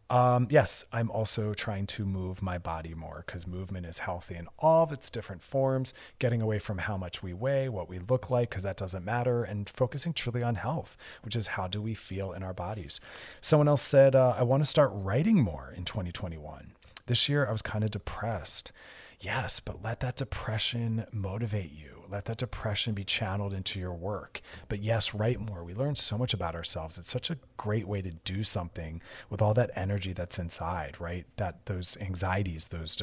um, 0.08 0.46
yes, 0.50 0.84
I'm 0.92 1.10
also 1.10 1.52
trying 1.52 1.86
to 1.88 2.04
move 2.04 2.40
my 2.40 2.58
body 2.58 2.94
more 2.94 3.24
because 3.26 3.46
movement 3.46 3.86
is 3.86 3.98
healthy 3.98 4.36
in 4.36 4.46
all 4.58 4.84
of 4.84 4.92
its 4.92 5.10
different 5.10 5.42
forms, 5.42 5.92
getting 6.18 6.40
away 6.40 6.58
from 6.58 6.78
how 6.78 6.96
much 6.96 7.22
we 7.22 7.34
weigh, 7.34 7.68
what 7.68 7.88
we 7.88 7.98
look 7.98 8.30
like, 8.30 8.50
because 8.50 8.62
that 8.62 8.76
doesn't 8.76 9.04
matter, 9.04 9.42
and 9.42 9.68
focusing 9.68 10.12
truly 10.12 10.42
on 10.42 10.54
health, 10.54 10.96
which 11.22 11.34
is 11.34 11.48
how 11.48 11.66
do 11.66 11.82
we 11.82 11.94
feel 11.94 12.32
in 12.32 12.42
our 12.42 12.54
bodies. 12.54 13.00
Someone 13.40 13.68
else 13.68 13.82
said, 13.82 14.14
uh, 14.14 14.34
I 14.38 14.44
want 14.44 14.62
to 14.62 14.68
start 14.68 14.92
writing 14.94 15.40
more 15.42 15.72
in 15.76 15.84
2021. 15.84 16.72
This 17.06 17.28
year, 17.28 17.46
I 17.46 17.52
was 17.52 17.62
kind 17.62 17.82
of 17.82 17.90
depressed. 17.90 18.70
Yes, 19.18 19.60
but 19.60 19.82
let 19.82 20.00
that 20.00 20.16
depression 20.16 21.06
motivate 21.12 21.72
you 21.72 21.95
let 22.10 22.26
that 22.26 22.38
depression 22.38 22.94
be 22.94 23.04
channeled 23.04 23.52
into 23.52 23.78
your 23.78 23.94
work. 23.94 24.40
But 24.68 24.82
yes, 24.82 25.14
write 25.14 25.40
more. 25.40 25.64
We 25.64 25.74
learn 25.74 25.96
so 25.96 26.16
much 26.18 26.34
about 26.34 26.54
ourselves. 26.54 26.98
It's 26.98 27.10
such 27.10 27.30
a 27.30 27.38
great 27.56 27.86
way 27.86 28.02
to 28.02 28.10
do 28.10 28.44
something 28.44 29.00
with 29.30 29.42
all 29.42 29.54
that 29.54 29.70
energy 29.74 30.12
that's 30.12 30.38
inside, 30.38 30.96
right? 31.00 31.26
That 31.36 31.66
those 31.66 31.96
anxieties, 32.00 32.68
those 32.68 32.96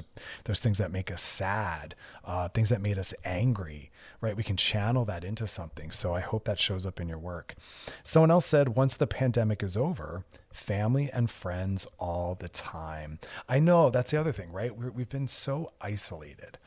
those 0.45 0.60
things 0.60 0.78
that 0.78 0.91
make 0.91 1.12
us 1.12 1.22
sad, 1.22 1.95
uh, 2.26 2.49
things 2.49 2.70
that 2.70 2.82
made 2.82 2.97
us 2.97 3.14
angry, 3.24 3.91
right? 4.22 4.38
We 4.38 4.43
can 4.43 4.58
channel 4.58 5.06
that 5.06 5.24
into 5.24 5.47
something. 5.47 5.91
So 5.91 6.14
I 6.14 6.20
hope 6.20 6.45
that 6.45 6.60
shows 6.60 6.86
up 6.86 6.99
in 6.99 7.08
your 7.08 7.20
work. 7.20 7.56
Someone 8.04 8.32
else 8.32 8.45
said, 8.45 8.70
once 8.70 8.95
the 8.95 9.08
pandemic 9.08 9.64
is 9.64 9.78
over, 9.78 10.24
family 10.51 11.10
and 11.12 11.30
friends 11.30 11.88
all 11.97 12.36
the 12.36 12.49
time. 12.49 13.20
I 13.49 13.60
know 13.60 13.89
that's 13.89 14.12
the 14.12 14.20
other 14.20 14.32
thing, 14.32 14.51
right? 14.51 14.76
we 14.76 15.01
have 15.01 15.10
been 15.10 15.28
so 15.28 15.72
isolated 15.82 16.58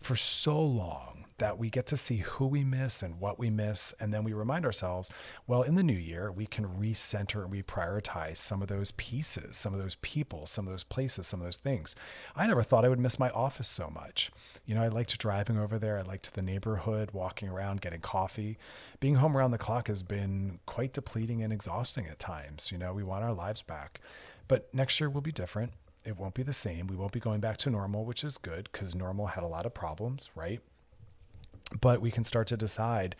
for 0.00 0.16
so 0.16 0.60
long 0.60 1.17
that 1.38 1.58
we 1.58 1.70
get 1.70 1.86
to 1.86 1.96
see 1.96 2.18
who 2.18 2.46
we 2.46 2.64
miss 2.64 3.02
and 3.02 3.20
what 3.20 3.38
we 3.38 3.50
miss. 3.50 3.94
And 3.98 4.12
then 4.12 4.24
we 4.24 4.32
remind 4.32 4.64
ourselves, 4.64 5.10
well, 5.46 5.62
in 5.62 5.74
the 5.74 5.82
new 5.82 5.92
year, 5.92 6.30
we 6.30 6.46
can 6.46 6.66
recenter 6.66 7.44
and 7.44 7.52
reprioritize 7.52 8.36
some 8.36 8.62
of 8.62 8.68
those 8.68 8.90
pieces, 8.92 9.56
some 9.56 9.72
of 9.72 9.80
those 9.80 9.96
people, 9.96 10.46
some 10.46 10.66
of 10.66 10.72
those 10.72 10.84
places, 10.84 11.26
some 11.26 11.40
of 11.40 11.46
those 11.46 11.56
things. 11.56 11.96
I 12.36 12.46
never 12.46 12.62
thought 12.62 12.84
I 12.84 12.88
would 12.88 12.98
miss 12.98 13.18
my 13.18 13.30
office 13.30 13.68
so 13.68 13.88
much. 13.88 14.30
You 14.66 14.74
know, 14.74 14.82
I 14.82 14.88
liked 14.88 15.18
driving 15.18 15.58
over 15.58 15.78
there. 15.78 15.98
I 15.98 16.02
liked 16.02 16.34
the 16.34 16.42
neighborhood, 16.42 17.10
walking 17.12 17.48
around, 17.48 17.80
getting 17.80 18.00
coffee. 18.00 18.58
Being 19.00 19.16
home 19.16 19.36
around 19.36 19.52
the 19.52 19.58
clock 19.58 19.88
has 19.88 20.02
been 20.02 20.58
quite 20.66 20.92
depleting 20.92 21.42
and 21.42 21.52
exhausting 21.52 22.06
at 22.06 22.18
times. 22.18 22.70
You 22.70 22.78
know, 22.78 22.92
we 22.92 23.02
want 23.02 23.24
our 23.24 23.32
lives 23.32 23.62
back. 23.62 24.00
But 24.48 24.72
next 24.74 24.98
year 25.00 25.08
will 25.10 25.20
be 25.20 25.32
different. 25.32 25.72
It 26.04 26.16
won't 26.16 26.34
be 26.34 26.42
the 26.42 26.52
same. 26.52 26.86
We 26.86 26.96
won't 26.96 27.12
be 27.12 27.20
going 27.20 27.40
back 27.40 27.58
to 27.58 27.70
normal, 27.70 28.04
which 28.04 28.24
is 28.24 28.38
good 28.38 28.68
because 28.72 28.94
normal 28.94 29.26
had 29.26 29.44
a 29.44 29.48
lot 29.48 29.66
of 29.66 29.74
problems, 29.74 30.30
right? 30.34 30.60
But 31.80 32.00
we 32.00 32.10
can 32.10 32.24
start 32.24 32.46
to 32.48 32.56
decide 32.56 33.16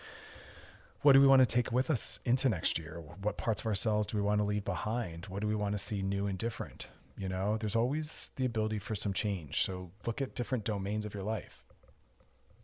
what 1.03 1.12
do 1.12 1.20
we 1.20 1.26
want 1.26 1.40
to 1.40 1.46
take 1.46 1.70
with 1.70 1.90
us 1.90 2.18
into 2.24 2.49
next 2.49 2.78
year? 2.78 3.03
What 3.22 3.36
parts 3.36 3.61
of 3.61 3.66
ourselves 3.66 4.09
do 4.09 4.16
we 4.16 4.22
want 4.22 4.40
to 4.40 4.44
leave 4.44 4.64
behind? 4.64 5.26
What 5.26 5.42
do 5.42 5.49
we 5.49 5.55
want 5.55 5.72
to 5.72 5.78
see 5.78 6.03
new 6.03 6.26
and 6.26 6.36
different? 6.36 6.88
You 7.16 7.28
know, 7.28 7.57
there's 7.57 7.76
always 7.76 8.30
the 8.36 8.44
ability 8.44 8.78
for 8.78 8.94
some 8.94 9.12
change. 9.12 9.62
So 9.64 9.92
look 10.07 10.20
at 10.20 10.34
different 10.34 10.64
domains 10.64 11.05
of 11.05 11.14
your 11.14 11.22
life. 11.22 11.64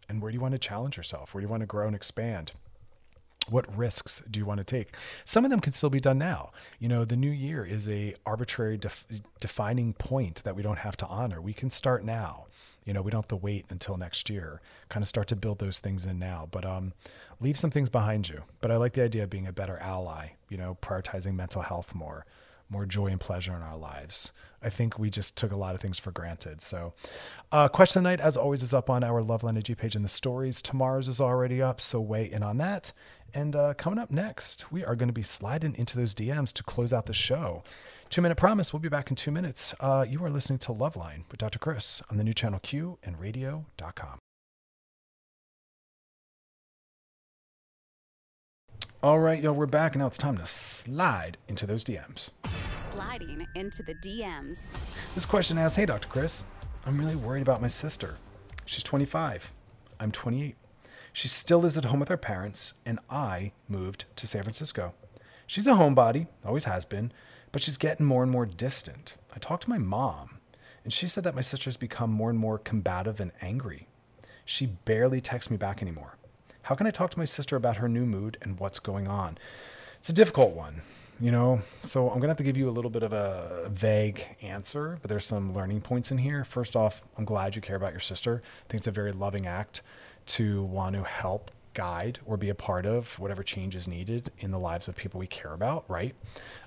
And 0.08 0.20
where 0.20 0.30
do 0.30 0.36
you 0.36 0.40
want 0.40 0.52
to 0.52 0.58
challenge 0.58 0.96
yourself? 0.96 1.32
Where 1.32 1.40
do 1.40 1.46
you 1.46 1.50
want 1.50 1.62
to 1.62 1.66
grow 1.66 1.86
and 1.86 1.96
expand? 1.96 2.52
What 3.48 3.76
risks 3.76 4.22
do 4.30 4.38
you 4.38 4.46
want 4.46 4.58
to 4.58 4.64
take? 4.64 4.96
Some 5.24 5.44
of 5.44 5.50
them 5.50 5.60
can 5.60 5.72
still 5.72 5.90
be 5.90 6.00
done 6.00 6.18
now. 6.18 6.50
You 6.78 6.88
know, 6.88 7.04
the 7.04 7.16
new 7.16 7.30
year 7.30 7.64
is 7.64 7.88
a 7.88 8.14
arbitrary 8.24 8.78
def- 8.78 9.06
defining 9.38 9.92
point 9.92 10.42
that 10.44 10.56
we 10.56 10.62
don't 10.62 10.78
have 10.78 10.96
to 10.98 11.06
honor. 11.06 11.40
We 11.40 11.52
can 11.52 11.70
start 11.70 12.04
now 12.04 12.46
you 12.84 12.92
know 12.92 13.02
we 13.02 13.10
don't 13.10 13.18
have 13.18 13.28
to 13.28 13.36
wait 13.36 13.66
until 13.68 13.96
next 13.96 14.28
year 14.28 14.60
kind 14.88 15.02
of 15.02 15.08
start 15.08 15.28
to 15.28 15.36
build 15.36 15.58
those 15.58 15.78
things 15.78 16.04
in 16.06 16.18
now. 16.18 16.48
But 16.50 16.64
um, 16.64 16.92
leave 17.40 17.58
some 17.58 17.70
things 17.70 17.88
behind 17.88 18.28
you. 18.28 18.42
But 18.60 18.70
i 18.70 18.76
like 18.76 18.92
the 18.92 19.02
idea 19.02 19.24
of 19.24 19.30
being 19.30 19.46
a 19.46 19.52
better 19.52 19.78
ally 19.78 20.30
you 20.48 20.56
know 20.56 20.76
prioritizing 20.80 21.34
mental 21.34 21.62
health 21.62 21.94
more 21.94 22.26
more 22.70 22.86
joy 22.86 23.06
and 23.06 23.20
pleasure 23.20 23.54
in 23.54 23.62
our 23.62 23.76
lives. 23.76 24.32
I 24.62 24.70
think 24.70 24.98
we 24.98 25.10
just 25.10 25.36
took 25.36 25.52
a 25.52 25.56
lot 25.56 25.74
of 25.74 25.80
things 25.80 25.98
for 25.98 26.10
granted. 26.10 26.62
So 26.62 26.94
uh, 27.52 27.68
question 27.68 28.00
of 28.00 28.04
night 28.04 28.20
as 28.20 28.36
always 28.36 28.62
is 28.62 28.72
up 28.72 28.88
on 28.88 29.04
our 29.04 29.22
loveline 29.22 29.50
energy 29.50 29.74
page 29.74 29.94
in 29.94 30.02
the 30.02 30.08
stories 30.08 30.62
tomorrow's 30.62 31.06
is 31.06 31.20
already 31.20 31.60
up 31.60 31.80
so 31.80 32.00
weigh 32.00 32.30
in 32.30 32.42
on 32.42 32.56
that. 32.58 32.92
And 33.34 33.54
uh, 33.54 33.74
coming 33.74 33.98
up 33.98 34.10
next 34.10 34.72
we 34.72 34.84
are 34.84 34.96
going 34.96 35.08
to 35.08 35.12
be 35.14 35.22
sliding 35.22 35.74
into 35.74 35.96
those 35.96 36.14
dms 36.14 36.52
to 36.52 36.62
close 36.62 36.92
out 36.92 37.06
the 37.06 37.12
show 37.12 37.62
Two 38.10 38.22
Minute 38.22 38.36
Promise. 38.36 38.72
We'll 38.72 38.80
be 38.80 38.88
back 38.88 39.10
in 39.10 39.16
two 39.16 39.30
minutes. 39.30 39.74
Uh, 39.80 40.04
you 40.08 40.24
are 40.24 40.30
listening 40.30 40.58
to 40.60 40.72
Loveline 40.72 41.24
with 41.30 41.38
Dr. 41.38 41.58
Chris 41.58 42.02
on 42.10 42.16
the 42.16 42.24
new 42.24 42.32
channel 42.34 42.60
Q 42.62 42.98
and 43.02 43.18
radio.com. 43.18 44.18
All 49.02 49.18
right, 49.18 49.42
y'all, 49.42 49.52
we're 49.52 49.66
back. 49.66 49.94
and 49.94 50.00
Now 50.00 50.06
it's 50.06 50.16
time 50.16 50.38
to 50.38 50.46
slide 50.46 51.36
into 51.48 51.66
those 51.66 51.84
DMs. 51.84 52.30
Sliding 52.74 53.46
into 53.54 53.82
the 53.82 53.94
DMs. 53.96 54.70
This 55.14 55.26
question 55.26 55.58
asks 55.58 55.76
Hey, 55.76 55.86
Dr. 55.86 56.08
Chris, 56.08 56.44
I'm 56.86 56.98
really 56.98 57.16
worried 57.16 57.42
about 57.42 57.60
my 57.60 57.68
sister. 57.68 58.16
She's 58.64 58.82
25. 58.84 59.52
I'm 60.00 60.10
28. 60.10 60.54
She 61.12 61.28
still 61.28 61.58
lives 61.58 61.76
at 61.76 61.84
home 61.84 62.00
with 62.00 62.08
her 62.08 62.16
parents, 62.16 62.74
and 62.86 62.98
I 63.10 63.52
moved 63.68 64.04
to 64.16 64.26
San 64.26 64.42
Francisco. 64.42 64.94
She's 65.46 65.66
a 65.66 65.72
homebody, 65.72 66.26
always 66.44 66.64
has 66.64 66.84
been, 66.84 67.12
but 67.54 67.62
she's 67.62 67.76
getting 67.76 68.04
more 68.04 68.24
and 68.24 68.32
more 68.32 68.46
distant. 68.46 69.14
I 69.32 69.38
talked 69.38 69.62
to 69.62 69.70
my 69.70 69.78
mom, 69.78 70.38
and 70.82 70.92
she 70.92 71.06
said 71.06 71.22
that 71.22 71.36
my 71.36 71.40
sister's 71.40 71.76
become 71.76 72.10
more 72.10 72.28
and 72.28 72.36
more 72.36 72.58
combative 72.58 73.20
and 73.20 73.30
angry. 73.40 73.86
She 74.44 74.66
barely 74.66 75.20
texts 75.20 75.52
me 75.52 75.56
back 75.56 75.80
anymore. 75.80 76.16
How 76.62 76.74
can 76.74 76.88
I 76.88 76.90
talk 76.90 77.12
to 77.12 77.18
my 77.20 77.24
sister 77.24 77.54
about 77.54 77.76
her 77.76 77.88
new 77.88 78.06
mood 78.06 78.38
and 78.42 78.58
what's 78.58 78.80
going 78.80 79.06
on? 79.06 79.38
It's 80.00 80.08
a 80.08 80.12
difficult 80.12 80.56
one, 80.56 80.82
you 81.20 81.30
know, 81.30 81.62
so 81.84 82.10
I'm 82.10 82.20
to 82.20 82.26
have 82.26 82.36
to 82.38 82.42
give 82.42 82.56
you 82.56 82.68
a 82.68 82.72
little 82.72 82.90
bit 82.90 83.04
of 83.04 83.12
a 83.12 83.68
vague 83.70 84.36
answer, 84.42 84.98
but 85.00 85.08
there's 85.08 85.24
some 85.24 85.52
learning 85.52 85.82
points 85.82 86.10
in 86.10 86.18
here. 86.18 86.42
First 86.42 86.74
off, 86.74 87.04
I'm 87.16 87.24
glad 87.24 87.54
you 87.54 87.62
care 87.62 87.76
about 87.76 87.92
your 87.92 88.00
sister. 88.00 88.42
I 88.44 88.68
think 88.68 88.80
it's 88.80 88.88
a 88.88 88.90
very 88.90 89.12
loving 89.12 89.46
act 89.46 89.80
to 90.26 90.64
want 90.64 90.96
to 90.96 91.04
help 91.04 91.52
guide 91.74 92.20
or 92.24 92.36
be 92.36 92.48
a 92.48 92.54
part 92.54 92.86
of 92.86 93.18
whatever 93.18 93.42
change 93.42 93.74
is 93.74 93.86
needed 93.86 94.30
in 94.38 94.50
the 94.50 94.58
lives 94.58 94.88
of 94.88 94.96
people 94.96 95.20
we 95.20 95.26
care 95.26 95.52
about, 95.52 95.84
right? 95.88 96.14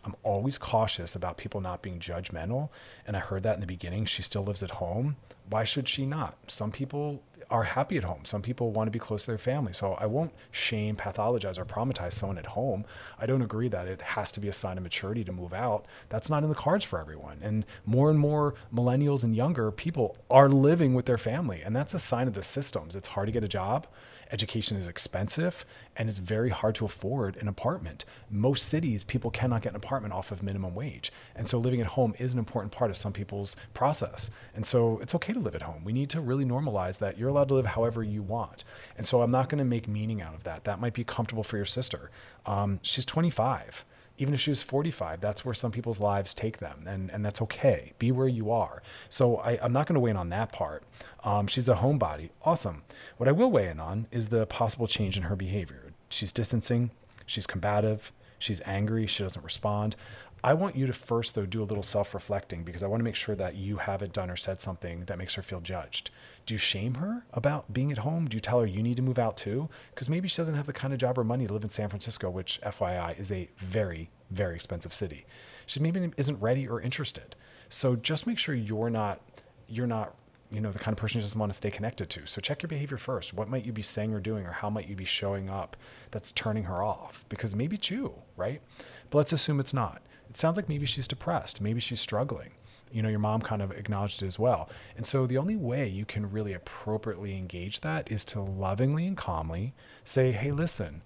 I'm 0.04 0.16
always 0.24 0.58
cautious 0.58 1.16
about 1.16 1.38
people 1.38 1.62
not 1.62 1.82
being 1.82 2.00
judgmental. 2.00 2.70
And 3.06 3.18
I 3.18 3.20
heard 3.20 3.44
that 3.44 3.56
in 3.56 3.62
the 3.62 3.68
beginning. 3.68 4.06
She 4.06 4.22
still 4.22 4.44
lives 4.44 4.62
at 4.62 4.72
home. 4.72 5.16
Why 5.50 5.64
should 5.64 5.88
she 5.88 6.06
not? 6.06 6.38
Some 6.48 6.72
people 6.72 7.24
are 7.50 7.64
happy 7.64 7.98
at 7.98 8.04
home. 8.04 8.26
Some 8.26 8.42
people 8.42 8.72
want 8.72 8.88
to 8.88 8.92
be 8.92 9.00
close 9.00 9.26
to 9.26 9.32
their 9.32 9.38
family. 9.38 9.74
So 9.74 9.94
I 9.94 10.06
won't 10.06 10.34
shame, 10.52 10.96
pathologize, 10.96 11.58
or 11.58 11.66
traumatize 11.66 12.14
someone 12.14 12.38
at 12.38 12.48
home. 12.48 12.86
I 13.20 13.26
don't 13.26 13.42
agree 13.42 13.70
that 13.70 13.88
it 13.88 14.02
has 14.02 14.32
to 14.34 14.40
be 14.40 14.48
a 14.48 14.54
sign 14.54 14.78
of 14.78 14.84
maturity 14.84 15.24
to 15.24 15.32
move 15.32 15.54
out. 15.54 15.86
That's 16.10 16.30
not 16.30 16.44
in 16.44 16.50
the 16.50 16.56
cards 16.56 16.84
for 16.84 17.00
everyone. 17.00 17.40
And 17.42 17.66
more 17.86 18.10
and 18.10 18.20
more 18.20 18.56
millennials 18.74 19.24
and 19.24 19.36
younger 19.36 19.72
people 19.72 20.18
are 20.30 20.50
living 20.50 20.94
with 20.94 21.06
their 21.06 21.18
family. 21.18 21.62
And 21.64 21.76
that's 21.76 21.94
a 21.94 22.00
sign 22.00 22.28
of 22.28 22.34
the 22.34 22.44
systems. 22.44 22.96
It's 22.96 23.10
hard 23.10 23.28
to 23.28 23.32
get 23.32 23.44
a 23.44 23.48
job 23.48 23.88
education 24.32 24.78
is 24.78 24.88
expensive 24.88 25.66
and 25.96 26.10
it's 26.10 26.18
very 26.18 26.50
hard 26.50 26.76
to 26.76 26.86
afford 26.86 27.36
an 27.38 27.48
apartment. 27.48 28.06
Most 28.30 28.68
cities, 28.68 29.04
people 29.04 29.32
cannot 29.32 29.62
get 29.62 29.72
an 29.72 29.76
apartment 29.76 30.14
off 30.14 30.32
of 30.32 30.44
minimum 30.44 30.76
wage. 30.76 31.12
And 31.36 31.48
so 31.48 31.58
living 31.58 31.82
at 31.82 31.88
home 31.88 32.14
is 32.20 32.34
an 32.34 32.40
important 32.40 32.72
part 32.72 32.92
of 32.92 32.98
some 32.98 33.14
people's 33.14 33.56
process. 33.74 34.30
And 34.56 34.66
so 34.66 35.00
it's 35.00 35.16
okay 35.16 35.34
to 35.34 35.40
live 35.40 35.56
at 35.56 35.64
home. 35.64 35.84
We 35.84 35.94
need 35.94 36.10
to 36.12 36.22
really 36.22 36.46
normalize 36.46 37.00
that 37.00 37.18
you're 37.18 37.32
allowed 37.38 37.50
to 37.50 37.56
live 37.56 37.66
however 37.68 38.04
you 38.04 38.22
want. 38.22 38.64
And 38.98 39.08
so 39.08 39.22
I'm 39.22 39.32
not 39.32 39.50
going 39.50 39.60
to 39.60 39.66
make 39.66 39.88
meaning 39.88 40.22
out 40.22 40.34
of 40.34 40.44
that. 40.44 40.64
That 40.66 40.80
might 40.80 40.94
be 40.94 41.04
comfortable 41.04 41.44
for 41.44 41.58
your 41.58 41.66
sister. 41.66 42.12
Um, 42.46 42.80
she's 42.82 43.06
25 43.06 43.86
even 44.18 44.34
if 44.34 44.40
she 44.40 44.50
was 44.50 44.64
45, 44.64 45.22
that's 45.22 45.46
where 45.46 45.54
some 45.54 45.72
people's 45.72 46.00
lives 46.00 46.34
take 46.34 46.58
them, 46.58 46.86
and, 46.88 47.12
and 47.12 47.24
that's 47.24 47.42
okay. 47.44 47.94
Be 48.00 48.12
where 48.12 48.28
you 48.28 48.52
are. 48.52 48.82
So 49.10 49.38
I, 49.38 49.64
am 49.64 49.72
not 49.72 49.86
going 49.86 49.94
to 49.94 50.00
weigh 50.00 50.12
in 50.12 50.18
on 50.18 50.30
that 50.30 50.52
part. 50.52 50.84
Um, 51.24 51.48
she's 51.48 51.70
a 51.70 51.76
homebody. 51.76 52.30
Awesome. 52.44 52.84
What 53.18 53.30
I 53.30 53.32
will 53.32 53.52
weigh 53.52 53.68
in 53.68 53.80
on 53.80 54.08
is 54.12 54.30
the 54.30 54.46
possible 54.48 54.88
change 54.88 55.18
in 55.18 55.24
her 55.24 55.36
behavior. 55.36 55.92
She's 56.10 56.32
distancing, 56.32 56.92
she's 57.26 57.46
combative, 57.46 58.12
she's 58.40 58.62
angry, 58.66 59.06
she 59.06 59.24
doesn't 59.24 59.44
respond. 59.44 59.96
I 60.44 60.54
want 60.54 60.76
you 60.76 60.88
to 60.88 60.94
first, 60.94 61.36
though, 61.36 61.46
do 61.46 61.62
a 61.62 61.66
little 61.66 61.84
self 61.84 62.14
reflecting 62.14 62.64
because 62.64 62.84
I 62.84 62.88
want 62.88 63.00
to 63.00 63.04
make 63.04 63.16
sure 63.16 63.36
that 63.36 63.56
you 63.56 63.78
haven't 63.78 64.14
done 64.14 64.30
or 64.30 64.36
said 64.36 64.62
something 64.62 65.06
that 65.06 65.18
makes 65.18 65.36
her 65.36 65.42
feel 65.42 65.62
judged. 65.62 66.12
Do 66.48 66.54
you 66.54 66.58
shame 66.58 66.96
her 66.96 67.26
about 67.34 67.74
being 67.74 67.92
at 67.92 68.00
home? 68.00 68.28
Do 68.28 68.36
you 68.36 68.42
tell 68.42 68.62
her 68.62 68.66
you 68.66 68.82
need 68.82 68.96
to 68.96 69.04
move 69.04 69.20
out 69.20 69.36
too? 69.36 69.68
Because 69.94 70.08
maybe 70.08 70.30
she 70.30 70.38
doesn't 70.38 70.56
have 70.56 70.66
the 70.66 70.72
kind 70.72 70.94
of 70.94 71.00
job 71.00 71.20
or 71.20 71.26
money 71.26 71.46
to 71.46 71.54
live 71.54 71.64
in 71.64 71.70
San 71.70 71.90
Francisco, 71.90 72.30
which, 72.30 72.62
FYI, 72.62 73.20
is 73.20 73.34
a 73.34 73.50
very, 73.58 74.10
very 74.32 74.56
expensive 74.56 74.94
city. 74.94 75.26
She 75.66 75.82
maybe 75.82 76.10
isn't 76.16 76.42
ready 76.42 76.66
or 76.66 76.80
interested. 76.80 77.36
So 77.68 77.98
just 77.98 78.26
make 78.26 78.38
sure 78.38 78.56
you're 78.56 78.90
not 78.90 79.20
you're 79.68 79.88
not 79.88 80.16
you 80.50 80.62
know 80.62 80.72
the 80.72 80.80
kind 80.80 80.94
of 80.94 80.98
person 80.98 81.20
you 81.20 81.24
just 81.24 81.36
want 81.36 81.52
to 81.52 81.58
stay 81.58 81.70
connected 81.70 82.10
to. 82.12 82.26
So 82.26 82.40
check 82.40 82.62
your 82.62 82.70
behavior 82.70 82.98
first. 82.98 83.34
What 83.34 83.50
might 83.50 83.66
you 83.66 83.74
be 83.74 83.82
saying 83.82 84.14
or 84.14 84.22
doing, 84.22 84.46
or 84.46 84.52
how 84.52 84.70
might 84.70 84.88
you 84.88 84.96
be 84.96 85.04
showing 85.04 85.50
up 85.50 85.76
that's 86.12 86.32
turning 86.32 86.64
her 86.64 86.82
off? 86.82 87.26
Because 87.28 87.56
maybe 87.56 87.76
it's 87.76 87.92
you, 87.92 88.14
right? 88.38 88.62
But 89.10 89.18
let's 89.18 89.34
assume 89.34 89.60
it's 89.60 89.74
not. 89.74 90.02
It 90.30 90.38
sounds 90.38 90.56
like 90.56 90.70
maybe 90.70 90.86
she's 90.86 91.10
depressed. 91.10 91.60
Maybe 91.60 91.82
she's 91.82 92.00
struggling. 92.00 92.52
You 92.92 93.02
know, 93.02 93.10
your 93.10 93.20
mom 93.20 93.42
kind 93.42 93.62
of 93.62 93.72
acknowledged 93.72 94.24
it 94.24 94.28
as 94.28 94.40
well. 94.40 94.70
And 94.96 95.06
so 95.06 95.26
the 95.26 95.38
only 95.38 95.56
way 95.56 95.88
you 95.88 96.06
can 96.06 96.32
really 96.32 96.54
appropriately 96.54 97.38
engage 97.38 97.82
that 97.82 98.12
is 98.12 98.24
to 98.26 98.42
lovingly 98.42 99.06
and 99.06 99.18
calmly 99.18 99.74
say, 100.04 100.32
hey, 100.32 100.52
listen, 100.52 101.02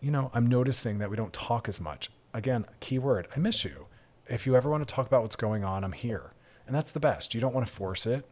you 0.00 0.10
know, 0.10 0.30
I'm 0.34 0.46
noticing 0.46 0.98
that 0.98 1.10
we 1.10 1.16
don't 1.16 1.32
talk 1.32 1.68
as 1.68 1.80
much. 1.80 2.10
Again, 2.32 2.66
keyword, 2.80 3.28
I 3.34 3.38
miss 3.38 3.64
you. 3.64 3.86
If 4.28 4.46
you 4.46 4.56
ever 4.56 4.68
want 4.68 4.86
to 4.86 4.94
talk 4.94 5.06
about 5.06 5.22
what's 5.22 5.36
going 5.36 5.64
on, 5.64 5.84
I'm 5.84 5.92
here. 5.92 6.32
And 6.66 6.74
that's 6.74 6.90
the 6.90 7.00
best. 7.00 7.34
You 7.34 7.40
don't 7.40 7.54
want 7.54 7.66
to 7.66 7.72
force 7.72 8.06
it 8.06 8.26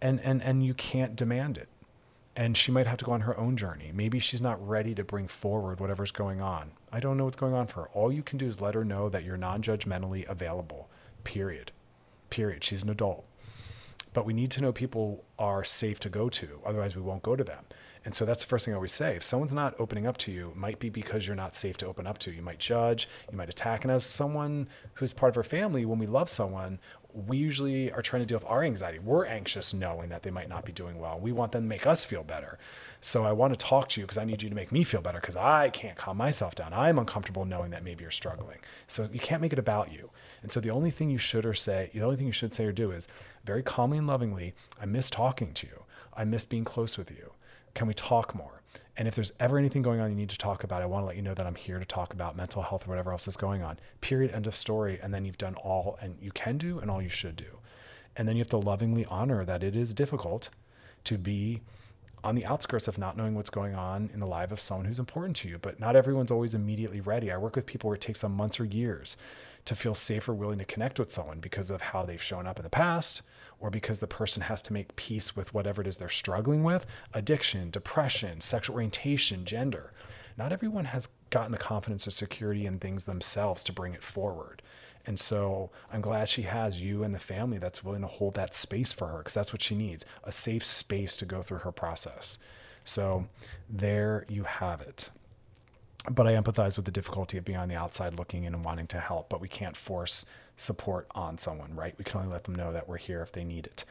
and 0.00 0.20
and 0.20 0.42
and 0.42 0.64
you 0.64 0.74
can't 0.74 1.16
demand 1.16 1.56
it. 1.58 1.68
And 2.34 2.56
she 2.56 2.70
might 2.70 2.86
have 2.86 2.98
to 2.98 3.04
go 3.04 3.12
on 3.12 3.22
her 3.22 3.38
own 3.38 3.56
journey. 3.56 3.92
Maybe 3.94 4.18
she's 4.18 4.42
not 4.42 4.66
ready 4.66 4.94
to 4.94 5.02
bring 5.02 5.26
forward 5.26 5.80
whatever's 5.80 6.10
going 6.10 6.42
on. 6.42 6.72
I 6.92 7.00
don't 7.00 7.16
know 7.16 7.24
what's 7.24 7.36
going 7.36 7.54
on 7.54 7.66
for 7.66 7.82
her. 7.82 7.88
All 7.94 8.12
you 8.12 8.22
can 8.22 8.36
do 8.36 8.46
is 8.46 8.60
let 8.60 8.74
her 8.74 8.84
know 8.84 9.08
that 9.08 9.24
you're 9.24 9.38
non-judgmentally 9.38 10.28
available. 10.28 10.90
Period. 11.26 11.72
Period. 12.30 12.62
She's 12.62 12.84
an 12.84 12.88
adult. 12.88 13.24
But 14.14 14.24
we 14.24 14.32
need 14.32 14.52
to 14.52 14.62
know 14.62 14.72
people 14.72 15.24
are 15.38 15.64
safe 15.64 15.98
to 16.00 16.08
go 16.08 16.28
to. 16.28 16.60
Otherwise, 16.64 16.94
we 16.94 17.02
won't 17.02 17.24
go 17.24 17.34
to 17.34 17.42
them. 17.44 17.64
And 18.04 18.14
so 18.14 18.24
that's 18.24 18.44
the 18.44 18.48
first 18.48 18.64
thing 18.64 18.72
I 18.72 18.76
always 18.76 18.92
say. 18.92 19.16
If 19.16 19.24
someone's 19.24 19.52
not 19.52 19.74
opening 19.80 20.06
up 20.06 20.16
to 20.18 20.30
you, 20.30 20.50
it 20.50 20.56
might 20.56 20.78
be 20.78 20.88
because 20.88 21.26
you're 21.26 21.34
not 21.34 21.56
safe 21.56 21.76
to 21.78 21.86
open 21.86 22.06
up 22.06 22.18
to. 22.18 22.30
You 22.30 22.42
might 22.42 22.60
judge, 22.60 23.08
you 23.30 23.36
might 23.36 23.50
attack. 23.50 23.84
And 23.84 23.90
as 23.90 24.06
someone 24.06 24.68
who's 24.94 25.12
part 25.12 25.32
of 25.32 25.36
our 25.36 25.42
family, 25.42 25.84
when 25.84 25.98
we 25.98 26.06
love 26.06 26.30
someone, 26.30 26.78
we 27.12 27.38
usually 27.38 27.90
are 27.90 28.02
trying 28.02 28.22
to 28.22 28.26
deal 28.26 28.38
with 28.38 28.48
our 28.48 28.62
anxiety. 28.62 29.00
We're 29.00 29.26
anxious 29.26 29.74
knowing 29.74 30.10
that 30.10 30.22
they 30.22 30.30
might 30.30 30.48
not 30.48 30.64
be 30.64 30.72
doing 30.72 31.00
well. 31.00 31.18
We 31.18 31.32
want 31.32 31.50
them 31.50 31.64
to 31.64 31.68
make 31.68 31.86
us 31.86 32.04
feel 32.04 32.22
better. 32.22 32.58
So 33.00 33.24
I 33.24 33.32
want 33.32 33.52
to 33.52 33.58
talk 33.58 33.88
to 33.90 34.00
you 34.00 34.06
because 34.06 34.18
I 34.18 34.24
need 34.24 34.42
you 34.42 34.48
to 34.48 34.54
make 34.54 34.70
me 34.70 34.84
feel 34.84 35.00
better 35.00 35.20
because 35.20 35.36
I 35.36 35.70
can't 35.70 35.98
calm 35.98 36.18
myself 36.18 36.54
down. 36.54 36.72
I'm 36.72 36.98
uncomfortable 36.98 37.44
knowing 37.44 37.72
that 37.72 37.82
maybe 37.82 38.02
you're 38.02 38.10
struggling. 38.10 38.58
So 38.86 39.08
you 39.12 39.20
can't 39.20 39.42
make 39.42 39.52
it 39.52 39.58
about 39.58 39.92
you. 39.92 40.10
And 40.42 40.52
so 40.52 40.60
the 40.60 40.70
only 40.70 40.90
thing 40.90 41.10
you 41.10 41.18
should 41.18 41.46
or 41.46 41.54
say, 41.54 41.90
the 41.92 42.02
only 42.02 42.16
thing 42.16 42.26
you 42.26 42.32
should 42.32 42.54
say 42.54 42.66
or 42.66 42.72
do 42.72 42.90
is 42.90 43.08
very 43.44 43.62
calmly 43.62 43.98
and 43.98 44.06
lovingly, 44.06 44.54
I 44.80 44.86
miss 44.86 45.10
talking 45.10 45.52
to 45.54 45.66
you. 45.66 45.82
I 46.14 46.24
miss 46.24 46.44
being 46.44 46.64
close 46.64 46.96
with 46.96 47.10
you. 47.10 47.32
Can 47.74 47.86
we 47.86 47.94
talk 47.94 48.34
more? 48.34 48.62
And 48.96 49.06
if 49.06 49.14
there's 49.14 49.32
ever 49.38 49.58
anything 49.58 49.82
going 49.82 50.00
on 50.00 50.08
you 50.08 50.16
need 50.16 50.30
to 50.30 50.38
talk 50.38 50.64
about, 50.64 50.82
I 50.82 50.86
want 50.86 51.02
to 51.02 51.06
let 51.06 51.16
you 51.16 51.22
know 51.22 51.34
that 51.34 51.46
I'm 51.46 51.54
here 51.54 51.78
to 51.78 51.84
talk 51.84 52.14
about 52.14 52.36
mental 52.36 52.62
health 52.62 52.86
or 52.86 52.90
whatever 52.90 53.12
else 53.12 53.28
is 53.28 53.36
going 53.36 53.62
on. 53.62 53.78
Period. 54.00 54.32
End 54.32 54.46
of 54.46 54.56
story. 54.56 54.98
And 55.02 55.12
then 55.12 55.24
you've 55.24 55.38
done 55.38 55.54
all 55.56 55.98
and 56.00 56.16
you 56.20 56.30
can 56.30 56.56
do 56.56 56.78
and 56.78 56.90
all 56.90 57.02
you 57.02 57.08
should 57.08 57.36
do. 57.36 57.58
And 58.16 58.26
then 58.26 58.36
you 58.36 58.40
have 58.40 58.50
to 58.50 58.56
lovingly 58.56 59.04
honor 59.06 59.44
that 59.44 59.62
it 59.62 59.76
is 59.76 59.92
difficult 59.92 60.48
to 61.04 61.18
be 61.18 61.60
on 62.24 62.34
the 62.34 62.46
outskirts 62.46 62.88
of 62.88 62.96
not 62.96 63.16
knowing 63.16 63.34
what's 63.34 63.50
going 63.50 63.74
on 63.74 64.10
in 64.14 64.20
the 64.20 64.26
life 64.26 64.50
of 64.50 64.60
someone 64.60 64.86
who's 64.86 64.98
important 64.98 65.36
to 65.36 65.48
you. 65.48 65.58
But 65.58 65.78
not 65.78 65.94
everyone's 65.94 66.30
always 66.30 66.54
immediately 66.54 67.02
ready. 67.02 67.30
I 67.30 67.36
work 67.36 67.54
with 67.54 67.66
people 67.66 67.88
where 67.88 67.96
it 67.96 68.00
takes 68.00 68.22
them 68.22 68.32
months 68.32 68.58
or 68.58 68.64
years 68.64 69.18
to 69.66 69.76
feel 69.76 69.94
safe 69.94 70.28
or 70.28 70.34
willing 70.34 70.58
to 70.58 70.64
connect 70.64 70.98
with 70.98 71.10
someone 71.10 71.40
because 71.40 71.70
of 71.70 71.80
how 71.80 72.04
they've 72.04 72.22
shown 72.22 72.46
up 72.46 72.58
in 72.58 72.62
the 72.62 72.70
past 72.70 73.22
or 73.60 73.70
because 73.70 73.98
the 73.98 74.06
person 74.06 74.42
has 74.42 74.62
to 74.62 74.72
make 74.72 74.96
peace 74.96 75.36
with 75.36 75.52
whatever 75.52 75.80
it 75.82 75.86
is 75.86 75.96
they're 75.96 76.08
struggling 76.08 76.64
with 76.64 76.86
addiction, 77.12 77.70
depression, 77.70 78.40
sexual 78.40 78.74
orientation, 78.74 79.44
gender. 79.44 79.92
Not 80.36 80.52
everyone 80.52 80.86
has 80.86 81.08
gotten 81.30 81.52
the 81.52 81.58
confidence 81.58 82.06
or 82.06 82.10
security 82.10 82.66
in 82.66 82.78
things 82.78 83.04
themselves 83.04 83.62
to 83.64 83.72
bring 83.72 83.94
it 83.94 84.02
forward. 84.02 84.62
And 85.06 85.18
so 85.20 85.70
I'm 85.92 86.00
glad 86.00 86.28
she 86.28 86.42
has 86.42 86.82
you 86.82 87.04
and 87.04 87.14
the 87.14 87.18
family 87.18 87.58
that's 87.58 87.84
willing 87.84 88.02
to 88.02 88.08
hold 88.08 88.34
that 88.34 88.54
space 88.54 88.92
for 88.92 89.06
her 89.08 89.18
because 89.18 89.34
that's 89.34 89.52
what 89.52 89.62
she 89.62 89.74
needs 89.74 90.04
a 90.24 90.32
safe 90.32 90.64
space 90.64 91.16
to 91.16 91.24
go 91.24 91.42
through 91.42 91.58
her 91.58 91.72
process. 91.72 92.38
So 92.84 93.26
there 93.70 94.26
you 94.28 94.44
have 94.44 94.80
it. 94.80 95.10
But 96.10 96.26
I 96.26 96.34
empathize 96.34 96.76
with 96.76 96.84
the 96.84 96.90
difficulty 96.90 97.38
of 97.38 97.44
being 97.44 97.58
on 97.58 97.68
the 97.68 97.76
outside 97.76 98.18
looking 98.18 98.44
in 98.44 98.54
and 98.54 98.64
wanting 98.64 98.86
to 98.88 99.00
help, 99.00 99.28
but 99.28 99.40
we 99.40 99.48
can't 99.48 99.76
force 99.76 100.26
support 100.56 101.06
on 101.14 101.38
someone, 101.38 101.74
right? 101.74 101.94
We 101.98 102.04
can 102.04 102.20
only 102.20 102.32
let 102.32 102.44
them 102.44 102.54
know 102.54 102.72
that 102.72 102.88
we're 102.88 102.96
here 102.96 103.22
if 103.22 103.32
they 103.32 103.44
need 103.44 103.66
it. 103.66 103.84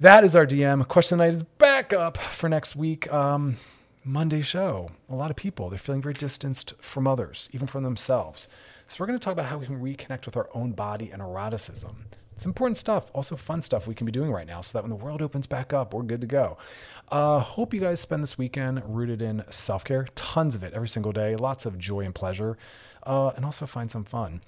That 0.00 0.24
is 0.24 0.36
our 0.36 0.46
DM. 0.46 0.86
Question 0.88 1.18
night 1.18 1.30
is 1.30 1.42
back 1.42 1.92
up 1.92 2.18
for 2.18 2.48
next 2.48 2.76
week. 2.76 3.12
Um, 3.12 3.56
Monday 4.04 4.40
show. 4.40 4.90
A 5.10 5.14
lot 5.14 5.30
of 5.30 5.36
people, 5.36 5.68
they're 5.68 5.78
feeling 5.78 6.02
very 6.02 6.14
distanced 6.14 6.74
from 6.80 7.06
others, 7.06 7.48
even 7.52 7.66
from 7.66 7.82
themselves. 7.82 8.48
So 8.86 8.98
we're 9.00 9.08
going 9.08 9.18
to 9.18 9.24
talk 9.24 9.32
about 9.32 9.46
how 9.46 9.58
we 9.58 9.66
can 9.66 9.80
reconnect 9.80 10.26
with 10.26 10.36
our 10.36 10.48
own 10.54 10.72
body 10.72 11.10
and 11.10 11.20
eroticism. 11.20 12.06
It's 12.36 12.44
important 12.44 12.76
stuff, 12.76 13.06
also 13.14 13.34
fun 13.34 13.62
stuff 13.62 13.86
we 13.86 13.94
can 13.94 14.04
be 14.04 14.12
doing 14.12 14.30
right 14.30 14.46
now 14.46 14.60
so 14.60 14.76
that 14.76 14.82
when 14.82 14.90
the 14.90 15.04
world 15.04 15.22
opens 15.22 15.46
back 15.46 15.72
up, 15.72 15.94
we're 15.94 16.02
good 16.02 16.20
to 16.20 16.26
go. 16.26 16.58
Uh, 17.08 17.38
hope 17.38 17.72
you 17.72 17.80
guys 17.80 18.00
spend 18.00 18.22
this 18.22 18.36
weekend 18.36 18.82
rooted 18.86 19.22
in 19.22 19.42
self 19.50 19.84
care, 19.84 20.06
tons 20.14 20.54
of 20.54 20.62
it 20.62 20.74
every 20.74 20.88
single 20.88 21.12
day, 21.12 21.34
lots 21.34 21.64
of 21.64 21.78
joy 21.78 22.00
and 22.00 22.14
pleasure, 22.14 22.58
uh, 23.04 23.28
and 23.36 23.44
also 23.44 23.64
find 23.64 23.90
some 23.90 24.04
fun. 24.04 24.42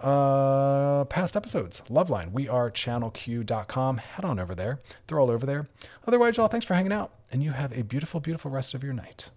Uh, 0.00 1.04
past 1.04 1.36
episodes, 1.36 1.82
Loveline, 1.88 2.32
we 2.32 2.48
are 2.48 2.70
channelq.com. 2.70 3.98
Head 3.98 4.24
on 4.24 4.40
over 4.40 4.54
there, 4.54 4.80
they're 5.06 5.20
all 5.20 5.30
over 5.30 5.46
there. 5.46 5.68
Otherwise, 6.08 6.36
y'all, 6.36 6.48
thanks 6.48 6.66
for 6.66 6.74
hanging 6.74 6.92
out, 6.92 7.12
and 7.30 7.44
you 7.44 7.52
have 7.52 7.72
a 7.72 7.82
beautiful, 7.82 8.18
beautiful 8.18 8.50
rest 8.50 8.74
of 8.74 8.82
your 8.82 8.92
night. 8.92 9.30